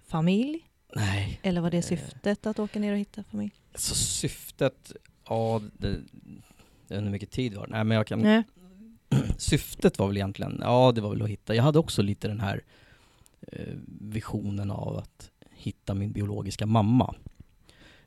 familj? 0.07 0.69
Nej, 0.95 1.39
Eller 1.43 1.61
var 1.61 1.71
det 1.71 1.81
syftet 1.81 2.45
att 2.45 2.59
åka 2.59 2.79
ner 2.79 2.91
och 2.91 2.97
hitta 2.97 3.23
familj? 3.23 3.51
så 3.75 3.95
syftet, 3.95 4.91
ja, 5.29 5.61
det, 5.77 5.87
jag 5.87 5.95
vet 5.95 6.91
inte 6.91 7.03
hur 7.03 7.09
mycket 7.09 7.31
tid 7.31 7.53
var 7.53 7.67
det. 7.67 7.71
Nej 7.71 7.83
men 7.83 7.97
jag 7.97 8.07
kan, 8.07 8.19
Nej. 8.19 8.43
syftet 9.37 9.99
var 9.99 10.07
väl 10.07 10.17
egentligen, 10.17 10.57
ja 10.61 10.91
det 10.91 11.01
var 11.01 11.09
väl 11.09 11.21
att 11.21 11.29
hitta, 11.29 11.55
jag 11.55 11.63
hade 11.63 11.79
också 11.79 12.01
lite 12.01 12.27
den 12.27 12.39
här 12.39 12.63
eh, 13.41 13.73
visionen 14.01 14.71
av 14.71 14.97
att 14.97 15.31
hitta 15.51 15.93
min 15.93 16.11
biologiska 16.11 16.65
mamma. 16.65 17.15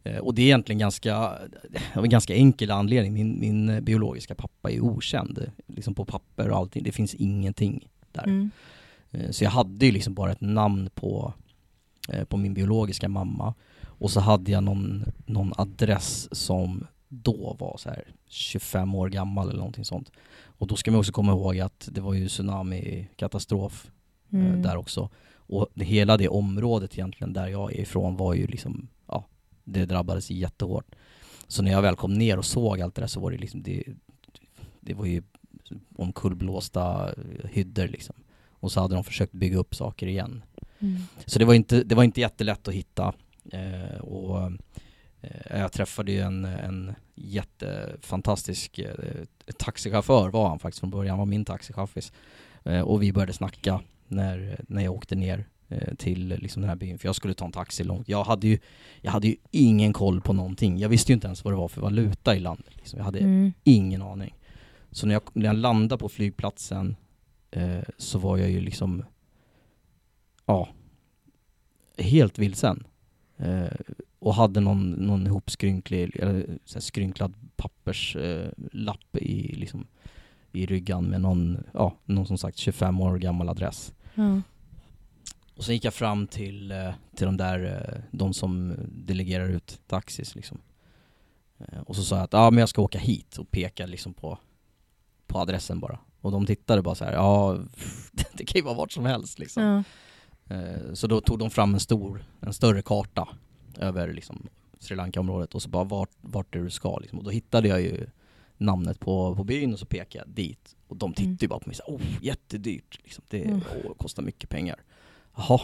Eh, 0.07 0.18
och 0.18 0.34
det 0.34 0.42
är 0.42 0.46
egentligen 0.46 0.78
ganska, 0.78 1.16
av 1.94 2.04
en 2.04 2.11
ganska 2.11 2.34
enkel 2.34 2.70
anledning, 2.70 3.12
min, 3.12 3.40
min 3.40 3.84
biologiska 3.84 4.34
pappa 4.34 4.70
är 4.70 4.80
okänd, 4.80 5.50
liksom 5.66 5.94
på 5.94 6.04
papper 6.04 6.48
och 6.50 6.57
allting, 6.57 6.82
det 6.84 6.92
finns 6.92 7.14
ingenting 7.14 7.88
där. 8.12 8.24
Mm. 8.24 8.50
Eh, 9.11 9.30
Så 9.30 9.44
jag 9.44 9.50
hade 9.50 9.86
ju 9.86 9.92
liksom 9.92 10.14
bara 10.14 10.32
ett 10.32 10.40
namn 10.40 10.90
på, 10.94 11.34
eh, 12.09 12.24
på 12.24 12.36
min 12.36 12.54
biologiska 12.54 13.09
mamma. 13.09 13.54
Och 13.98 14.11
så 14.11 14.20
hade 14.20 14.50
jag 14.50 14.62
någon, 14.62 15.04
någon 15.26 15.52
adress 15.57 16.28
som 16.34 16.86
då 17.09 17.57
var 17.61 17.76
så 17.78 17.88
här 17.88 18.04
25 18.28 18.94
år 18.94 19.09
gammal 19.09 19.48
eller 19.48 19.59
någonting 19.59 19.84
sånt. 19.84 20.11
Och 20.59 20.66
då 20.66 20.76
ska 20.76 20.90
man 20.90 21.00
också 21.00 21.12
komma 21.12 21.32
ihåg 21.32 21.59
att 21.61 21.88
det 21.92 22.00
var 22.00 22.14
ju 22.14 22.28
tsunami-katastrof 22.28 23.90
Mm. 24.32 24.62
där 24.62 24.76
också. 24.76 25.11
Och 25.36 25.66
det, 25.74 25.84
hela 25.84 26.16
det 26.16 26.28
området 26.28 26.92
egentligen 26.94 27.32
där 27.32 27.46
jag 27.48 27.72
är 27.72 27.80
ifrån 27.80 28.16
var 28.16 28.34
ju 28.34 28.46
liksom, 28.46 28.88
det 29.66 29.86
drabbades 29.86 30.30
jättehårt. 30.30 30.94
Så 31.48 31.62
när 31.62 31.70
jag 31.72 31.82
väl 31.82 31.96
kom 31.96 32.14
ner 32.14 32.38
och 32.38 32.44
såg 32.44 32.80
allt 32.80 32.94
det 32.94 33.00
där 33.00 33.06
så 33.06 33.20
var 33.20 33.30
det 33.30 33.38
liksom, 33.38 33.62
det, 33.62 33.84
det 34.80 34.94
var 34.94 35.06
ju 35.06 35.22
omkullblåsta 35.96 37.14
hyddor 37.44 37.88
liksom. 37.88 38.16
Och 38.50 38.72
så 38.72 38.80
hade 38.80 38.94
de 38.94 39.04
försökt 39.04 39.32
bygga 39.32 39.58
upp 39.58 39.74
saker 39.74 40.06
igen. 40.06 40.42
Mm. 40.78 40.96
Så 41.26 41.38
det 41.38 41.44
var 41.44 41.54
inte, 41.54 41.82
det 41.82 41.94
var 41.94 42.04
inte 42.04 42.20
jättelätt 42.20 42.68
att 42.68 42.74
hitta. 42.74 43.14
Eh, 43.52 44.00
och 44.00 44.52
eh, 45.20 45.58
jag 45.60 45.72
träffade 45.72 46.12
ju 46.12 46.20
en, 46.20 46.44
en 46.44 46.94
jättefantastisk 47.14 48.78
eh, 48.78 49.24
taxichaufför 49.58 50.30
var 50.30 50.48
han 50.48 50.58
faktiskt 50.58 50.80
från 50.80 50.90
början, 50.90 51.10
han 51.10 51.18
var 51.18 51.26
min 51.26 51.44
taxichaffis. 51.44 52.12
Eh, 52.64 52.80
och 52.80 53.02
vi 53.02 53.12
började 53.12 53.32
snacka 53.32 53.80
när, 54.08 54.64
när 54.68 54.84
jag 54.84 54.94
åkte 54.94 55.14
ner 55.14 55.46
till 55.98 56.28
liksom 56.28 56.62
den 56.62 56.68
här 56.68 56.76
byn, 56.76 56.98
för 56.98 57.08
jag 57.08 57.14
skulle 57.16 57.34
ta 57.34 57.44
en 57.44 57.52
taxi 57.52 57.84
långt. 57.84 58.08
Jag 58.08 58.24
hade 58.24 58.46
ju, 58.48 58.58
jag 59.00 59.12
hade 59.12 59.28
ju 59.28 59.36
ingen 59.50 59.92
koll 59.92 60.20
på 60.20 60.32
någonting. 60.32 60.78
Jag 60.78 60.88
visste 60.88 61.12
ju 61.12 61.14
inte 61.14 61.26
ens 61.26 61.44
vad 61.44 61.52
det 61.52 61.56
var 61.58 61.68
för 61.68 61.80
valuta 61.80 62.36
i 62.36 62.40
landet. 62.40 62.76
Liksom. 62.76 62.96
Jag 62.98 63.04
hade 63.04 63.18
Mm. 63.18 63.52
ingen 63.64 64.02
aning. 64.02 64.34
Så 64.90 65.06
när 65.06 65.14
jag, 65.14 65.22
när 65.32 65.46
jag 65.46 65.56
landade 65.56 65.98
på 65.98 66.08
flygplatsen 66.08 66.96
eh, 67.50 67.80
så 67.98 68.18
var 68.18 68.36
jag 68.36 68.50
ju 68.50 68.60
liksom, 68.60 69.04
ja, 70.46 70.68
helt 71.98 72.38
vilsen. 72.38 72.86
Eh, 73.36 73.66
och 74.18 74.34
hade 74.34 74.60
någon, 74.60 74.90
någon 74.90 75.26
ihopskrynklig, 75.26 76.16
eller 76.16 76.58
så 76.64 76.80
skrynklad 76.80 77.34
papperslapp 77.56 79.16
eh, 79.16 79.22
i, 79.22 79.54
liksom, 79.54 79.86
i 80.52 80.66
ryggan 80.66 81.04
med 81.04 81.20
någon, 81.20 81.58
ja, 81.74 81.94
någon 82.04 82.26
som 82.26 82.38
sagt 82.38 82.58
25 82.58 83.00
år 83.00 83.18
gammal 83.18 83.48
adress. 83.48 83.92
Ja. 84.14 84.40
Och 85.57 85.64
sen 85.64 85.74
gick 85.74 85.84
jag 85.84 85.94
fram 85.94 86.26
till, 86.26 86.70
eh, 86.70 86.90
till 87.14 87.26
de 87.26 87.36
där, 87.36 87.64
eh, 87.64 88.02
de 88.11 88.34
som 88.34 88.74
delegerar 88.88 89.48
ut 89.48 89.80
taxis 89.86 90.34
liksom. 90.34 90.59
Eh, 91.59 91.80
Och 91.86 91.96
så 91.96 92.02
sa 92.02 92.16
jag 92.16 92.24
att 92.24 92.32
ja 92.32 92.50
men 92.50 92.59
jag 92.61 92.68
ska 92.68 92.82
åka 92.82 92.98
hit 92.98 93.36
och 93.38 93.50
peka 93.50 93.86
liksom 93.86 94.14
på, 94.14 94.38
på 95.26 95.38
adressen 95.38 95.80
bara. 95.80 95.98
Och 96.20 96.32
de 96.32 96.46
tittade 96.46 96.82
bara 96.82 96.94
så 96.94 97.04
här, 97.04 97.12
ja 97.12 97.59
det 98.32 98.44
kan 98.44 98.59
ju 98.59 98.64
vara 98.64 98.74
vart 98.74 98.92
som 98.92 99.07
helst 99.07 99.38
liksom. 99.38 99.62
Ja. 99.62 99.82
Så 100.94 101.07
då 101.07 101.20
tog 101.20 101.38
de 101.38 101.50
fram 101.50 101.74
en 101.74 101.80
stor, 101.80 102.24
en 102.40 102.52
större 102.52 102.82
karta 102.82 103.28
över 103.78 104.12
liksom 104.12 104.46
Sri 104.78 104.96
Lanka-området 104.96 105.54
och 105.54 105.62
så 105.62 105.68
bara 105.68 105.84
vart, 105.84 106.11
vart 106.20 106.54
är 106.54 106.61
du 106.62 106.70
ska 106.70 106.98
liksom. 106.98 107.18
Och 107.18 107.24
då 107.24 107.30
hittade 107.30 107.68
jag 107.68 107.80
ju 107.80 108.07
namnet 108.59 109.00
på, 109.00 109.36
på 109.36 109.44
byn 109.44 109.72
och 109.72 109.78
så 109.78 109.86
pekade 109.86 110.24
jag 110.26 110.34
dit. 110.34 110.76
Och 110.88 110.96
de 110.96 111.12
tittade 111.12 111.36
ju 111.40 111.48
bara 111.48 111.61
på 111.61 111.68
mig 111.68 111.76
såhär, 111.76 111.96
oh 111.98 112.02
jättedyrt 112.24 112.98
liksom. 113.04 113.24
Det 113.30 113.44
Mm. 113.44 113.61
åh, 113.84 113.94
kostar 113.96 114.22
mycket 114.22 114.50
pengar. 114.50 114.82
Jaha, 115.37 115.61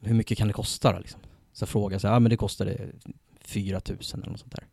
hur 0.00 0.14
mycket 0.14 0.38
kan 0.38 0.46
det 0.46 0.52
kosta 0.52 0.92
då 0.92 0.98
liksom? 0.98 1.20
Så 1.52 1.62
jag 1.62 1.68
frågade 1.68 2.00
så 2.00 2.06
ja 2.06 2.18
men 2.18 2.30
det 2.30 2.36
kostade 2.36 2.78
4000 3.40 4.20
eller 4.20 4.30
något 4.30 4.40
sånt 4.40 4.52
där. 4.52 4.66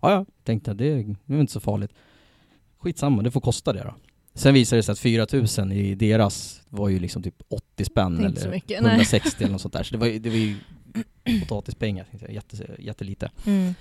Ja 0.00 0.10
ja, 0.12 0.26
tänkte 0.44 0.70
jag, 0.70 0.76
det 0.76 0.86
är 0.86 1.40
inte 1.40 1.52
så 1.52 1.60
farligt. 1.60 1.92
Skitsamma, 2.78 3.22
det 3.22 3.30
får 3.30 3.40
kosta 3.40 3.72
det 3.72 3.82
då. 3.82 3.94
Sen 4.34 4.54
visade 4.54 4.78
det 4.78 4.82
sig 4.82 4.92
att 4.92 4.98
4000 4.98 5.72
i 5.72 5.94
deras 5.94 6.62
var 6.68 6.88
ju 6.88 6.98
liksom 6.98 7.22
typ 7.22 7.42
80 7.48 7.84
spänn 7.84 8.24
inte 8.26 8.40
så 8.40 8.46
eller 8.46 8.56
mycket, 8.56 8.82
nej. 8.82 8.90
160 8.90 9.44
eller 9.44 9.52
något 9.52 9.60
sånt 9.60 9.74
där. 9.74 9.82
Så 9.82 9.92
det 9.92 9.98
var 9.98 10.08
det 10.08 10.30
var 10.30 10.36
ju 10.36 10.56
potatispengar, 11.40 12.06
jätte, 12.28 12.76
jättelite. 12.78 13.30
Mm. 13.46 13.74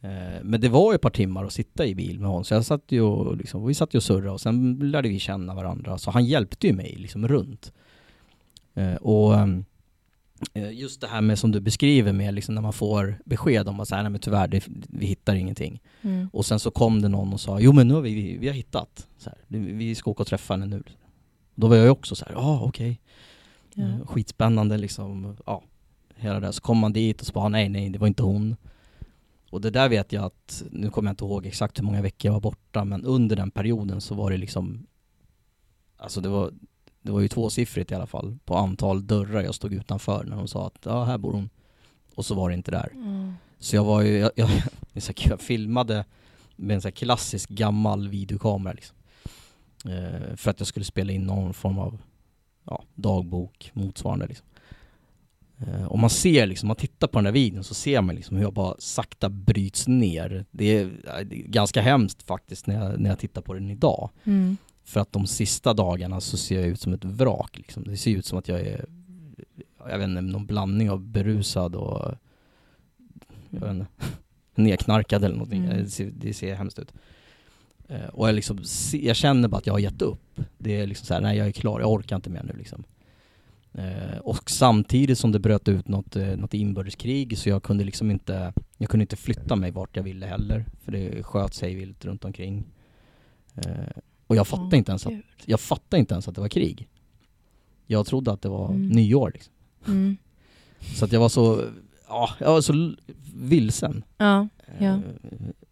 Eh, 0.00 0.42
Men 0.42 0.60
det 0.60 0.68
var 0.68 0.92
ju 0.92 0.94
ett 0.94 1.00
par 1.00 1.10
timmar 1.10 1.44
att 1.44 1.52
sitta 1.52 1.86
i 1.86 1.94
bil 1.94 2.20
med 2.20 2.28
honom, 2.28 2.44
så 2.44 2.54
jag 2.54 2.64
satt 2.64 2.84
ju 2.92 3.00
och 3.00 3.36
liksom, 3.36 3.66
vi 3.66 3.74
satt 3.74 3.94
ju 3.94 3.96
och 3.96 4.02
surrade 4.02 4.30
och 4.30 4.40
sen 4.40 4.78
lärde 4.90 5.08
vi 5.08 5.18
känna 5.18 5.54
varandra, 5.54 5.98
så 5.98 6.10
han 6.10 6.24
hjälpte 6.24 6.66
ju 6.66 6.72
mig 6.72 6.96
liksom 6.98 7.28
runt. 7.28 7.72
Eh, 8.74 8.94
Och 8.94 9.38
ehm, 9.38 9.64
eh, 10.54 10.72
just 10.72 11.00
det 11.00 11.06
här 11.06 11.20
med 11.20 11.38
som 11.38 11.52
du 11.52 11.60
beskriver 11.60 12.12
med 12.12 12.34
liksom 12.34 12.54
när 12.54 12.62
man 12.62 12.72
får 12.72 13.18
besked 13.24 13.68
om 13.68 13.80
att 13.80 13.88
säga 13.88 14.02
nej 14.02 14.10
men 14.10 14.20
tyvärr, 14.20 14.48
det, 14.48 14.64
vi 14.88 15.06
hittar 15.06 15.34
ingenting. 15.34 15.80
Mm. 16.02 16.28
Och 16.32 16.46
sen 16.46 16.60
så 16.60 16.70
kom 16.70 17.02
det 17.02 17.08
någon 17.08 17.32
och 17.32 17.40
sa, 17.40 17.60
jo 17.60 17.72
men 17.72 17.88
nu 17.88 17.94
har 17.94 18.00
vi, 18.00 18.14
vi, 18.14 18.38
vi 18.38 18.46
har 18.46 18.54
hittat, 18.54 19.08
så 19.18 19.30
här, 19.30 19.58
vi 19.58 19.94
ska 19.94 20.10
åka 20.10 20.22
och 20.22 20.26
träffa 20.26 20.54
henne 20.54 20.66
nu. 20.66 20.82
Då 21.54 21.66
var 21.68 21.76
jag 21.76 21.84
ju 21.84 21.90
också 21.90 22.14
så 22.14 22.24
här, 22.24 22.32
ja 22.34 22.60
okej. 22.64 23.00
Ja. 23.74 23.82
Eh, 23.82 24.06
Skitspännande 24.06 24.78
liksom, 24.78 25.36
ja. 25.46 25.62
Hela 26.16 26.40
det. 26.40 26.52
Så 26.52 26.60
kom 26.60 26.78
man 26.78 26.92
dit 26.92 27.20
och 27.20 27.26
så 27.26 27.32
bara, 27.32 27.48
nej 27.48 27.68
nej 27.68 27.90
det 27.90 27.98
var 27.98 28.06
inte 28.06 28.22
hon. 28.22 28.56
Och 29.50 29.60
det 29.60 29.70
där 29.70 29.88
vet 29.88 30.12
jag 30.12 30.24
att, 30.24 30.62
nu 30.70 30.90
kommer 30.90 31.08
jag 31.08 31.12
inte 31.12 31.24
ihåg 31.24 31.46
exakt 31.46 31.78
hur 31.78 31.84
många 31.84 32.02
veckor 32.02 32.28
jag 32.28 32.32
var 32.32 32.40
borta, 32.40 32.84
men 32.84 33.04
under 33.04 33.36
den 33.36 33.50
perioden 33.50 34.00
så 34.00 34.14
var 34.14 34.30
det 34.30 34.36
liksom, 34.36 34.86
alltså 35.96 36.20
det 36.20 36.28
var, 36.28 36.52
det 37.02 37.12
var 37.12 37.20
ju 37.20 37.28
tvåsiffrigt 37.28 37.90
i 37.90 37.94
alla 37.94 38.06
fall 38.06 38.38
på 38.44 38.56
antal 38.56 39.06
dörrar 39.06 39.42
jag 39.42 39.54
stod 39.54 39.74
utanför 39.74 40.24
när 40.24 40.36
de 40.36 40.48
sa 40.48 40.66
att 40.66 40.78
ja, 40.84 41.04
här 41.04 41.18
bor 41.18 41.32
hon. 41.32 41.50
Och 42.14 42.24
så 42.24 42.34
var 42.34 42.48
det 42.48 42.54
inte 42.54 42.70
där. 42.70 42.90
Mm. 42.92 43.34
Så 43.58 43.76
jag 43.76 43.84
var 43.84 44.02
ju, 44.02 44.18
jag, 44.18 44.30
jag, 44.34 44.50
jag 45.24 45.40
filmade 45.40 46.04
med 46.56 46.74
en 46.74 46.80
sån 46.80 46.88
här 46.88 46.96
klassisk 46.96 47.48
gammal 47.48 48.08
videokamera 48.08 48.72
liksom. 48.72 48.96
Eh, 49.84 50.36
för 50.36 50.50
att 50.50 50.60
jag 50.60 50.66
skulle 50.66 50.84
spela 50.84 51.12
in 51.12 51.22
någon 51.22 51.54
form 51.54 51.78
av 51.78 51.98
ja, 52.64 52.84
dagbok 52.94 53.70
motsvarande 53.74 54.26
liksom. 54.26 54.46
Eh, 55.58 55.84
och 55.84 55.98
man 55.98 56.10
ser 56.10 56.46
liksom, 56.46 56.66
man 56.66 56.76
tittar 56.76 57.06
på 57.06 57.18
den 57.18 57.24
där 57.24 57.32
videon 57.32 57.64
så 57.64 57.74
ser 57.74 58.00
man 58.00 58.14
liksom 58.14 58.36
hur 58.36 58.44
jag 58.44 58.52
bara 58.52 58.74
sakta 58.78 59.28
bryts 59.28 59.88
ner. 59.88 60.44
Det 60.50 60.78
är, 60.78 60.84
det 61.24 61.40
är 61.40 61.46
ganska 61.46 61.82
hemskt 61.82 62.22
faktiskt 62.22 62.66
när 62.66 62.74
jag, 62.74 63.00
när 63.00 63.10
jag 63.10 63.18
tittar 63.18 63.42
på 63.42 63.54
den 63.54 63.70
idag. 63.70 64.10
Mm. 64.24 64.56
För 64.90 65.00
att 65.00 65.12
de 65.12 65.26
sista 65.26 65.74
dagarna 65.74 66.20
så 66.20 66.36
ser 66.36 66.60
jag 66.60 66.68
ut 66.68 66.80
som 66.80 66.92
ett 66.92 67.04
vrak 67.04 67.58
liksom. 67.58 67.84
Det 67.84 67.96
ser 67.96 68.10
ut 68.10 68.26
som 68.26 68.38
att 68.38 68.48
jag 68.48 68.60
är, 68.60 68.84
jag 69.88 69.98
vet 69.98 70.08
inte, 70.08 70.20
någon 70.20 70.46
blandning 70.46 70.90
av 70.90 71.00
berusad 71.00 71.74
och, 71.74 72.14
jag 73.50 73.60
vet 73.60 73.70
inte, 73.70 73.86
nedknarkad 74.54 75.24
eller 75.24 75.34
någonting. 75.34 75.64
Mm. 75.64 75.84
Det, 75.84 75.90
ser, 75.90 76.10
det 76.16 76.34
ser 76.34 76.54
hemskt 76.54 76.78
ut. 76.78 76.92
Eh, 77.88 78.06
och 78.06 78.28
jag 78.28 78.34
liksom, 78.34 78.58
jag 78.92 79.16
känner 79.16 79.48
bara 79.48 79.56
att 79.56 79.66
jag 79.66 79.74
har 79.74 79.78
gett 79.78 80.02
upp. 80.02 80.40
Det 80.58 80.80
är 80.80 80.86
liksom 80.86 81.06
så 81.06 81.14
här, 81.14 81.20
nej 81.20 81.38
jag 81.38 81.46
är 81.46 81.52
klar, 81.52 81.80
jag 81.80 81.92
orkar 81.92 82.16
inte 82.16 82.30
mer 82.30 82.42
nu 82.42 82.58
liksom. 82.58 82.84
Eh, 83.72 84.18
och 84.18 84.50
samtidigt 84.50 85.18
som 85.18 85.32
det 85.32 85.38
bröt 85.38 85.68
ut 85.68 85.88
något, 85.88 86.16
eh, 86.16 86.36
något 86.36 86.54
inbördeskrig 86.54 87.38
så 87.38 87.48
jag 87.48 87.62
kunde 87.62 87.84
liksom 87.84 88.10
inte, 88.10 88.52
jag 88.76 88.90
kunde 88.90 89.02
inte 89.02 89.16
flytta 89.16 89.56
mig 89.56 89.70
vart 89.70 89.96
jag 89.96 90.02
ville 90.02 90.26
heller. 90.26 90.64
För 90.84 90.92
det 90.92 91.22
sköt 91.22 91.54
sig 91.54 91.74
vilt 91.74 92.04
runt 92.04 92.24
omkring. 92.24 92.64
Eh, 93.54 94.02
och 94.30 94.36
jag 94.36 94.46
fattade 94.48 94.68
Åh, 94.72 94.78
inte 94.78 94.92
ens 94.92 95.06
att, 95.06 95.12
Gud. 95.12 95.22
jag 95.46 95.60
fattade 95.60 96.00
inte 96.00 96.14
ens 96.14 96.28
att 96.28 96.34
det 96.34 96.40
var 96.40 96.48
krig. 96.48 96.88
Jag 97.86 98.06
trodde 98.06 98.32
att 98.32 98.42
det 98.42 98.48
var 98.48 98.68
Mm. 98.68 98.88
nyår 98.88 99.30
liksom. 99.34 99.52
Mm. 99.86 100.16
Så 100.96 101.04
att 101.04 101.12
jag 101.12 101.20
var 101.20 101.28
så, 101.28 101.64
ja, 102.08 102.30
jag 102.40 102.52
var 102.52 102.60
så 102.60 102.94
vilsen 103.34 104.04
Ja. 104.16 104.48
eh, 104.78 104.84
Ja. 104.86 105.00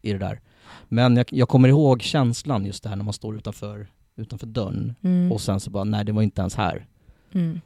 i 0.02 0.12
det 0.12 0.18
där. 0.18 0.40
Men 0.88 1.16
jag, 1.16 1.26
jag 1.32 1.48
kommer 1.48 1.68
ihåg 1.68 2.02
känslan 2.02 2.64
just 2.66 2.82
det 2.82 2.88
här 2.88 2.96
när 2.96 3.04
man 3.04 3.14
står 3.14 3.36
utanför, 3.36 3.86
utanför 4.16 4.46
dörren 4.46 4.94
Mm. 5.02 5.32
och 5.32 5.40
sen 5.40 5.60
så 5.60 5.70
bara, 5.70 5.84
nej 5.84 6.04
det 6.04 6.12
var 6.12 6.22
inte 6.22 6.40
ens 6.40 6.54
här. 6.54 6.86
Mm. 7.32 7.60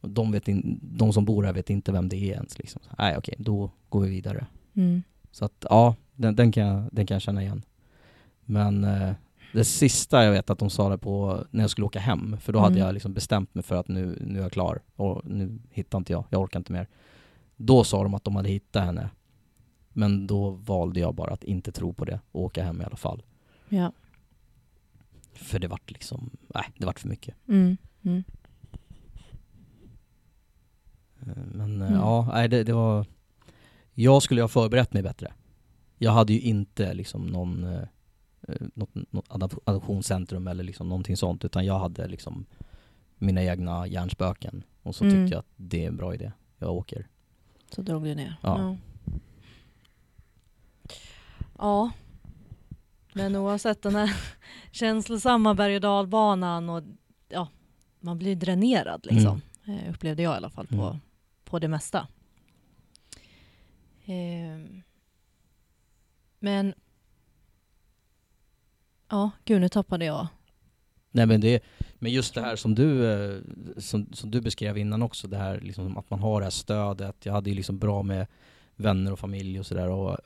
Och 0.00 0.10
de, 0.10 0.32
vet 0.32 0.48
in, 0.48 0.80
de 0.82 1.12
som 1.12 1.24
bor 1.24 1.42
här 1.44 1.52
vet 1.52 1.70
inte 1.70 1.92
vem 1.92 2.08
det 2.08 2.16
är 2.16 2.34
ens 2.34 2.58
liksom. 2.58 2.82
Nej 2.98 3.16
okej, 3.16 3.34
då 3.38 3.70
går 3.88 4.00
vi 4.00 4.08
vidare. 4.10 4.46
Mm. 4.74 5.02
Så 5.32 5.44
att 5.44 5.66
ja, 5.70 5.94
den, 6.14 6.36
den, 6.36 6.52
kan, 6.52 6.66
jag, 6.66 6.88
den 6.92 7.06
kan 7.06 7.14
jag 7.14 7.22
känna 7.22 7.42
igen. 7.42 7.62
Men 8.44 8.84
eh, 8.84 9.12
det 9.52 9.64
sista 9.64 10.24
jag 10.24 10.32
vet 10.32 10.50
att 10.50 10.58
de 10.58 10.70
sa 10.70 10.88
det 10.88 10.98
på 10.98 11.44
när 11.50 11.60
jag 11.64 11.70
skulle 11.70 11.84
åka 11.86 12.00
hem, 12.00 12.36
för 12.40 12.52
då 12.52 12.58
hade 12.58 12.74
Mm. 12.74 12.86
jag 12.86 12.92
liksom 12.94 13.12
bestämt 13.14 13.54
mig 13.54 13.64
för 13.64 13.74
att 13.76 13.88
nu, 13.88 14.18
nu 14.26 14.38
är 14.38 14.42
jag 14.42 14.52
klar 14.52 14.80
och 14.96 15.22
nu 15.26 15.58
hittar 15.70 15.98
inte 15.98 16.12
jag, 16.12 16.24
jag 16.30 16.40
orkar 16.40 16.60
inte 16.60 16.72
mer. 16.72 16.88
Då 17.56 17.84
sa 17.84 18.02
de 18.02 18.14
att 18.14 18.24
de 18.24 18.36
hade 18.36 18.48
hittat 18.48 18.84
henne. 18.84 19.10
Men 19.92 20.26
då 20.26 20.50
valde 20.50 21.00
jag 21.00 21.14
bara 21.14 21.30
att 21.32 21.44
inte 21.44 21.72
tro 21.72 21.92
på 21.92 22.04
det 22.04 22.20
och 22.32 22.42
åka 22.42 22.64
hem 22.64 22.80
i 22.80 22.84
alla 22.84 22.96
fall. 22.96 23.22
Ja. 23.68 23.92
För 25.32 25.58
det 25.58 25.68
vart 25.68 25.90
liksom, 25.90 26.30
nej 26.54 26.64
det 26.78 26.86
vart 26.86 27.00
för 27.00 27.08
mycket. 27.08 27.34
Mm. 27.48 27.76
Mm. 28.02 28.22
Men 31.52 31.82
eh, 31.82 31.88
Mm. 31.88 32.00
ja, 32.00 32.28
nej 32.32 32.48
det, 32.48 32.64
det 32.64 32.72
var 32.72 33.06
Jag 33.94 34.22
skulle 34.22 34.40
ha 34.40 34.48
förberett 34.48 34.92
mig 34.92 35.02
bättre 35.02 35.32
Jag 35.98 36.12
hade 36.12 36.32
ju 36.32 36.40
inte 36.40 36.94
liksom 36.94 37.26
någon 37.26 37.64
eh, 37.64 37.82
något, 38.74 38.94
något 39.12 39.28
adop- 39.28 39.58
adoptionscentrum 39.64 40.46
eller 40.48 40.64
liksom 40.64 40.88
någonting 40.88 41.16
sånt 41.16 41.44
utan 41.44 41.64
jag 41.66 41.78
hade 41.78 42.08
liksom 42.08 42.46
mina 43.18 43.42
egna 43.42 43.86
hjärnspöken 43.86 44.62
och 44.82 44.94
så 44.94 45.04
Mm. 45.04 45.16
tyckte 45.16 45.34
jag 45.34 45.40
att 45.40 45.52
det 45.56 45.84
är 45.84 45.88
en 45.88 45.96
bra 45.96 46.14
idé 46.14 46.32
Jag 46.58 46.72
åker 46.72 47.06
Så 47.70 47.82
drog 47.82 48.04
du 48.04 48.14
ner. 48.14 48.36
Ja. 48.42 48.58
Ja. 48.58 48.76
ja. 51.58 51.90
Men 53.12 53.36
oavsett 53.36 53.82
den 53.82 53.94
här 53.94 54.16
känslosamma 54.70 55.54
berg 55.54 55.74
och 55.74 55.80
dalbanan 55.80 56.70
och 56.70 56.82
ja, 57.28 57.48
man 58.00 58.18
blir 58.18 58.36
dränerad 58.36 59.06
liksom. 59.10 59.40
Eh, 59.66 59.90
upplevde 59.90 60.22
jag 60.22 60.34
i 60.34 60.36
alla 60.36 60.50
fall 60.50 60.66
på, 60.66 60.74
Mm. 60.82 60.96
på 61.44 61.58
det 61.58 61.68
mesta. 61.68 62.06
Ehm. 64.04 64.82
men 66.38 66.74
ja, 69.08 69.30
gud 69.44 69.60
nu 69.60 69.68
tappade 69.68 70.04
jag. 70.04 70.26
Nej 71.10 71.26
men 71.26 71.40
det, 71.40 71.62
men 71.94 72.12
just 72.12 72.34
det 72.34 72.40
här 72.40 72.56
som 72.56 72.74
du, 72.74 73.12
eh, 73.12 73.40
som, 73.76 74.12
som 74.12 74.30
du 74.30 74.40
beskrev 74.40 74.78
innan 74.78 75.02
också, 75.02 75.28
det 75.28 75.36
här 75.36 75.60
liksom 75.60 75.96
att 75.96 76.10
man 76.10 76.20
har 76.20 76.40
det 76.40 76.44
här 76.46 76.50
stödet. 76.50 77.26
Jag 77.26 77.32
hade 77.32 77.50
ju 77.50 77.56
liksom 77.56 77.78
bra 77.78 78.02
med 78.02 78.26
vänner 78.76 79.12
och 79.12 79.18
familj 79.18 79.60
och 79.60 79.66
sådär 79.66 79.86
jag 79.86 80.18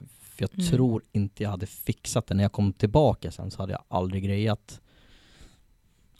Mm. 0.54 0.66
tror 0.66 1.02
inte 1.12 1.42
jag 1.42 1.50
hade 1.50 1.66
fixat 1.66 2.26
det. 2.26 2.34
När 2.34 2.44
jag 2.44 2.52
kom 2.52 2.72
tillbaka 2.72 3.30
sen 3.30 3.50
så 3.50 3.62
hade 3.62 3.72
jag 3.72 3.82
aldrig 3.88 4.24
grejat 4.24 4.80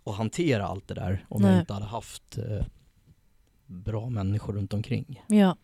att 0.05 0.17
hantera 0.17 0.67
allt 0.67 0.89
det 0.89 0.95
där 0.95 1.27
om 1.29 1.43
Nej. 1.43 1.51
jag 1.53 1.61
inte 1.61 1.73
hade 1.73 1.87
haft 1.87 2.39
eh, 2.39 2.67
bra 3.67 4.09
människor 4.11 4.53
runt 4.53 4.75
omkring. 4.75 5.23
Ja. 5.27 5.57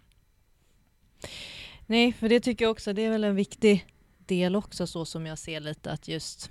Nej, 1.87 2.13
för 2.13 2.29
det 2.29 2.41
tycker 2.41 2.65
jag 2.65 2.73
också, 2.73 2.93
det 2.93 3.03
är 3.03 3.11
väl 3.11 3.25
en 3.25 3.37
viktig 3.37 3.87
del 4.19 4.57
också 4.57 4.87
så 4.87 5.05
som 5.05 5.27
jag 5.27 5.39
ser 5.39 5.61
lite 5.61 5.93
att 5.93 6.09
just 6.09 6.51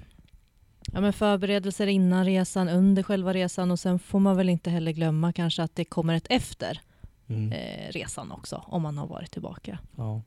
ja, 0.93 1.01
men 1.01 1.13
förberedelser 1.13 1.87
innan 1.87 2.25
resan, 2.25 2.69
under 2.69 3.03
själva 3.03 3.33
resan 3.33 3.71
och 3.71 3.79
sen 3.79 3.99
får 3.99 4.19
man 4.19 4.37
väl 4.37 4.49
inte 4.49 4.69
heller 4.69 4.91
glömma 4.91 5.33
kanske 5.33 5.63
att 5.63 5.75
det 5.75 5.85
kommer 5.85 6.13
ett 6.13 6.27
efter 6.29 6.81
Mm. 7.29 7.51
eh, 7.51 7.91
resan 7.91 8.31
också 8.31 8.63
om 8.67 8.81
man 8.81 8.97
har 8.97 9.07
varit 9.07 9.31
tillbaka. 9.31 9.79
Ja. 9.95 10.21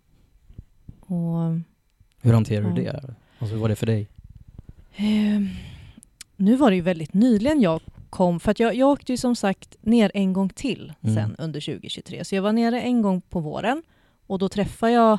Och, 1.01 1.61
Hur 2.23 2.33
hanterar 2.33 2.63
Ja. 2.69 2.71
du 2.75 2.83
det? 2.83 3.15
Alltså 3.39 3.55
hur 3.55 3.61
var 3.63 3.69
det 3.69 3.77
för 3.77 3.87
dig? 3.87 4.09
eh, 4.97 5.41
nu 6.37 6.57
var 6.57 6.71
det 6.71 6.77
ju 6.77 6.83
väldigt 6.83 7.15
nyligen 7.15 7.61
jag 7.61 7.81
kom, 8.11 8.41
för 8.41 8.51
att 8.51 8.61
jag, 8.61 8.75
jag 8.75 8.89
åkte 8.89 9.13
ju 9.13 9.17
som 9.17 9.37
sagt 9.37 9.77
ner 9.81 10.11
en 10.15 10.33
gång 10.33 10.49
till 10.49 10.93
Mm. 11.03 11.15
sen 11.17 11.37
under 11.39 11.61
2023. 11.61 12.25
Så 12.25 12.35
jag 12.35 12.43
var 12.43 12.53
nere 12.53 12.81
en 12.81 13.03
gång 13.03 13.21
på 13.21 13.41
våren 13.41 13.83
och 14.27 14.39
då 14.39 14.49
träffade 14.49 14.93
jag 14.93 15.19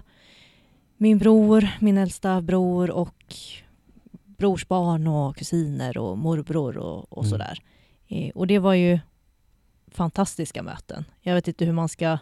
min 0.98 1.18
bror, 1.18 1.68
min 1.80 1.98
äldsta 1.98 2.42
bror 2.42 2.89
och 2.92 3.36
brorsbarn 4.42 5.08
och 5.08 5.36
kusiner 5.38 5.98
och 5.98 6.18
morbror 6.18 6.78
och, 6.78 7.14
och 7.14 7.24
Mm. 7.24 7.30
sådär. 7.30 7.60
Eh, 8.08 8.30
och 8.36 8.48
det 8.48 8.60
var 8.60 8.74
ju 8.74 9.00
fantastiska 9.92 10.64
möten. 10.64 11.06
Jag 11.22 11.36
vet 11.36 11.48
inte 11.48 11.66
hur 11.66 11.74
man 11.74 11.89
ska 11.89 12.18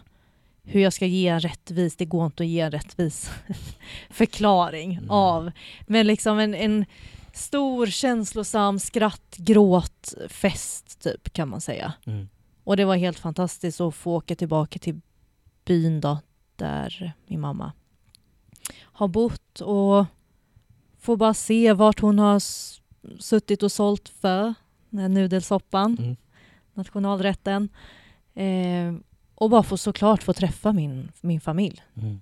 hur 0.62 0.80
jag 0.80 0.92
ska 0.92 1.06
ge 1.06 1.28
en 1.28 1.40
rättvis, 1.40 1.96
det 1.96 2.04
går 2.04 2.26
inte 2.26 2.42
att 2.42 2.48
ge 2.48 2.60
en 2.60 2.70
rättvis 2.70 3.30
förklaring 4.10 4.94
Mm. 4.94 5.10
av, 5.10 5.50
men 5.86 6.06
liksom 6.06 6.38
en, 6.38 6.54
en 6.54 6.84
stor 7.32 7.86
känslosam 7.86 8.78
skratt, 8.78 9.36
gråt, 9.36 10.14
fest 10.28 11.00
typ 11.02 11.32
kan 11.32 11.48
man 11.48 11.60
säga. 11.60 11.92
Mm. 12.06 12.28
Och 12.64 12.76
det 12.76 12.84
var 12.84 12.96
helt 12.96 13.18
fantastiskt 13.18 13.80
att 13.80 13.94
få 13.94 14.14
åka 14.16 14.34
tillbaka 14.34 14.78
till 14.78 15.00
byn 15.64 16.00
då, 16.00 16.18
där 16.56 17.12
min 17.26 17.40
mamma 17.40 17.72
har 18.82 19.08
bott 19.08 19.60
och 19.60 20.04
få 21.00 21.16
bara 21.16 21.34
se 21.34 21.72
vart 21.72 22.00
hon 22.00 22.18
har 22.18 22.40
suttit 23.22 23.62
och 23.62 23.72
sålt 23.72 24.08
för, 24.08 24.54
den 24.90 25.00
här 25.00 25.08
nudelsoppan, 25.08 25.96
Mm. 26.00 26.16
nationalrätten. 26.74 27.68
Eh, 28.34 28.94
och 29.34 29.50
bara 29.50 29.62
få 29.62 29.76
såklart 29.76 30.22
få 30.22 30.32
träffa 30.32 30.72
min, 30.72 31.12
min 31.20 31.40
familj. 31.40 31.82
Mm. 31.94 32.20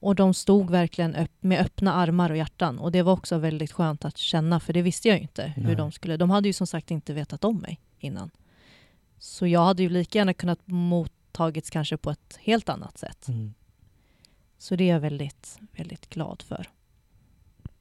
Och 0.00 0.14
de 0.14 0.34
stod 0.34 0.70
verkligen 0.70 1.14
öpp- 1.16 1.36
med 1.40 1.60
öppna 1.60 1.92
armar 1.94 2.30
och 2.30 2.36
hjärtan. 2.36 2.78
Och 2.78 2.92
det 2.92 3.02
var 3.02 3.12
också 3.12 3.38
väldigt 3.38 3.72
skönt 3.72 4.04
att 4.04 4.16
känna, 4.18 4.60
för 4.60 4.72
det 4.72 4.82
visste 4.82 5.08
jag 5.08 5.16
ju 5.16 5.22
inte 5.22 5.42
hur 5.56 5.62
Nej. 5.62 5.76
de 5.76 5.92
skulle. 5.92 6.16
De 6.16 6.30
hade 6.30 6.48
ju 6.48 6.52
som 6.52 6.66
sagt 6.66 6.90
inte 6.90 7.12
vetat 7.14 7.44
om 7.44 7.56
mig 7.58 7.80
innan. 7.98 8.30
Så 9.18 9.46
jag 9.46 9.64
hade 9.64 9.82
ju 9.82 9.88
lika 9.88 10.18
gärna 10.18 10.34
kunnat 10.34 10.60
mottagits 10.64 11.70
kanske 11.70 11.96
på 11.96 12.10
ett 12.10 12.38
helt 12.42 12.68
annat 12.68 12.98
sätt. 12.98 13.28
Mm. 13.28 13.54
Så 14.58 14.76
det 14.76 14.84
är 14.84 14.92
jag 14.92 15.00
väldigt, 15.00 15.58
väldigt 15.72 16.08
glad 16.10 16.42
för. 16.42 16.66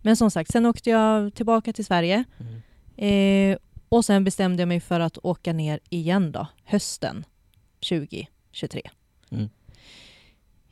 Men 0.01 0.17
som 0.17 0.31
sagt, 0.31 0.51
sen 0.51 0.65
åkte 0.65 0.89
jag 0.89 1.33
tillbaka 1.33 1.73
till 1.73 1.85
Sverige. 1.85 2.23
Mm. 2.39 2.61
Eh, 2.97 3.57
och 3.89 4.05
sen 4.05 4.23
bestämde 4.23 4.61
jag 4.61 4.67
mig 4.67 4.79
för 4.79 4.99
att 4.99 5.17
åka 5.17 5.53
ner 5.53 5.79
igen 5.89 6.31
då, 6.31 6.47
hösten 6.63 7.25
2023. 7.89 8.81
Mm. 9.31 9.49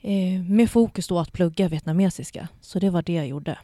Eh, 0.02 0.42
med 0.42 0.70
fokus 0.70 1.08
då 1.08 1.20
att 1.20 1.32
plugga 1.32 1.68
vietnamesiska. 1.68 2.48
Så 2.62 2.80
det 2.80 2.90
var 2.90 3.02
det 3.02 3.14
jag 3.14 3.28
gjorde. 3.28 3.60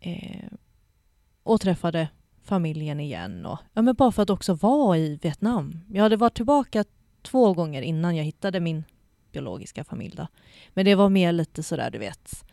Eh, 0.00 0.52
och 1.42 1.60
träffade 1.60 2.08
familjen 2.44 3.00
igen. 3.00 3.46
Och, 3.46 3.58
ja, 3.72 3.82
men 3.82 3.94
bara 3.94 4.12
för 4.12 4.22
att 4.22 4.30
också 4.30 4.54
vara 4.54 4.98
i 4.98 5.18
Vietnam. 5.22 5.80
Jag 5.88 6.02
hade 6.02 6.16
varit 6.16 6.34
tillbaka 6.34 6.84
två 7.22 7.54
gånger 7.54 7.82
innan 7.82 8.16
jag 8.16 8.24
hittade 8.24 8.60
min 8.60 8.84
biologiska 9.32 9.84
familj. 9.84 10.16
Då. 10.16 10.26
Men 10.74 10.84
det 10.84 10.94
var 10.94 11.08
mer 11.08 11.32
lite 11.32 11.62
sådär, 11.62 11.90
du 11.90 11.98
vet, 11.98 12.44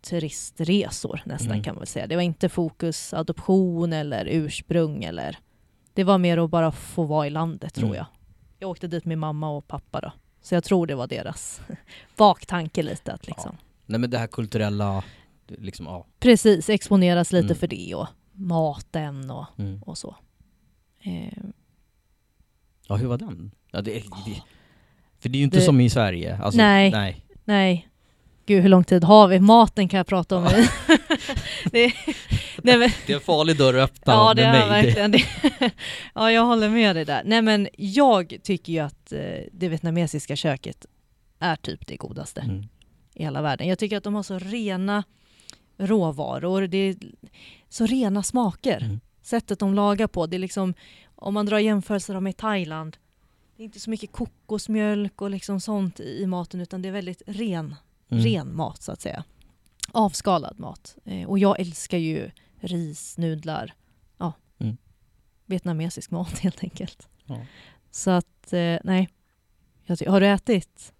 turistresor 0.00 1.20
nästan 1.24 1.50
Mm. 1.50 1.62
kan 1.62 1.74
man 1.74 1.80
väl 1.80 1.86
säga. 1.86 2.06
Det 2.06 2.16
var 2.16 2.22
inte 2.22 2.48
fokus 2.48 3.14
adoption 3.14 3.92
eller 3.92 4.26
ursprung 4.30 5.04
eller 5.04 5.38
det 5.94 6.04
var 6.04 6.18
mer 6.18 6.38
att 6.38 6.50
bara 6.50 6.72
få 6.72 7.04
vara 7.04 7.26
i 7.26 7.30
landet 7.30 7.74
tror 7.74 7.86
Mm. 7.86 7.96
jag. 7.96 8.06
Jag 8.58 8.70
åkte 8.70 8.86
dit 8.88 9.04
med 9.04 9.18
mamma 9.18 9.50
och 9.50 9.68
pappa 9.68 10.00
då. 10.00 10.12
Så 10.42 10.54
jag 10.54 10.64
tror 10.64 10.86
det 10.86 10.94
var 10.94 11.06
deras 11.06 11.60
baktanke 12.16 12.82
lite 12.82 13.12
att 13.12 13.26
liksom 13.26 13.56
Nej 13.86 14.00
men 14.00 14.10
det 14.10 14.18
här 14.18 14.26
kulturella, 14.26 15.04
liksom 15.46 15.86
ja. 15.86 16.06
precis 16.18 16.68
exponeras 16.70 17.32
lite 17.32 17.44
Mm. 17.46 17.56
för 17.56 17.66
det 17.66 17.94
och 17.94 18.06
maten 18.32 19.30
och, 19.30 19.46
Mm. 19.58 19.82
och 19.82 19.98
så. 19.98 20.16
Eh, 21.02 21.38
Ja 22.88 22.96
hur 22.96 23.06
var 23.06 23.18
den? 23.18 23.50
Ja, 23.70 23.80
det, 23.80 23.92
det, 23.94 24.42
för 25.18 25.28
det 25.28 25.36
är 25.36 25.38
ju 25.38 25.44
inte 25.44 25.56
Det- 25.58 25.62
som 25.62 25.80
i 25.80 25.90
Sverige. 25.90 26.36
Alltså, 26.36 26.58
Nej. 26.60 26.90
nej. 26.90 27.24
nej, 27.44 27.88
gud 28.48 28.62
hur 28.62 28.68
lång 28.68 28.84
tid 28.84 29.04
har 29.04 29.28
vi? 29.28 29.40
Maten 29.40 29.88
kan 29.88 29.98
jag 29.98 30.06
prata 30.06 30.36
om. 30.36 30.46
i. 30.46 30.48
det, 31.72 31.92
nej, 32.62 32.78
men, 32.78 32.90
Det 33.06 33.12
är 33.12 33.14
en 33.16 33.20
farlig 33.20 33.56
dörr 33.58 33.74
att 33.74 33.90
öppna 33.90 34.12
Ja, 34.12 34.34
det 34.34 34.42
med 34.42 34.54
är 34.62 34.68
mig. 34.68 34.84
verkligen 34.84 35.10
det. 35.10 35.24
Ja, 36.14 36.32
jag 36.32 36.44
håller 36.44 36.68
med 36.68 36.96
dig 36.96 37.04
där. 37.04 37.22
Nej, 37.24 37.42
men 37.42 37.68
jag 37.76 38.36
tycker 38.42 38.72
ju 38.72 38.78
att 38.78 39.12
eh, 39.12 39.20
det 39.52 39.68
vietnamesiska 39.68 40.36
köket 40.36 40.86
är 41.38 41.56
typ 41.56 41.86
det 41.86 41.96
godaste 41.96 42.40
Mm. 42.40 42.64
i 43.14 43.22
hela 43.22 43.42
världen. 43.42 43.68
Jag 43.68 43.78
tycker 43.78 43.96
att 43.96 44.04
de 44.04 44.14
har 44.14 44.22
så 44.22 44.38
rena 44.38 45.04
råvaror, 45.78 46.66
det 46.66 46.78
är 46.78 46.96
så 47.68 47.86
rena 47.86 48.22
smaker. 48.22 48.82
Mm. 48.82 49.00
Sättet 49.22 49.58
de 49.58 49.74
lagar 49.74 50.06
på, 50.06 50.26
det 50.26 50.36
är 50.36 50.38
liksom, 50.38 50.74
om 51.16 51.34
man 51.34 51.46
drar 51.46 51.58
jämförelser 51.58 52.20
med 52.20 52.36
Thailand, 52.36 52.96
det 53.56 53.62
är 53.62 53.64
inte 53.64 53.80
så 53.80 53.90
mycket 53.90 54.12
kokosmjölk 54.12 55.22
och 55.22 55.30
liksom 55.30 55.60
sånt 55.60 56.00
i 56.00 56.26
maten, 56.26 56.60
utan 56.60 56.82
det 56.82 56.88
är 56.88 56.92
väldigt 56.92 57.22
ren, 57.26 57.74
Mm. 58.10 58.24
ren 58.24 58.56
mat 58.56 58.82
så 58.82 58.92
att 58.92 59.00
säga. 59.00 59.24
Avskalad 59.92 60.58
mat. 60.58 60.96
Eh, 61.04 61.28
och 61.28 61.38
jag 61.38 61.60
älskar 61.60 61.98
ju 61.98 62.30
ris, 62.60 63.18
nudlar, 63.18 63.74
ja, 64.18 64.32
Mm. 64.58 64.76
vietnamesisk 65.46 66.10
mat 66.10 66.38
helt 66.38 66.64
enkelt. 66.64 67.08
Ja. 67.24 67.40
Så 67.90 68.10
att, 68.10 68.52
eh, 68.52 68.76
nej. 68.84 69.08
Har 70.06 70.20
du 70.20 70.26
ätit 70.26 70.92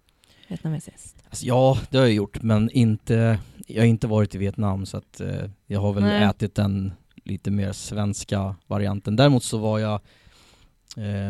vietnamesiskt? 0.47 1.23
Alltså, 1.29 1.45
ja, 1.45 1.77
det 1.89 1.97
har 1.97 2.05
jag 2.05 2.13
gjort, 2.13 2.41
men 2.41 2.69
inte, 2.71 3.39
jag 3.67 3.81
har 3.81 3.87
inte 3.87 4.07
varit 4.07 4.35
i 4.35 4.37
Vietnam 4.37 4.85
så 4.85 4.97
att 4.97 5.19
eh, 5.21 5.49
jag 5.65 5.81
har 5.81 5.93
väl 5.93 6.03
Nej. 6.03 6.23
ätit 6.23 6.55
den 6.55 6.91
lite 7.23 7.51
mer 7.51 7.71
svenska 7.71 8.55
varianten. 8.67 9.15
Däremot 9.15 9.43
så 9.43 9.57
var 9.57 9.79
jag, 9.79 9.99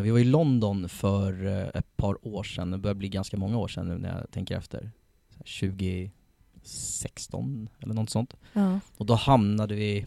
vi 0.03 0.11
var 0.11 0.19
i 0.19 0.23
London 0.23 0.89
för 0.89 1.45
ett 1.77 1.97
par 1.97 2.27
år 2.27 2.43
sedan, 2.43 2.71
det 2.71 2.77
börjar 2.77 2.95
bli 2.95 3.09
ganska 3.09 3.37
många 3.37 3.57
år 3.57 3.67
sedan 3.67 3.87
nu 3.87 3.97
när 3.97 4.17
jag 4.19 4.31
tänker 4.31 4.57
efter. 4.57 4.91
2016 5.39 7.69
eller 7.79 7.93
något 7.93 8.09
sånt. 8.09 8.33
Ja. 8.53 8.79
Och 8.97 9.05
då 9.05 9.13
hamnade 9.15 9.75
vi, 9.75 10.05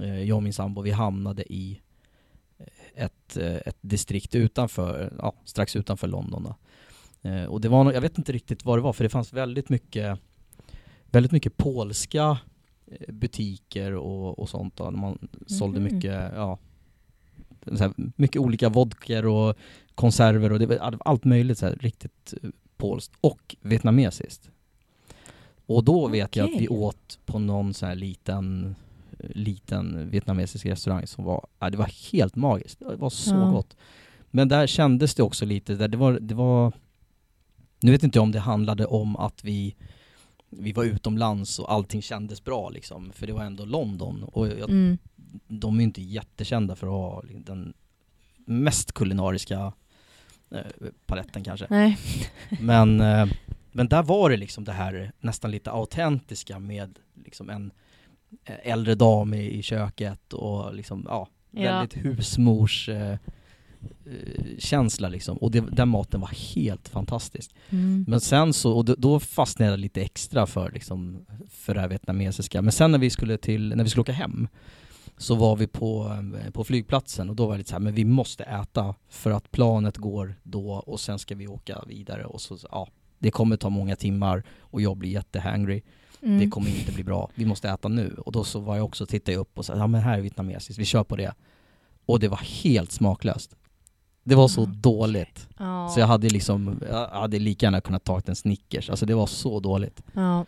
eh, 0.00 0.22
jag 0.22 0.36
och 0.36 0.42
min 0.42 0.52
sambo, 0.52 0.82
vi 0.82 0.90
hamnade 0.90 1.52
i 1.52 1.80
eh, 2.58 3.04
ett, 3.04 3.36
eh, 3.36 3.56
ett 3.56 3.78
distrikt 3.80 4.34
utanför, 4.34 5.12
ja, 5.18 5.32
strax 5.44 5.76
utanför 5.76 6.08
London 6.08 6.42
då. 6.42 6.54
Och 7.48 7.60
det 7.60 7.68
var, 7.68 7.92
jag 7.92 8.00
vet 8.00 8.18
inte 8.18 8.32
riktigt 8.32 8.64
vad 8.64 8.78
det 8.78 8.82
var 8.82 8.92
för 8.92 9.04
det 9.04 9.10
fanns 9.10 9.32
väldigt 9.32 9.68
mycket, 9.68 10.18
väldigt 11.10 11.32
mycket 11.32 11.56
polska 11.56 12.38
butiker 13.08 13.94
och, 13.94 14.38
och 14.38 14.48
sånt 14.48 14.76
då, 14.76 14.90
man 14.90 15.28
sålde 15.46 15.80
Mhm. 15.80 15.94
mycket, 15.94 16.32
ja, 16.34 16.58
så 17.76 17.92
mycket 17.96 18.42
olika 18.42 18.68
vodkor 18.68 19.26
och 19.26 19.56
konserver 19.94 20.52
och 20.52 20.58
det 20.58 20.66
var 20.66 20.98
allt 21.04 21.24
möjligt 21.24 21.58
så 21.58 21.66
här, 21.66 21.76
riktigt 21.80 22.34
polskt 22.76 23.12
och 23.20 23.56
vietnamesiskt. 23.60 24.50
Och 25.68 25.84
då 25.84 26.08
vet 26.08 26.36
jag 26.36 26.44
att 26.54 26.60
vi 26.60 26.68
åt 26.68 27.18
på 27.26 27.38
någon 27.38 27.74
sån 27.74 27.88
här 27.88 27.96
liten, 27.96 28.74
liten 29.18 30.10
vietnamesisk 30.10 30.66
restaurang 30.66 31.06
som 31.06 31.24
var, 31.24 31.46
ja, 31.58 31.70
det 31.70 31.76
var 31.78 31.90
helt 32.12 32.36
magiskt. 32.36 32.78
Det 32.78 32.96
var 32.96 33.10
så 33.10 33.34
Ja. 33.34 33.50
gott. 33.50 33.76
Men 34.30 34.48
där 34.48 34.66
kändes 34.66 35.14
det 35.14 35.22
också 35.22 35.44
lite, 35.44 35.74
där 35.74 35.88
det 35.88 35.96
var, 35.96 36.12
det 36.20 36.34
var, 36.34 36.72
nu 37.80 37.90
vet 37.92 38.02
inte 38.02 38.18
jag 38.18 38.22
om 38.22 38.32
det 38.32 38.40
handlade 38.40 38.86
om 38.86 39.16
att 39.16 39.44
vi 39.44 39.74
vi 40.50 40.72
var 40.72 40.84
utomlands 40.84 41.58
och 41.58 41.72
allting 41.72 42.02
kändes 42.02 42.44
bra 42.44 42.68
liksom, 42.70 43.12
för 43.12 43.26
det 43.26 43.32
var 43.32 43.44
ändå 43.44 43.64
London 43.64 44.22
och 44.24 44.48
jag, 44.48 44.70
Mm. 44.70 44.98
de 45.48 45.74
är 45.74 45.78
ju 45.80 45.84
inte 45.84 46.02
jättekända 46.02 46.76
för 46.76 46.86
att 46.86 46.92
ha 46.92 47.22
den 47.44 47.74
mest 48.36 48.92
kulinariska 48.92 49.72
eh, 50.50 50.60
paletten 51.06 51.44
kanske. 51.44 51.66
Nej. 51.70 51.98
Men, 52.60 53.00
eh, 53.00 53.26
men 53.78 53.88
där 53.88 54.02
var 54.02 54.30
det 54.30 54.36
liksom 54.36 54.64
det 54.64 54.72
här 54.72 55.12
nästan 55.20 55.50
lite 55.50 55.70
autentiska 55.70 56.58
med 56.58 56.98
liksom 57.24 57.50
en 57.50 57.72
eh, 58.44 58.72
äldre 58.72 58.94
dam 58.94 59.34
i, 59.34 59.58
i 59.58 59.62
köket 59.62 60.32
och 60.32 60.74
liksom, 60.74 61.06
ja, 61.08 61.28
Ja. 61.50 61.62
väldigt 61.62 61.96
husmors 62.04 62.88
eh, 62.88 63.12
eh, 63.12 63.18
känsla 64.58 65.08
liksom. 65.08 65.36
Och 65.36 65.50
det, 65.50 65.60
den 65.60 65.88
maten 65.88 66.20
var 66.20 66.54
helt 66.54 66.88
fantastisk. 66.88 67.54
Mm. 67.70 68.04
Men 68.08 68.20
sen 68.20 68.52
så, 68.52 68.72
och 68.72 68.84
då, 68.84 69.20
fastnade 69.20 69.70
jag 69.72 69.80
lite 69.80 70.02
extra 70.02 70.46
för 70.46 70.70
liksom, 70.70 71.26
för 71.48 71.74
det 71.74 71.80
här 71.80 71.88
vietnamesiska. 71.88 72.62
Men 72.62 72.72
sen 72.72 72.92
när 72.92 72.98
vi 72.98 73.10
skulle 73.10 73.38
till, 73.38 73.76
när 73.76 73.84
vi 73.84 73.90
skulle 73.90 74.02
åka 74.02 74.12
hem 74.12 74.48
så 75.16 75.34
var 75.34 75.56
vi 75.56 75.66
på, 75.66 76.16
eh, 76.44 76.50
på 76.50 76.64
flygplatsen 76.64 77.30
och 77.30 77.36
då 77.36 77.46
var 77.46 77.52
det 77.52 77.58
lite 77.58 77.70
så 77.70 77.74
här, 77.74 77.80
men 77.80 77.94
vi 77.94 78.04
måste 78.04 78.44
äta 78.44 78.94
för 79.08 79.30
att 79.30 79.50
planet 79.50 79.96
går 79.96 80.34
då 80.42 80.70
och 80.70 81.00
sen 81.00 81.18
ska 81.18 81.34
vi 81.34 81.46
åka 81.46 81.84
vidare 81.86 82.24
och 82.24 82.40
så, 82.40 82.58
ja, 82.70 82.88
det 83.18 83.30
kommer 83.30 83.56
ta 83.56 83.68
många 83.68 83.96
timmar 83.96 84.42
och 84.60 84.80
jag 84.82 84.96
blir 84.96 85.10
jättehangry. 85.10 85.82
Mm. 86.22 86.38
Det 86.38 86.48
kommer 86.48 86.68
inte 86.78 86.92
bli 86.92 87.04
bra, 87.04 87.30
vi 87.34 87.44
måste 87.44 87.68
äta 87.68 87.88
nu. 87.88 88.14
Och 88.26 88.32
då 88.32 88.44
så 88.44 88.60
var 88.60 88.76
jag 88.76 88.84
också, 88.84 89.06
tittade 89.06 89.32
jag 89.32 89.40
upp 89.40 89.58
och 89.58 89.64
sa, 89.64 89.76
ja 89.76 89.86
men 89.86 90.00
här 90.00 90.18
är 90.18 90.22
vietnamesiskt, 90.22 90.78
vi 90.80 90.84
kör 90.84 91.04
på 91.04 91.16
det. 91.16 91.34
Och 92.06 92.20
det 92.20 92.28
var 92.28 92.40
helt 92.62 92.92
smaklöst. 92.92 93.56
Det 94.24 94.34
var 94.34 94.48
så 94.48 94.60
Ja, 94.60 94.66
dåligt. 94.66 95.48
Ja. 95.58 95.88
Så 95.88 96.00
jag 96.00 96.06
hade 96.06 96.28
liksom, 96.28 96.82
jag 96.90 97.08
hade 97.08 97.38
lika 97.38 97.66
gärna 97.66 97.80
kunnat 97.80 98.04
tagit 98.04 98.28
en 98.28 98.36
Snickers, 98.36 98.90
alltså 98.90 99.06
det 99.06 99.14
var 99.14 99.26
så 99.26 99.60
dåligt. 99.60 100.02
ja. 100.12 100.44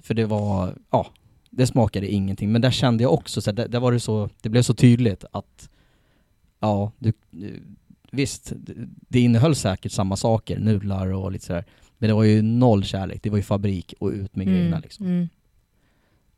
För 0.00 0.14
det 0.14 0.26
var, 0.26 0.74
ja, 0.90 1.06
det 1.50 1.66
smakade 1.66 2.08
ingenting. 2.12 2.52
Men 2.52 2.60
där 2.62 2.70
kände 2.70 3.02
jag 3.02 3.12
också 3.12 3.40
så 3.40 3.50
här, 3.50 3.56
där, 3.56 3.68
där 3.68 3.80
var 3.80 3.92
det 3.92 4.00
så, 4.00 4.28
det 4.42 4.48
blev 4.48 4.62
så 4.62 4.74
tydligt 4.74 5.24
att, 5.32 5.70
ja, 6.60 6.92
du- 6.98 7.12
visst, 8.16 8.52
det, 9.08 9.20
innehöll 9.20 9.54
säkert 9.54 9.92
samma 9.92 10.16
saker, 10.16 10.58
nudlar 10.58 11.12
och 11.12 11.32
lite 11.32 11.44
sådär. 11.46 11.64
Men 11.98 12.08
det 12.08 12.14
var 12.14 12.24
ju 12.24 12.42
noll 12.42 12.84
kärlek, 12.84 13.22
det 13.22 13.30
var 13.30 13.36
ju 13.36 13.42
fabrik 13.42 13.94
och 14.00 14.08
ut 14.10 14.36
med 14.36 14.46
grejerna 14.46 14.78
liksom. 14.78 15.06
Mm. 15.06 15.28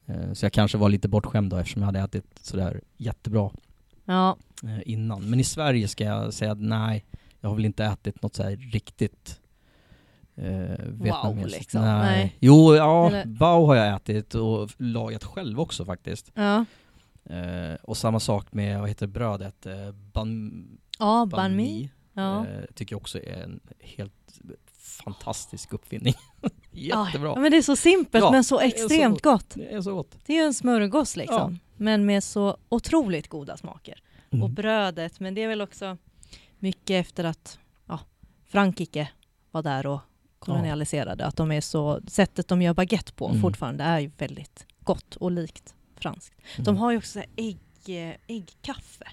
Eh, 0.07 0.33
Så 0.33 0.45
jag 0.45 0.53
kanske 0.53 0.79
var 0.79 0.89
lite 0.89 1.09
bortskämd 1.09 1.51
då 1.51 1.57
eftersom 1.57 1.83
jag 1.83 1.87
hade 1.87 2.01
ätit 2.01 2.25
sådär 2.41 2.81
jättebra 2.97 3.51
Ja. 4.05 4.37
eh, 4.65 4.79
innan. 4.93 5.31
Men 5.31 5.41
i 5.41 5.45
Sverige 5.45 5.89
ska 5.89 6.05
jag 6.05 6.35
säga 6.35 6.53
att 6.53 6.61
nej, 6.61 7.05
jag 7.41 7.49
har 7.49 7.57
väl 7.57 7.65
inte 7.65 7.85
ätit 7.85 8.23
något 8.23 8.35
så 8.35 8.43
här 8.43 8.57
riktigt 8.57 9.41
eh, 10.37 10.85
vietnamesiskt. 10.87 11.59
liksom. 11.59 11.83
Nej. 11.83 12.01
Nej. 12.19 12.37
Jo, 12.41 12.75
ja, 12.77 13.09
Eller- 13.09 13.25
bao 13.27 13.67
har 13.67 13.75
jag 13.77 13.97
ätit 13.97 14.35
och 14.35 14.71
lagat 14.77 15.25
själv 15.25 15.61
också 15.61 15.85
faktiskt. 15.85 16.31
Ja. 16.35 16.65
Eh, 17.25 17.75
och 17.83 17.97
samma 17.97 18.21
sak 18.21 18.53
med, 18.53 18.81
vad 18.81 18.89
heter 18.89 19.07
brödet? 19.07 19.67
Eh, 19.67 19.93
ban, 20.13 20.65
Ja, 20.99 21.27
banh 21.31 21.57
mi. 21.57 21.91
Ja. 22.13 22.47
Eh, 22.47 22.65
tycker 22.75 22.95
jag 22.95 23.01
också 23.01 23.19
är 23.19 23.43
en 23.43 23.61
helt 23.81 24.39
fantastisk 25.05 25.73
uppfinning. 25.73 26.15
Jättebra. 26.71 27.29
Ja, 27.29 27.41
men 27.41 27.51
det 27.51 27.57
är 27.57 27.63
så 27.63 27.77
simpelt 27.77 28.25
Ja, 28.25 28.31
men 28.31 28.45
så 28.45 28.61
extremt 28.61 29.23
gott. 29.23 29.51
Det 29.55 29.73
är 29.75 29.83
så 29.83 29.95
gott. 29.95 30.19
Det 30.27 30.33
är 30.33 30.37
ju 30.37 30.43
en 30.43 30.55
smörgås 30.55 31.17
liksom. 31.17 31.59
Men 31.77 32.07
med 32.07 32.25
så 32.25 32.57
otroligt 32.69 33.29
goda 33.29 33.57
smaker. 33.57 34.03
Och 34.29 34.35
Mm. 34.35 34.55
brödet, 34.55 35.21
men 35.21 35.35
det 35.35 35.43
är 35.43 35.49
väl 35.49 35.61
också 35.61 35.97
mycket 36.59 37.07
efter 37.07 37.25
att 37.25 37.59
ja, 37.87 38.01
Frankrike 38.47 39.09
var 39.51 39.63
där 39.63 39.87
och 39.87 40.01
kolonialiserade. 40.39 41.25
Att 41.27 41.37
de 41.37 41.53
är 41.53 41.61
så, 41.61 42.01
sättet 42.09 42.49
de 42.49 42.63
gör 42.63 42.75
baguette 42.75 43.13
på 43.13 43.29
Mm. 43.29 43.43
fortfarande 43.43 43.85
är 43.85 43.99
ju 43.99 44.11
väldigt 44.19 44.67
gott 44.81 45.17
och 45.17 45.31
likt 45.31 45.75
franskt. 45.97 46.35
De 46.57 46.63
Mm. 46.63 46.77
har 46.77 46.91
ju 46.91 46.99
också 46.99 47.23
ägg, 47.37 47.59
eh, 47.87 48.15
äggkaffe 48.27 49.09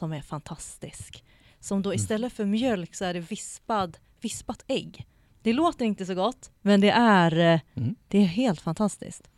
som 0.00 0.12
är 0.12 0.20
fantastisk. 0.22 1.24
Som 1.60 1.82
då 1.82 1.90
Mm. 1.90 1.96
istället 1.96 2.32
för 2.32 2.44
mjölk 2.44 2.94
så 2.94 3.04
är 3.04 3.14
det 3.14 3.20
vispad, 3.20 3.98
vispat 4.20 4.64
ägg. 4.68 5.06
Det 5.42 5.52
låter 5.52 5.84
inte 5.84 6.06
så 6.06 6.14
gott, 6.14 6.50
men 6.62 6.80
det 6.80 6.90
är, 6.90 7.38
eh, 7.54 7.60
Mm. 7.74 7.94
det 8.08 8.18
är 8.18 8.24
helt 8.24 8.60
fantastiskt. 8.60 9.30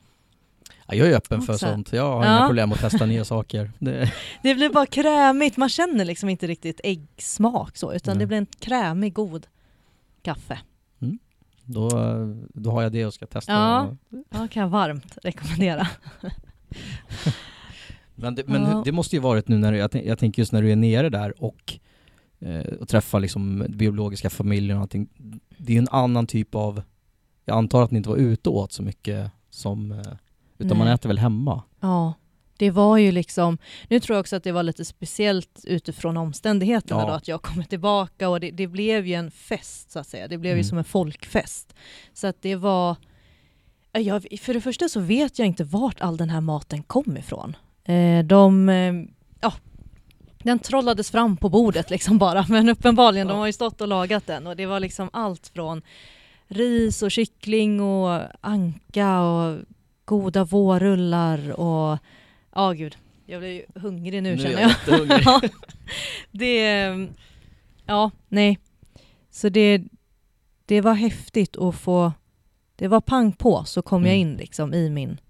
Ja, 0.87 0.95
jag 0.95 1.09
är 1.09 1.15
öppen 1.17 1.43
för 1.43 1.53
Också. 1.55 1.67
sånt. 1.67 1.93
Jag 1.93 2.13
har 2.13 2.25
Ja. 2.25 2.37
inga 2.39 2.47
problem 2.47 2.73
att 2.73 2.81
testa 2.81 3.07
nya 3.07 3.25
saker. 3.35 3.73
Det, 3.79 4.13
Det 4.43 4.55
blir 4.55 4.71
bara 4.71 4.87
krämigt, 4.87 5.57
man 5.57 5.69
känner 5.69 6.05
liksom 6.05 6.29
inte 6.29 6.47
riktigt 6.47 6.81
äggsmak 6.85 7.77
så, 7.77 7.93
utan 7.93 8.15
Nej. 8.17 8.21
det 8.21 8.27
blir 8.27 8.39
en 8.39 8.47
krämig, 8.47 9.13
god 9.15 9.47
kaffe. 10.23 10.59
då, 11.65 11.89
då 12.55 12.71
har 12.71 12.83
jag 12.83 12.93
det 12.93 13.07
och 13.07 13.15
ska 13.15 13.27
testa. 13.27 13.53
Ja. 13.53 13.97
Ja, 14.31 14.49
kan 14.51 14.63
jag 14.63 14.69
varmt 14.69 15.19
rekommendera. 15.23 15.87
Men, 18.23 18.35
det, 18.35 18.47
men 18.49 18.63
Ja. 18.63 18.83
det 18.85 18.93
måste 18.93 19.17
ju 19.17 19.21
varit 19.23 19.49
nu 19.49 19.59
när 19.59 19.73
du, 19.73 19.79
jag, 19.79 19.91
jag 20.07 20.19
tänker 20.19 20.43
just 20.43 20.53
när 20.53 20.63
du 20.63 20.73
är 20.73 20.77
nere 20.77 21.09
där 21.09 21.43
och 21.43 21.79
eh, 22.41 22.61
och 22.81 22.89
träffa 22.89 23.19
liksom 23.19 23.67
biologiska 23.69 24.31
familjen 24.31 24.77
och 24.77 24.83
allting. 24.83 25.09
Det 25.59 25.73
är 25.73 25.75
ju 25.75 25.79
en 25.79 25.89
annan 25.91 26.27
typ 26.27 26.55
av, 26.55 26.83
jag 27.45 27.57
antar 27.57 27.83
att 27.83 27.91
ni 27.91 27.97
inte 27.97 28.09
var 28.09 28.17
ute 28.17 28.49
och 28.51 28.57
åt 28.57 28.73
så 28.73 28.83
mycket 28.83 29.31
som, 29.51 29.93
eh, 29.93 29.99
utan 30.59 30.79
man 30.79 30.87
Nej. 30.87 30.95
äter 30.95 31.09
väl 31.09 31.19
hemma? 31.19 31.63
Ja, 31.81 32.15
det 32.57 32.71
var 32.71 32.97
ju 32.99 33.13
liksom, 33.13 33.59
nu 33.89 34.01
tror 34.01 34.15
jag 34.17 34.21
också 34.21 34.37
att 34.37 34.45
det 34.45 34.53
var 34.53 34.63
lite 34.63 34.85
speciellt 34.85 35.61
utifrån 35.65 36.17
omständigheterna 36.17 37.01
Ja. 37.01 37.07
då, 37.07 37.13
att 37.13 37.29
jag 37.29 37.43
kommer 37.43 37.65
tillbaka 37.65 38.29
och 38.29 38.41
det, 38.41 38.51
det 38.51 38.67
blev 38.67 39.07
ju 39.07 39.15
en 39.15 39.31
fest 39.31 39.91
så 39.91 39.99
att 39.99 40.07
säga. 40.07 40.29
Det 40.29 40.39
blev 40.39 40.51
ju 40.53 40.59
Mm. 40.61 40.65
som 40.65 40.79
en 40.79 40.85
folkfest. 40.85 41.75
Så 42.13 42.27
att 42.27 42.43
det 42.43 42.57
var, 42.57 42.97
ja, 43.93 44.01
jag, 44.01 44.27
för 44.41 44.55
det 44.55 44.61
första 44.61 44.89
så 44.89 45.01
vet 45.01 45.39
jag 45.39 45.49
inte 45.49 45.65
vart 45.65 46.01
all 46.01 46.17
den 46.17 46.31
här 46.31 46.41
maten 46.41 46.83
kom 46.83 47.17
ifrån. 47.17 47.57
Eh, 47.85 48.25
de, 48.25 48.69
eh, 48.69 48.95
ja, 49.41 49.53
den 50.43 50.59
trollades 50.59 51.11
fram 51.11 51.37
på 51.37 51.49
bordet 51.49 51.91
liksom 51.91 52.19
bara, 52.19 52.47
men 52.49 52.69
uppenbarligen, 52.69 53.27
de 53.27 53.33
Ja. 53.35 53.39
har 53.39 53.47
ju 53.47 53.53
stått 53.53 53.81
och 53.81 53.89
lagat 53.89 54.27
den 54.27 54.47
och 54.47 54.57
det 54.57 54.67
var 54.67 54.81
liksom 54.81 55.11
allt 55.13 55.49
från 55.55 55.83
ris 56.49 57.03
och 57.03 57.11
kyckling 57.11 57.81
och 57.81 58.21
anka 58.41 59.21
och 59.21 59.59
goda 60.05 60.45
vårrullar 60.45 61.61
och 61.61 61.99
ja 62.55 62.73
gud, 62.73 62.97
jag 63.27 63.41
blir 63.41 63.51
ju 63.51 63.65
hungrig 63.81 64.23
nu, 64.23 64.29
Nu 64.29 64.33
är 64.33 64.37
känner 64.43 64.53
jag 64.61 64.63
jag. 64.63 64.71
jättehungrig. 64.71 65.23
ja, 65.25 65.41
det, 66.31 67.09
ja, 67.87 68.11
nej. 68.29 68.59
Så 69.31 69.49
det, 69.49 69.83
det 70.67 70.81
var 70.81 70.95
häftigt 70.95 71.57
att 71.57 71.75
få, 71.77 72.13
det 72.77 72.89
var 72.89 73.01
pang 73.01 73.33
på 73.33 73.65
så 73.65 73.83
kom 73.83 74.05
jag 74.07 74.15
Mm. 74.17 74.29
in 74.31 74.37
liksom 74.37 74.75
i 74.75 74.91
min 74.91 75.21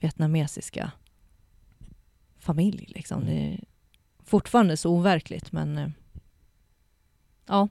vietnamesiska 0.00 0.90
familj 2.38 2.84
liksom. 2.88 3.22
Mm. 3.22 3.34
Det 3.34 3.54
är 3.54 3.60
fortfarande 4.24 4.76
så 4.76 4.90
overkligt 4.90 5.52
men 5.52 5.78
eh, 5.78 5.88
ja. 7.46 7.68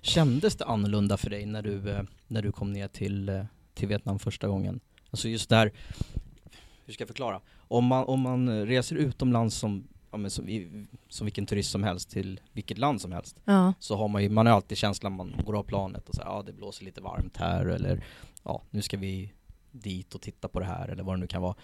Kändes 0.00 0.56
det 0.56 0.64
annorlunda 0.64 1.16
för 1.16 1.30
dig 1.30 1.46
när 1.46 1.62
du, 1.62 1.90
eh, 1.90 2.02
när 2.26 2.42
du 2.42 2.52
kom 2.52 2.72
ner 2.72 2.88
till, 2.88 3.28
eh, 3.28 3.44
till 3.74 3.88
Vietnam 3.88 4.18
första 4.18 4.48
gången? 4.48 4.80
Alltså 5.10 5.28
just 5.28 5.48
där, 5.48 5.72
hur 6.86 6.92
ska 6.92 7.02
jag 7.02 7.08
förklara? 7.08 7.40
Om 7.56 7.84
man, 7.84 8.04
om 8.04 8.20
man 8.20 8.66
reser 8.66 8.96
utomlands 8.96 9.56
som, 9.56 9.88
ja, 10.10 10.30
som, 10.30 10.48
i, 10.48 10.86
som 11.08 11.24
vilken 11.24 11.46
turist 11.46 11.70
som 11.70 11.82
helst 11.82 12.10
till 12.10 12.40
vilket 12.52 12.78
land 12.78 13.00
som 13.00 13.12
helst 13.12 13.36
Ja, 13.44 13.72
så 13.78 13.96
har 13.96 14.08
man 14.08 14.22
ju, 14.22 14.28
man 14.28 14.46
har 14.46 14.54
alltid 14.54 14.78
känslan 14.78 15.16
man 15.16 15.34
går 15.46 15.56
av 15.56 15.62
planet 15.62 16.08
och 16.08 16.14
säger 16.14 16.30
ja 16.30 16.42
det 16.42 16.52
blåser 16.52 16.84
lite 16.84 17.00
varmt 17.00 17.36
här 17.36 17.66
eller 17.66 18.04
ja 18.42 18.62
nu 18.70 18.82
ska 18.82 18.96
vi 18.96 19.32
dit 19.70 20.14
och 20.14 20.20
titta 20.20 20.48
på 20.48 20.60
det 20.60 20.66
här 20.66 20.88
eller 20.88 21.02
vad 21.02 21.16
det 21.16 21.20
nu 21.20 21.26
kan 21.26 21.42
vara. 21.42 21.54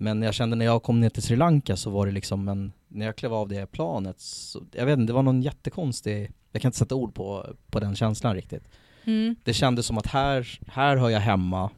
Men 0.00 0.22
jag 0.22 0.34
kände 0.34 0.56
när 0.56 0.64
jag 0.64 0.82
kom 0.82 1.00
ner 1.00 1.10
till 1.10 1.22
Sri 1.22 1.36
Lanka 1.36 1.76
så 1.76 1.90
var 1.90 2.06
det 2.06 2.12
liksom 2.12 2.48
en, 2.48 2.72
när 2.88 3.06
jag 3.06 3.16
klev 3.16 3.34
av 3.34 3.48
det 3.48 3.66
planet 3.66 4.20
så, 4.20 4.62
jag 4.72 4.86
vet 4.86 4.98
inte, 4.98 5.10
det 5.10 5.14
var 5.14 5.22
någon 5.22 5.42
jättekonstig, 5.42 6.32
jag 6.52 6.62
kan 6.62 6.68
inte 6.68 6.78
sätta 6.78 6.94
ord 6.94 7.14
på, 7.14 7.46
på 7.70 7.80
den 7.80 7.96
känslan 7.96 8.34
riktigt. 8.34 8.64
mm. 9.04 9.36
Det 9.44 9.54
kändes 9.54 9.86
som 9.86 9.98
att 9.98 10.06
här, 10.06 10.60
här 10.66 10.96
hör 10.96 11.08
jag 11.08 11.20
hemma 11.20 11.70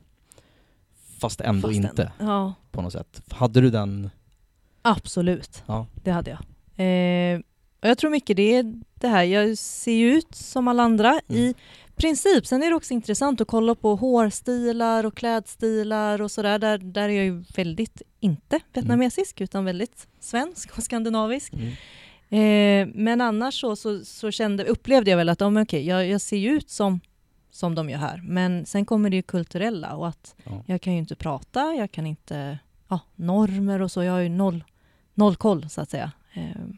fast 1.18 1.40
ändå 1.40 1.68
Fast 1.68 1.76
inte 1.76 2.12
ja, 2.18 2.54
på 2.70 2.82
något 2.82 2.92
sätt. 2.92 3.22
Hade 3.30 3.60
du 3.60 3.70
den, 3.70 4.10
absolut. 4.82 5.62
ja, 5.66 5.86
Det 5.94 6.10
hade 6.10 6.30
jag. 6.30 6.40
Eh, 6.76 7.40
och 7.82 7.88
jag 7.88 7.98
tror 7.98 8.10
mycket 8.10 8.36
det 8.36 8.56
är 8.56 8.74
det 8.94 9.08
här, 9.08 9.24
jag 9.24 9.58
ser 9.58 9.92
ju 9.92 10.12
ut 10.12 10.34
som 10.34 10.68
alla 10.68 10.82
andra 10.82 11.20
i 11.28 11.54
princip. 12.00 12.46
Sen 12.46 12.62
är 12.62 12.70
det 12.70 12.76
också 12.76 12.94
intressant 12.94 13.40
att 13.40 13.48
kolla 13.48 13.74
på 13.74 13.94
hårstilar 13.96 15.06
och 15.06 15.16
klädstilar 15.16 16.22
och 16.22 16.30
sådär. 16.30 16.58
Där, 16.58 16.78
där 16.78 17.08
är 17.08 17.12
jag 17.12 17.24
ju 17.24 17.44
väldigt 17.54 18.02
inte 18.20 18.60
vietnamesisk 18.72 19.40
utan 19.40 19.64
väldigt 19.64 20.08
svensk 20.20 20.78
och 20.78 20.82
skandinavisk. 20.82 21.52
mm. 21.52 21.72
Eh, 22.32 22.88
men 22.94 23.20
annars 23.20 23.60
så, 23.60 23.76
så, 23.76 24.04
så 24.04 24.30
kände, 24.30 24.64
upplevde 24.64 25.10
jag 25.10 25.18
väl 25.18 25.28
att 25.28 25.40
ja, 25.40 25.50
men 25.50 25.62
okej, 25.62 25.86
jag, 25.86 26.08
jag 26.08 26.20
ser 26.20 26.36
ju 26.36 26.50
ut 26.50 26.70
som, 26.70 27.00
som 27.50 27.74
de 27.74 27.90
gör 27.90 27.98
här. 27.98 28.22
Men 28.24 28.66
sen 28.66 28.84
kommer 28.84 29.10
det 29.10 29.16
ju 29.16 29.22
kulturella 29.22 29.96
och 29.96 30.08
att 30.08 30.34
ja. 30.44 30.62
jag 30.66 30.80
kan 30.80 30.92
ju 30.92 30.98
inte 30.98 31.16
prata, 31.16 31.74
jag 31.74 31.92
kan 31.92 32.06
inte, 32.06 32.58
ja, 32.88 33.00
normer 33.14 33.82
och 33.82 33.90
så, 33.90 34.02
jag 34.02 34.12
har 34.12 34.20
ju 34.20 34.28
noll, 34.28 34.64
noll 35.14 35.36
koll 35.36 35.68
så 35.68 35.80
att 35.80 35.90
säga. 35.90 36.12
Ehm, 36.32 36.76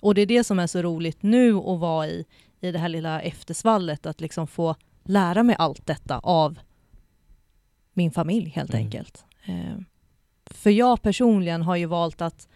och 0.00 0.14
det 0.14 0.20
är 0.20 0.26
det 0.26 0.44
som 0.44 0.58
är 0.58 0.66
så 0.66 0.82
roligt 0.82 1.22
nu 1.22 1.54
att 1.56 1.80
vara 1.80 2.08
i, 2.08 2.24
i 2.60 2.72
det 2.72 2.78
här 2.78 2.88
lilla 2.88 3.20
eftersvallet, 3.20 4.06
att 4.06 4.20
liksom 4.20 4.46
få 4.46 4.74
lära 5.04 5.42
mig 5.42 5.56
allt 5.58 5.86
detta 5.86 6.18
av 6.18 6.58
min 7.92 8.10
familj 8.12 8.48
helt 8.48 8.70
Mm. 8.74 8.84
enkelt. 8.84 9.24
Ehm, 9.44 9.84
för 10.46 10.70
jag 10.70 11.02
personligen 11.02 11.62
har 11.62 11.76
ju 11.76 11.86
valt 11.86 12.20
att 12.20 12.48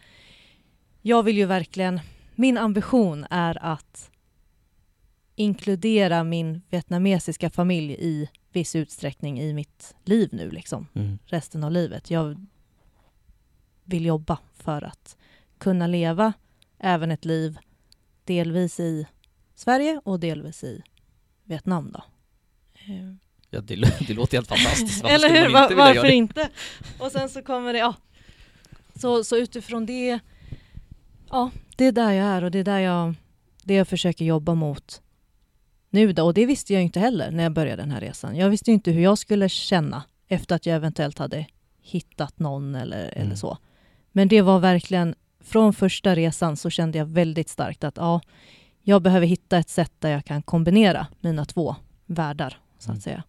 jag 1.02 1.22
vill 1.22 1.36
ju 1.36 1.44
verkligen, 1.46 2.00
min 2.34 2.58
ambition 2.58 3.26
är 3.30 3.64
att 3.64 4.10
inkludera 5.34 6.24
min 6.24 6.62
vietnamesiska 6.70 7.50
familj 7.50 7.92
i 7.98 8.28
viss 8.52 8.76
utsträckning 8.76 9.40
i 9.40 9.52
mitt 9.52 9.94
liv 10.04 10.28
nu 10.32 10.50
liksom, 10.50 10.86
Mm. 10.94 11.18
resten 11.26 11.64
av 11.64 11.70
livet. 11.72 12.10
Jag 12.10 12.46
vill 13.84 14.04
jobba 14.06 14.38
för 14.54 14.82
att 14.84 15.16
kunna 15.58 15.86
leva 15.86 16.32
även 16.78 17.10
ett 17.10 17.24
liv 17.24 17.58
delvis 18.24 18.80
i 18.80 19.06
Sverige 19.58 20.00
och 20.04 20.20
delvis 20.20 20.64
i 20.64 20.82
Vietnam 21.44 21.90
då. 21.92 22.02
Eh, 22.74 23.14
Ja, 23.50 23.60
det, 23.60 23.74
det 24.06 24.14
låter 24.14 24.36
helt 24.36 24.48
fantastiskt. 24.48 25.02
Varför 25.02 25.14
Eller 25.14 25.28
hur? 25.28 25.46
inte 25.46 25.68
vilja 25.68 25.84
varför 25.84 26.08
inte? 26.10 26.48
Och 26.98 27.12
sen 27.12 27.28
så 27.28 27.42
kommer 27.42 27.72
det, 27.72 27.78
ja. 27.78 27.94
Så, 28.94 29.24
så 29.24 29.36
utifrån 29.36 29.86
det, 29.86 30.18
ja, 31.30 31.50
det 31.76 31.84
är 31.84 31.92
där 31.92 32.12
jag 32.12 32.26
är 32.26 32.44
och 32.44 32.50
det 32.50 32.58
är 32.58 32.64
där 32.64 32.78
jag, 32.78 33.14
det 33.64 33.74
jag 33.74 33.88
försöker 33.88 34.24
jobba 34.24 34.54
mot 34.54 35.02
nu 35.90 36.12
då. 36.12 36.24
Och 36.24 36.34
det 36.34 36.46
visste 36.46 36.72
jag 36.74 36.82
inte 36.82 37.00
heller 37.00 37.30
när 37.30 37.42
jag 37.42 37.52
började 37.52 37.82
den 37.82 37.90
här 37.90 38.00
resan. 38.00 38.36
Jag 38.36 38.50
visste 38.50 38.72
inte 38.72 38.90
hur 38.90 39.02
jag 39.02 39.18
skulle 39.18 39.48
känna 39.48 40.02
efter 40.28 40.54
att 40.56 40.66
jag 40.66 40.76
eventuellt 40.76 41.18
hade 41.18 41.46
hittat 41.82 42.38
någon 42.38 42.74
eller, 42.74 42.98
eller 43.08 43.24
Mm. 43.24 43.36
så. 43.36 43.58
Men 44.12 44.28
det 44.28 44.42
var 44.42 44.58
verkligen, 44.58 45.14
från 45.40 45.72
första 45.72 46.14
resan 46.16 46.56
så 46.56 46.70
kände 46.70 46.98
jag 46.98 47.06
väldigt 47.06 47.48
starkt 47.48 47.84
att 47.84 47.96
ja, 47.96 48.20
jag 48.88 49.02
behöver 49.02 49.26
hitta 49.26 49.58
ett 49.58 49.68
sätt 49.68 49.92
där 49.98 50.10
jag 50.10 50.24
kan 50.24 50.42
kombinera 50.42 51.06
mina 51.20 51.44
två 51.44 51.76
världar, 52.06 52.58
så 52.78 52.90
att 52.90 52.94
Mm. 52.94 53.00
säga. 53.00 53.22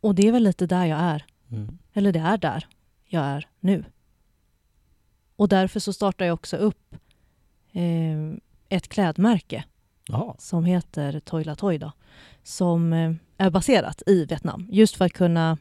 Och 0.00 0.14
det 0.14 0.28
är 0.28 0.32
väl 0.32 0.42
lite 0.42 0.66
där 0.66 0.84
jag 0.86 0.98
är. 0.98 1.24
Mm. 1.50 1.78
Eller 1.92 2.12
det 2.12 2.18
är 2.18 2.38
där 2.38 2.66
jag 3.04 3.24
är 3.24 3.48
nu. 3.60 3.84
Och 5.36 5.48
därför 5.48 5.80
så 5.80 5.92
startar 5.92 6.24
jag 6.26 6.34
också 6.34 6.56
upp 6.56 6.94
eh, 7.72 8.32
ett 8.68 8.88
klädmärke 8.88 9.64
Jaha. 10.08 10.34
som 10.38 10.64
heter 10.64 11.20
Toila 11.20 11.56
Toy 11.56 11.78
då, 11.78 11.92
som 12.42 12.92
eh, 12.92 13.12
är 13.36 13.50
baserat 13.50 14.02
i 14.06 14.24
Vietnam. 14.24 14.66
Just 14.70 14.96
för 14.96 15.04
att 15.04 15.12
kunna 15.12 15.58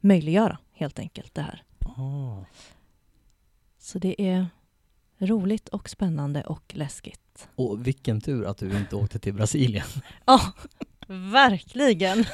möjliggöra 0.00 0.58
helt 0.72 0.98
enkelt 0.98 1.34
det 1.34 1.42
här. 1.42 1.62
Ah. 1.80 2.44
Så 3.78 3.98
det 3.98 4.22
är 4.22 4.46
roligt 5.18 5.68
och 5.68 5.88
spännande 5.90 6.42
och 6.42 6.62
läskigt. 6.74 7.48
Och 7.54 7.86
vilken 7.86 8.20
tur 8.20 8.44
att 8.44 8.58
du 8.58 8.76
inte 8.78 8.96
åkte 8.96 9.18
till 9.18 9.34
Brasilien. 9.34 9.86
Ja, 10.26 10.40
verkligen. 11.08 12.24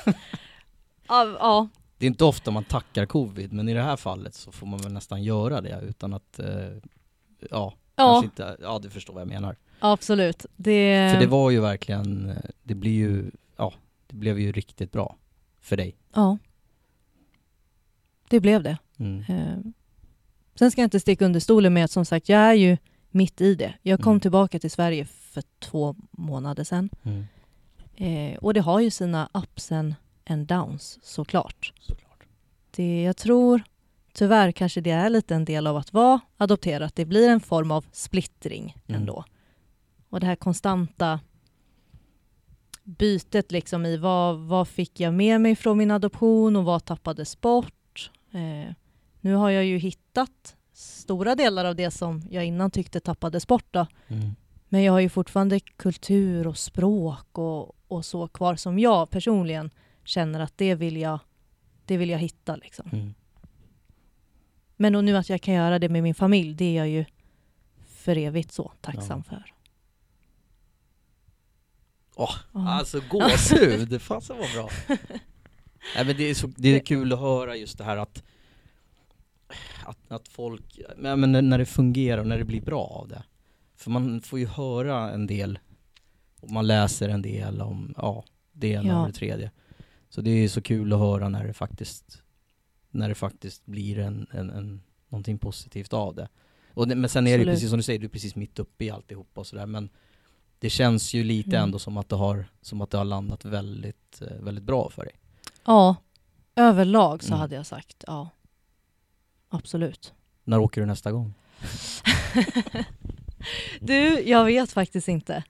ja, 1.09 1.37
ja, 1.39 1.69
Det 1.99 2.07
är 2.07 2.09
inte 2.09 2.25
ofta 2.25 2.51
man 2.51 2.65
tackar 2.65 3.07
covid, 3.07 3.53
men 3.53 3.69
i 3.69 3.75
det 3.75 3.83
här 3.83 3.97
fallet 3.97 4.35
så 4.35 4.53
får 4.53 4.67
man 4.67 4.79
väl 4.81 4.93
nästan 4.93 5.23
göra 5.23 5.61
det 5.61 5.81
utan 5.83 6.15
att, 6.15 6.39
eh, 6.39 6.47
ja, 7.51 7.75
ja 7.97 8.25
inte, 8.25 8.57
ja 8.61 8.79
du 8.83 8.91
förstår 8.91 9.15
vad 9.15 9.21
jag 9.21 9.29
menar. 9.29 9.57
absolut. 9.79 10.47
Det, 10.57 11.11
För 11.15 11.21
det 11.21 11.27
var 11.27 11.51
ju 11.51 11.61
verkligen, 11.61 12.31
eh, 12.31 12.37
det 12.63 12.75
blir 12.75 12.93
ju, 12.93 13.31
ja, 13.57 13.73
det 14.07 14.17
blev 14.17 14.39
ju 14.41 14.53
riktigt 14.53 14.93
bra 14.93 15.17
för 15.61 15.77
dig. 15.77 15.97
Ja. 16.15 16.39
Det 18.29 18.41
blev 18.41 18.63
det. 18.63 18.79
Mm. 18.99 19.25
Eh, 19.29 19.59
sen 20.55 20.71
ska 20.71 20.81
jag 20.81 20.87
inte 20.87 21.01
sticka 21.01 21.25
under 21.25 21.41
stolen 21.41 21.75
med 21.75 21.85
att 21.85 21.91
som 21.91 22.05
sagt, 22.05 22.29
jag 22.29 22.41
är 22.41 22.55
ju 22.55 22.77
mitt 23.11 23.41
i 23.41 23.55
det. 23.55 23.75
Jag 23.83 24.01
kom 24.01 24.11
Mm. 24.13 24.21
tillbaka 24.21 24.59
till 24.59 24.71
Sverige 24.71 25.05
för 25.05 25.43
två 25.59 25.97
månader 26.11 26.65
sedan. 26.65 26.91
Mm. 27.03 27.25
Eh, 27.97 28.39
och 28.39 28.55
det 28.55 28.61
har 28.61 28.81
ju 28.81 28.91
sina 28.91 29.29
ups 29.35 29.73
and, 29.73 29.95
downs 30.47 30.99
såklart. 31.03 31.73
Såklart. 31.81 32.25
Det, 32.71 33.03
jag 33.03 33.17
tror 33.17 33.63
tyvärr 34.13 34.53
kanske 34.53 34.81
det 34.81 34.91
är 34.91 35.11
lite 35.11 35.35
en 35.35 35.45
del 35.45 35.67
av 35.67 35.77
att 35.77 35.93
vara 35.93 36.21
adopterad. 36.37 36.91
Det 36.95 37.05
blir 37.05 37.29
en 37.31 37.41
form 37.41 37.71
av 37.71 37.87
splittring 37.93 38.77
Mm. 38.87 39.01
ändå. 39.01 39.25
Och 40.09 40.21
det 40.21 40.27
här 40.27 40.37
konstanta 40.37 41.21
bytet 42.85 43.53
liksom 43.53 43.87
i 43.87 43.97
vad, 43.97 44.39
vad 44.39 44.69
fick 44.69 45.01
jag 45.01 45.15
med 45.15 45.41
mig 45.41 45.57
från 45.57 45.79
min 45.79 45.91
adoption 45.91 46.57
och 46.57 46.65
vad 46.65 46.85
tappades 46.85 47.41
bort. 47.41 48.11
Eh, 48.33 48.75
nu 49.25 49.35
har 49.35 49.51
jag 49.51 49.65
ju 49.65 49.79
hittat 49.79 50.57
stora 50.73 51.35
delar 51.35 51.65
av 51.65 51.77
det 51.77 51.91
som 51.91 52.23
jag 52.31 52.45
innan 52.45 52.71
tyckte 52.71 53.01
tappades 53.01 53.47
bort. 53.47 53.67
Då. 53.71 53.87
Mm. 54.09 54.35
Men 54.69 54.83
jag 54.83 54.93
har 54.93 55.01
ju 55.01 55.09
fortfarande 55.09 55.61
kultur 55.61 56.47
och 56.47 56.59
språk 56.59 57.39
och, 57.39 57.77
och 57.89 58.05
så 58.05 58.29
kvar 58.29 58.57
som 58.57 58.79
jag 58.79 59.11
personligen 59.11 59.71
känner 60.05 60.41
att 60.41 60.59
det 60.59 60.75
vill 60.75 60.97
jag, 60.97 61.19
det 61.85 61.97
vill 61.97 62.11
jag 62.11 62.19
hitta. 62.19 62.57
Liksom. 62.57 62.89
Mm. 62.93 63.15
Men 64.77 64.95
och 64.95 65.05
nu 65.05 65.17
att 65.17 65.29
jag 65.31 65.41
kan 65.41 65.55
göra 65.55 65.79
det 65.79 65.89
med 65.89 66.03
min 66.03 66.15
familj, 66.15 66.55
det 66.55 66.65
är 66.65 66.77
jag 66.77 66.89
ju 66.89 67.05
för 67.87 68.17
evigt 68.17 68.53
så 68.53 68.73
tacksam 68.81 69.23
för. 69.23 69.55
Åh, 72.15 72.35
Ja. 72.53 72.69
alltså 72.69 73.01
gåshud, 73.11 74.03
fasen 74.03 74.37
vad 74.39 74.53
bra. 74.53 74.71
Nej 75.97 76.05
men 76.05 76.17
det 76.17 76.31
är, 76.31 76.35
så, 76.35 76.47
det 76.57 76.69
är 76.77 76.81
kul 76.81 77.13
att 77.13 77.19
höra 77.21 77.57
just 77.57 77.79
det 77.79 77.85
här 77.85 77.97
att 77.97 78.23
att, 79.85 79.99
att 80.09 80.29
folk, 80.29 80.81
men, 80.97 81.21
men 81.21 81.49
när- 81.49 81.59
det 81.59 81.67
fungerar 81.67 82.19
och 82.21 82.27
när 82.27 82.39
det 82.39 82.45
blir 82.45 82.61
bra 82.63 82.85
av 82.85 83.09
det. 83.09 83.25
För 83.77 83.91
man 83.91 84.21
får 84.21 84.39
ju 84.39 84.47
höra 84.47 85.11
en 85.11 85.27
del 85.27 85.59
och 86.41 86.51
man 86.51 86.67
läser 86.67 87.09
en 87.09 87.23
del 87.23 87.61
om, 87.61 87.95
ja, 87.97 88.25
det 88.53 88.69
ena 88.69 88.89
Ja. 88.89 89.01
och 89.01 89.07
det 89.07 89.13
tredje. 89.13 89.51
Så 90.09 90.21
det 90.21 90.31
är 90.31 90.49
så 90.49 90.63
kul 90.63 90.93
att 90.93 90.99
höra 90.99 91.29
när 91.29 91.47
det 91.47 91.53
faktiskt, 91.53 92.23
när 92.91 93.09
det 93.09 93.15
faktiskt 93.15 93.67
blir 93.67 93.99
en, 93.99 94.27
en, 94.31 94.51
en 94.51 94.83
någonting 95.09 95.39
positivt 95.39 95.93
av 95.93 96.15
det. 96.15 96.29
Och 96.75 96.89
det 96.89 96.95
men 96.95 97.11
sen 97.11 97.27
är 97.27 97.31
det 97.31 97.35
Absolut. 97.35 97.55
precis 97.55 97.71
som 97.71 97.77
du 97.77 97.83
säger, 97.83 97.99
du 97.99 98.05
är 98.07 98.11
precis 98.11 98.37
mitt 98.37 98.59
uppe 98.59 98.85
i 98.85 98.91
alltihopa 98.91 99.41
och 99.41 99.47
sådär 99.47 99.67
men 99.67 99.89
det 100.59 100.71
känns 100.71 101.15
ju 101.15 101.25
lite 101.25 101.51
Mm. 101.57 101.63
ändå 101.63 101.79
som 101.79 101.97
att 101.97 102.09
det 102.09 102.17
har, 102.17 102.45
som 102.63 102.81
att 102.81 102.91
det 102.91 102.99
har 102.99 103.05
landat 103.05 103.45
väldigt, 103.45 104.23
eh, 104.23 104.37
väldigt 104.45 104.65
bra 104.65 104.91
för 104.91 105.05
dig. 105.05 105.15
Ja, 105.65 105.97
överlag 106.57 107.23
så 107.23 107.29
Mm. 107.29 107.39
hade 107.41 107.55
jag 107.55 107.67
sagt 107.67 108.05
ja. 108.07 108.29
Absolut. 109.55 110.15
När 110.45 110.59
åker 110.59 110.81
du 110.81 110.87
nästa 110.87 111.13
gång? 111.13 111.35
Du, 113.81 114.21
jag 114.21 114.45
vet 114.45 114.73
faktiskt 114.73 115.09
inte. 115.09 115.45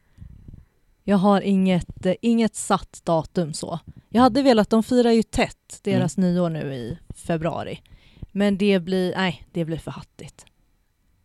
Jag 1.05 1.17
har 1.17 1.41
inget, 1.41 2.07
eh, 2.07 2.15
inget 2.21 2.55
satt 2.55 3.01
datum 3.05 3.55
så. 3.55 3.79
Jag 4.09 4.23
hade 4.23 4.43
velat, 4.43 4.71
de 4.71 4.83
firar 4.83 5.11
ju 5.11 5.23
tätt 5.23 5.81
deras 5.83 6.17
nyår 6.17 6.51
nu 6.51 6.75
i 6.75 6.99
februari. 7.15 7.83
Men 8.33 8.59
det 8.59 8.81
blir, 8.81 9.15
nej, 9.17 9.47
det 9.53 9.65
blir 9.65 9.77
för 9.77 9.91
hattigt. 9.91 10.47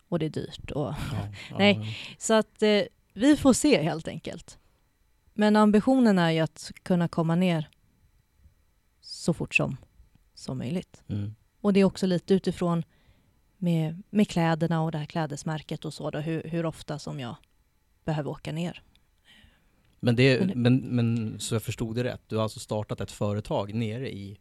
Och 0.09 0.19
det 0.19 0.25
är 0.25 0.29
dyrt. 0.29 0.71
Och, 0.71 0.93
Ja, 1.11 1.27
Nej. 1.57 1.79
ja, 1.81 1.85
så 2.17 2.33
att 2.33 2.61
eh, 2.61 2.81
vi 3.13 3.37
får 3.37 3.53
se 3.53 3.83
helt 3.83 4.07
enkelt. 4.07 4.57
Men 5.33 5.55
ambitionen 5.55 6.19
är 6.19 6.31
ju 6.31 6.39
att 6.39 6.71
kunna 6.83 7.07
komma 7.07 7.35
ner 7.35 7.69
så 9.01 9.33
fort 9.33 9.55
som, 9.55 9.77
som 10.33 10.57
möjligt. 10.57 11.03
Mm. 11.07 11.35
Och 11.61 11.73
det 11.73 11.79
är 11.79 11.83
också 11.83 12.07
lite 12.07 12.33
utifrån 12.33 12.83
med, 13.57 14.03
med 14.09 14.27
kläderna 14.29 14.81
och 14.81 14.91
det 14.91 14.97
här 14.97 15.05
klädesmärket 15.05 15.85
och 15.85 15.93
så 15.93 16.09
då, 16.11 16.19
hur, 16.19 16.43
hur 16.43 16.65
ofta 16.65 16.99
som 16.99 17.19
jag 17.19 17.35
behöver 18.05 18.29
åka 18.29 18.51
ner. 18.51 18.83
Men, 19.99 20.15
det, 20.15 20.55
Men 20.55 20.77
men, 20.77 21.39
så 21.39 21.55
jag 21.55 21.63
förstod 21.63 21.95
det 21.95 22.03
rätt, 22.03 22.21
du 22.27 22.35
har 22.35 22.43
alltså 22.43 22.59
startat 22.59 23.01
ett 23.01 23.11
företag 23.11 23.73
nere 23.73 24.11
i, 24.11 24.39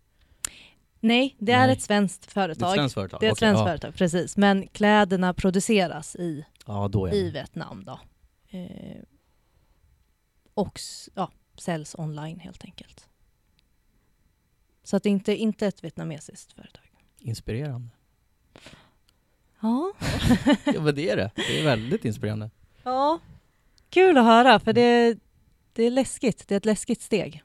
Nej, 1.00 1.36
det 1.38 1.52
är 1.52 1.66
Nej. 1.66 1.76
ett 1.76 1.82
svenskt 1.82 2.22
det 2.22 2.30
är 2.30 2.32
företag. 2.32 2.68
ett 2.68 2.74
svenskt 2.74 2.94
företag? 2.94 3.20
Det 3.20 3.26
är 3.26 3.30
ett 3.30 3.32
Okej, 3.32 3.40
svenskt 3.40 3.58
ja. 3.58 3.66
företag, 3.66 3.94
precis. 3.94 4.36
Men 4.36 4.68
kläderna 4.68 5.34
produceras 5.34 6.16
i, 6.16 6.44
Ja, 6.66 6.84
är 7.08 7.14
i. 7.14 7.30
Vietnam 7.30 7.84
då. 7.84 8.00
Eh, 8.58 9.02
och 10.54 10.80
ja, 11.14 11.30
säljs 11.58 11.94
online 11.98 12.40
helt 12.40 12.64
enkelt. 12.64 13.08
Så 14.82 14.96
att 14.96 15.02
det 15.02 15.08
inte, 15.08 15.36
inte 15.36 15.66
ett 15.66 15.84
vietnamesiskt 15.84 16.52
företag. 16.52 16.88
Inspirerande. 17.20 17.88
Ja. 19.60 19.92
Ja 20.64 20.80
men 20.80 20.94
det 20.94 21.10
är 21.10 21.16
det, 21.16 21.30
det 21.36 21.60
är 21.60 21.64
väldigt 21.64 22.04
inspirerande. 22.04 22.50
ja, 22.82 23.18
kul 23.90 24.18
att 24.18 24.24
höra 24.24 24.60
för 24.60 24.72
det, 24.72 25.18
det 25.72 25.82
är 25.82 25.90
läskigt. 25.90 26.48
Det 26.48 26.54
är 26.54 26.56
ett 26.56 26.64
läskigt 26.64 27.02
steg. 27.02 27.42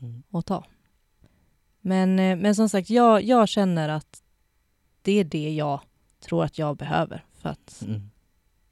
Mm. 0.00 0.22
att 0.30 0.46
ta. 0.46 0.64
Men, 1.80 2.18
eh, 2.18 2.36
men 2.36 2.54
som 2.54 2.68
sagt, 2.68 2.90
jag, 2.90 3.22
jag 3.22 3.48
känner 3.48 3.88
att 3.88 4.22
det 5.02 5.12
är 5.12 5.24
det 5.24 5.54
jag 5.54 5.80
tror 6.20 6.44
att 6.44 6.58
jag 6.58 6.76
behöver 6.76 7.24
för 7.32 7.48
att 7.48 7.82
Mm. 7.82 8.10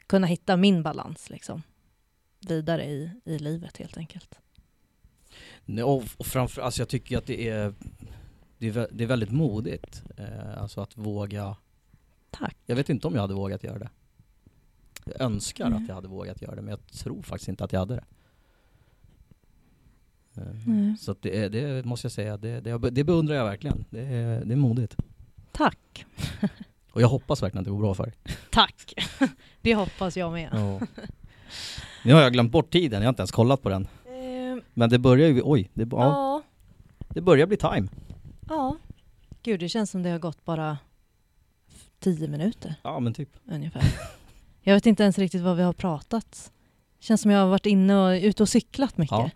kunna 0.06 0.26
hitta 0.26 0.56
min 0.56 0.82
balans 0.82 1.30
liksom, 1.30 1.62
vidare 2.48 2.84
i, 2.84 3.10
i 3.24 3.38
livet 3.38 3.76
helt 3.76 3.96
enkelt. 3.96 4.38
Och 5.84 6.26
framför, 6.26 6.62
alltså 6.62 6.80
jag 6.80 6.88
tycker 6.88 7.18
att 7.18 7.26
det 7.26 7.48
är, 7.48 7.74
det 8.60 8.76
är, 8.76 8.88
det 8.92 9.04
är 9.04 9.08
väldigt 9.08 9.30
modigt, 9.30 10.02
eh, 10.16 10.62
alltså 10.62 10.80
att 10.80 10.96
våga, 10.96 11.56
Tack. 12.30 12.56
jag 12.66 12.76
vet 12.76 12.88
inte 12.88 13.06
om 13.06 13.14
jag 13.14 13.20
hade 13.20 13.34
vågat 13.34 13.64
göra 13.64 13.78
det. 13.78 13.88
Jag 15.04 15.20
önskar 15.20 15.66
Mm. 15.66 15.82
att 15.82 15.88
jag 15.88 15.94
hade 15.94 16.08
vågat 16.08 16.42
göra 16.42 16.54
det, 16.54 16.62
men 16.62 16.70
jag 16.70 16.86
tror 16.86 17.22
faktiskt 17.22 17.48
inte 17.48 17.64
att 17.64 17.72
jag 17.72 17.80
hade 17.80 17.94
det. 17.94 18.04
Nej. 20.66 20.96
Så 21.00 21.14
det, 21.20 21.48
det 21.48 21.84
måste 21.84 22.04
jag 22.04 22.12
säga, 22.12 22.36
det, 22.36 22.60
det, 22.60 22.78
det 22.90 23.04
beundrar 23.04 23.34
jag 23.34 23.44
verkligen. 23.44 23.84
Det 23.90 24.00
är, 24.06 24.44
det 24.44 24.52
är 24.54 24.56
modigt. 24.56 24.96
Tack. 25.52 26.06
Och 26.92 27.02
jag 27.02 27.08
hoppas 27.08 27.42
verkligen 27.42 27.60
att 27.60 27.64
det 27.64 27.70
går 27.70 27.78
bra 27.78 27.94
för 27.94 28.04
dig. 28.04 28.14
Tack. 28.50 28.94
Det 29.62 29.74
hoppas 29.74 30.16
jag 30.16 30.32
med. 30.32 30.50
Ja. 30.52 30.80
Nu 32.04 32.14
har 32.14 32.20
jag 32.20 32.32
glömt 32.32 32.52
bort 32.52 32.70
tiden, 32.72 33.00
jag 33.02 33.06
har 33.06 33.12
inte 33.12 33.20
ens 33.20 33.30
kollat 33.30 33.62
på 33.62 33.68
den. 33.68 33.88
Eh, 34.04 34.62
Men 34.74 34.90
det 34.90 34.98
börjar 34.98 35.28
ju, 35.28 35.42
oj, 35.44 35.70
det, 35.74 35.82
ja, 35.82 35.88
ja. 35.98 36.42
det 37.08 37.20
börjar 37.20 37.46
bli 37.46 37.56
time. 37.56 37.88
Ja. 38.50 38.76
Gud, 39.42 39.60
det 39.60 39.68
känns 39.68 39.90
som 39.90 40.02
det 40.02 40.10
har 40.10 40.18
gått 40.18 40.44
bara 40.44 40.78
tio 42.00 42.28
minuter 42.28 42.74
Ja 42.82 43.00
men 43.00 43.14
typ. 43.14 43.30
ungefär. 43.44 43.82
Jag 44.62 44.74
vet 44.74 44.86
inte 44.86 45.02
ens 45.02 45.18
riktigt 45.18 45.42
vad 45.42 45.56
vi 45.56 45.62
har 45.62 45.72
pratat. 45.72 46.52
Känns 47.00 47.20
som 47.20 47.30
jag 47.30 47.40
har 47.40 47.48
varit 47.48 47.66
inne 47.66 47.96
och 47.96 48.10
ute 48.22 48.42
och 48.42 48.48
cyklat 48.48 48.98
mycket. 48.98 49.12
Ja. 49.18 49.30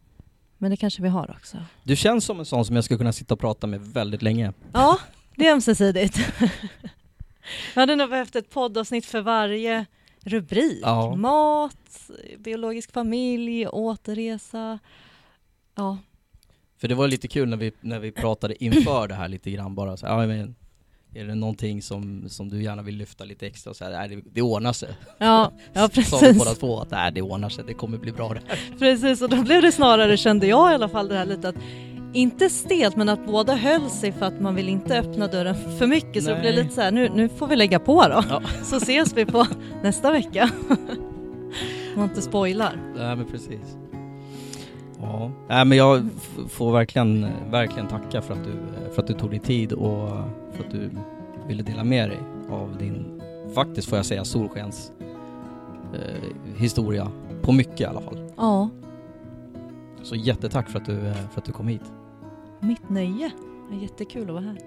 Men 0.59 0.71
det 0.71 0.77
kanske 0.77 1.03
vi 1.03 1.09
har 1.09 1.31
också. 1.31 1.59
Du 1.83 1.97
känns 1.97 2.25
som 2.25 2.39
en 2.39 2.47
sån 2.47 2.65
som 2.65 2.75
jag 2.77 2.85
skulle 2.85 2.99
kunna 2.99 3.13
sitta 3.13 3.35
och 3.35 3.41
prata 3.41 3.67
med 3.67 3.81
väldigt 3.81 4.23
länge. 4.23 4.53
Ja, 4.73 4.99
det 5.37 5.47
är 5.49 5.53
ömsesidigt. 5.53 6.19
Jag 7.75 7.83
hade 7.83 7.97
nog 7.97 8.11
behövt 8.11 8.37
ett 8.37 8.51
poddavsnitt 8.51 9.07
för 9.07 9.21
varje 9.21 9.87
rubrik. 10.21 10.81
Ja. 10.83 11.15
Mat, 11.17 12.11
biologisk 12.39 12.93
familj, 12.93 13.67
återresa. 13.69 14.79
Ja, 15.75 15.99
För 16.79 16.89
det 16.89 16.95
var 16.95 17.09
lite 17.09 17.29
kul 17.29 17.49
när 17.49 17.57
vi, 17.57 17.73
när 17.81 17.99
vi 17.99 18.13
pratade 18.13 18.65
inför 18.65 19.09
det 19.09 19.15
här 19.15 19.29
lite 19.29 19.51
grann 19.51 19.75
bara 19.75 19.97
så, 19.97 20.07
här, 20.07 20.27
men, 20.27 20.55
är 21.15 21.25
det 21.25 21.35
någonting 21.35 21.83
som, 21.83 22.29
som 22.29 22.49
du 22.49 22.63
gärna 22.63 22.83
vill 22.83 22.97
lyfta 22.97 23.25
lite 23.25 23.47
extra? 23.47 23.75
Så 23.75 23.85
här, 23.85 23.93
nej, 23.93 24.09
det, 24.09 24.23
det 24.33 24.43
ordnar 24.43 24.73
sig. 24.73 24.89
ja, 25.19 25.53
ja 25.73 25.89
Sa 26.05 26.19
vi 26.21 26.33
båda 26.33 26.45
precis. 26.45 26.59
två 26.59 26.81
att 26.81 26.91
nej, 26.91 27.13
det 27.13 27.23
ordnar 27.23 27.49
sig, 27.49 27.65
det 27.67 27.75
kommer 27.75 27.99
bli 27.99 28.13
bra 28.13 28.35
det 28.35 28.41
här. 28.49 28.59
precis. 28.79 29.23
Och 29.23 29.29
då 29.29 29.43
blev 29.43 29.63
det 29.63 29.73
snarare, 29.73 30.17
kände 30.17 30.47
jag 30.47 30.73
i 30.73 30.75
alla 30.75 30.89
fall, 30.89 31.09
det 31.09 31.15
här 31.15 31.25
lite 31.25 31.49
att 31.49 31.57
inte 32.15 32.51
stelt, 32.51 32.97
men 32.97 33.09
att 33.09 33.27
båda 33.27 33.55
höll 33.55 33.91
sig 33.91 34.13
för 34.13 34.27
att 34.27 34.41
man 34.41 34.55
vill 34.55 34.69
inte 34.69 34.99
öppna 34.99 35.27
dörren 35.27 35.79
för 35.79 35.87
mycket. 35.87 36.23
Så 36.23 36.29
det 36.29 36.35
Nej. 36.35 36.43
blev 36.43 36.65
lite 36.65 36.75
så 36.75 36.81
här, 36.81 36.91
nu, 36.91 37.09
nu 37.09 37.29
får 37.29 37.47
vi 37.47 37.57
lägga 37.57 37.79
på 37.79 38.09
då. 38.09 38.25
Ja. 38.29 38.43
Så 38.63 38.77
ses 38.77 39.13
vi 39.17 39.27
på 39.27 39.47
nästa 39.83 40.13
vecka. 40.13 40.51
Om 40.69 42.01
man 42.01 42.09
inte 42.09 42.23
spoilar. 42.23 42.81
Nej 42.97 43.17
men 43.17 43.27
precis. 43.27 43.77
Ja, 45.05 45.31
nej 45.49 45.65
men 45.65 45.79
jag 45.79 46.09
får 46.49 46.73
verkligen, 46.73 47.27
verkligen 47.51 47.89
tacka 47.89 48.23
för 48.23 48.35
att, 48.35 48.45
du, 48.45 48.53
för 48.95 49.03
att 49.03 49.07
du 49.09 49.15
tog 49.15 49.31
dig 49.31 49.39
tid 49.39 49.73
och 49.73 50.09
för 50.53 50.65
att 50.65 50.71
du 50.71 50.91
ville 51.49 51.63
dela 51.63 51.85
med 51.85 52.09
dig 52.11 52.19
av 52.51 52.77
din, 52.79 53.21
faktiskt 53.55 53.89
får 53.89 53.99
jag 53.99 54.07
säga, 54.07 54.25
solskens 54.25 54.93
eh, 55.95 56.57
historia. 56.57 57.09
På 57.43 57.53
mycket 57.53 57.81
i 57.81 57.85
alla 57.85 58.01
fall. 58.01 58.31
Ja, 58.37 58.69
Så 60.03 60.15
jättetack 60.17 60.69
för 60.69 60.79
att 60.79 60.87
du, 60.87 61.01
för 61.33 61.39
att 61.41 61.45
du 61.45 61.53
kom 61.53 61.69
hit. 61.69 61.83
mitt 62.61 62.89
nöje. 62.91 63.31
Jättekul 63.83 64.23
att 64.23 64.29
vara 64.29 64.41
här. 64.45 64.59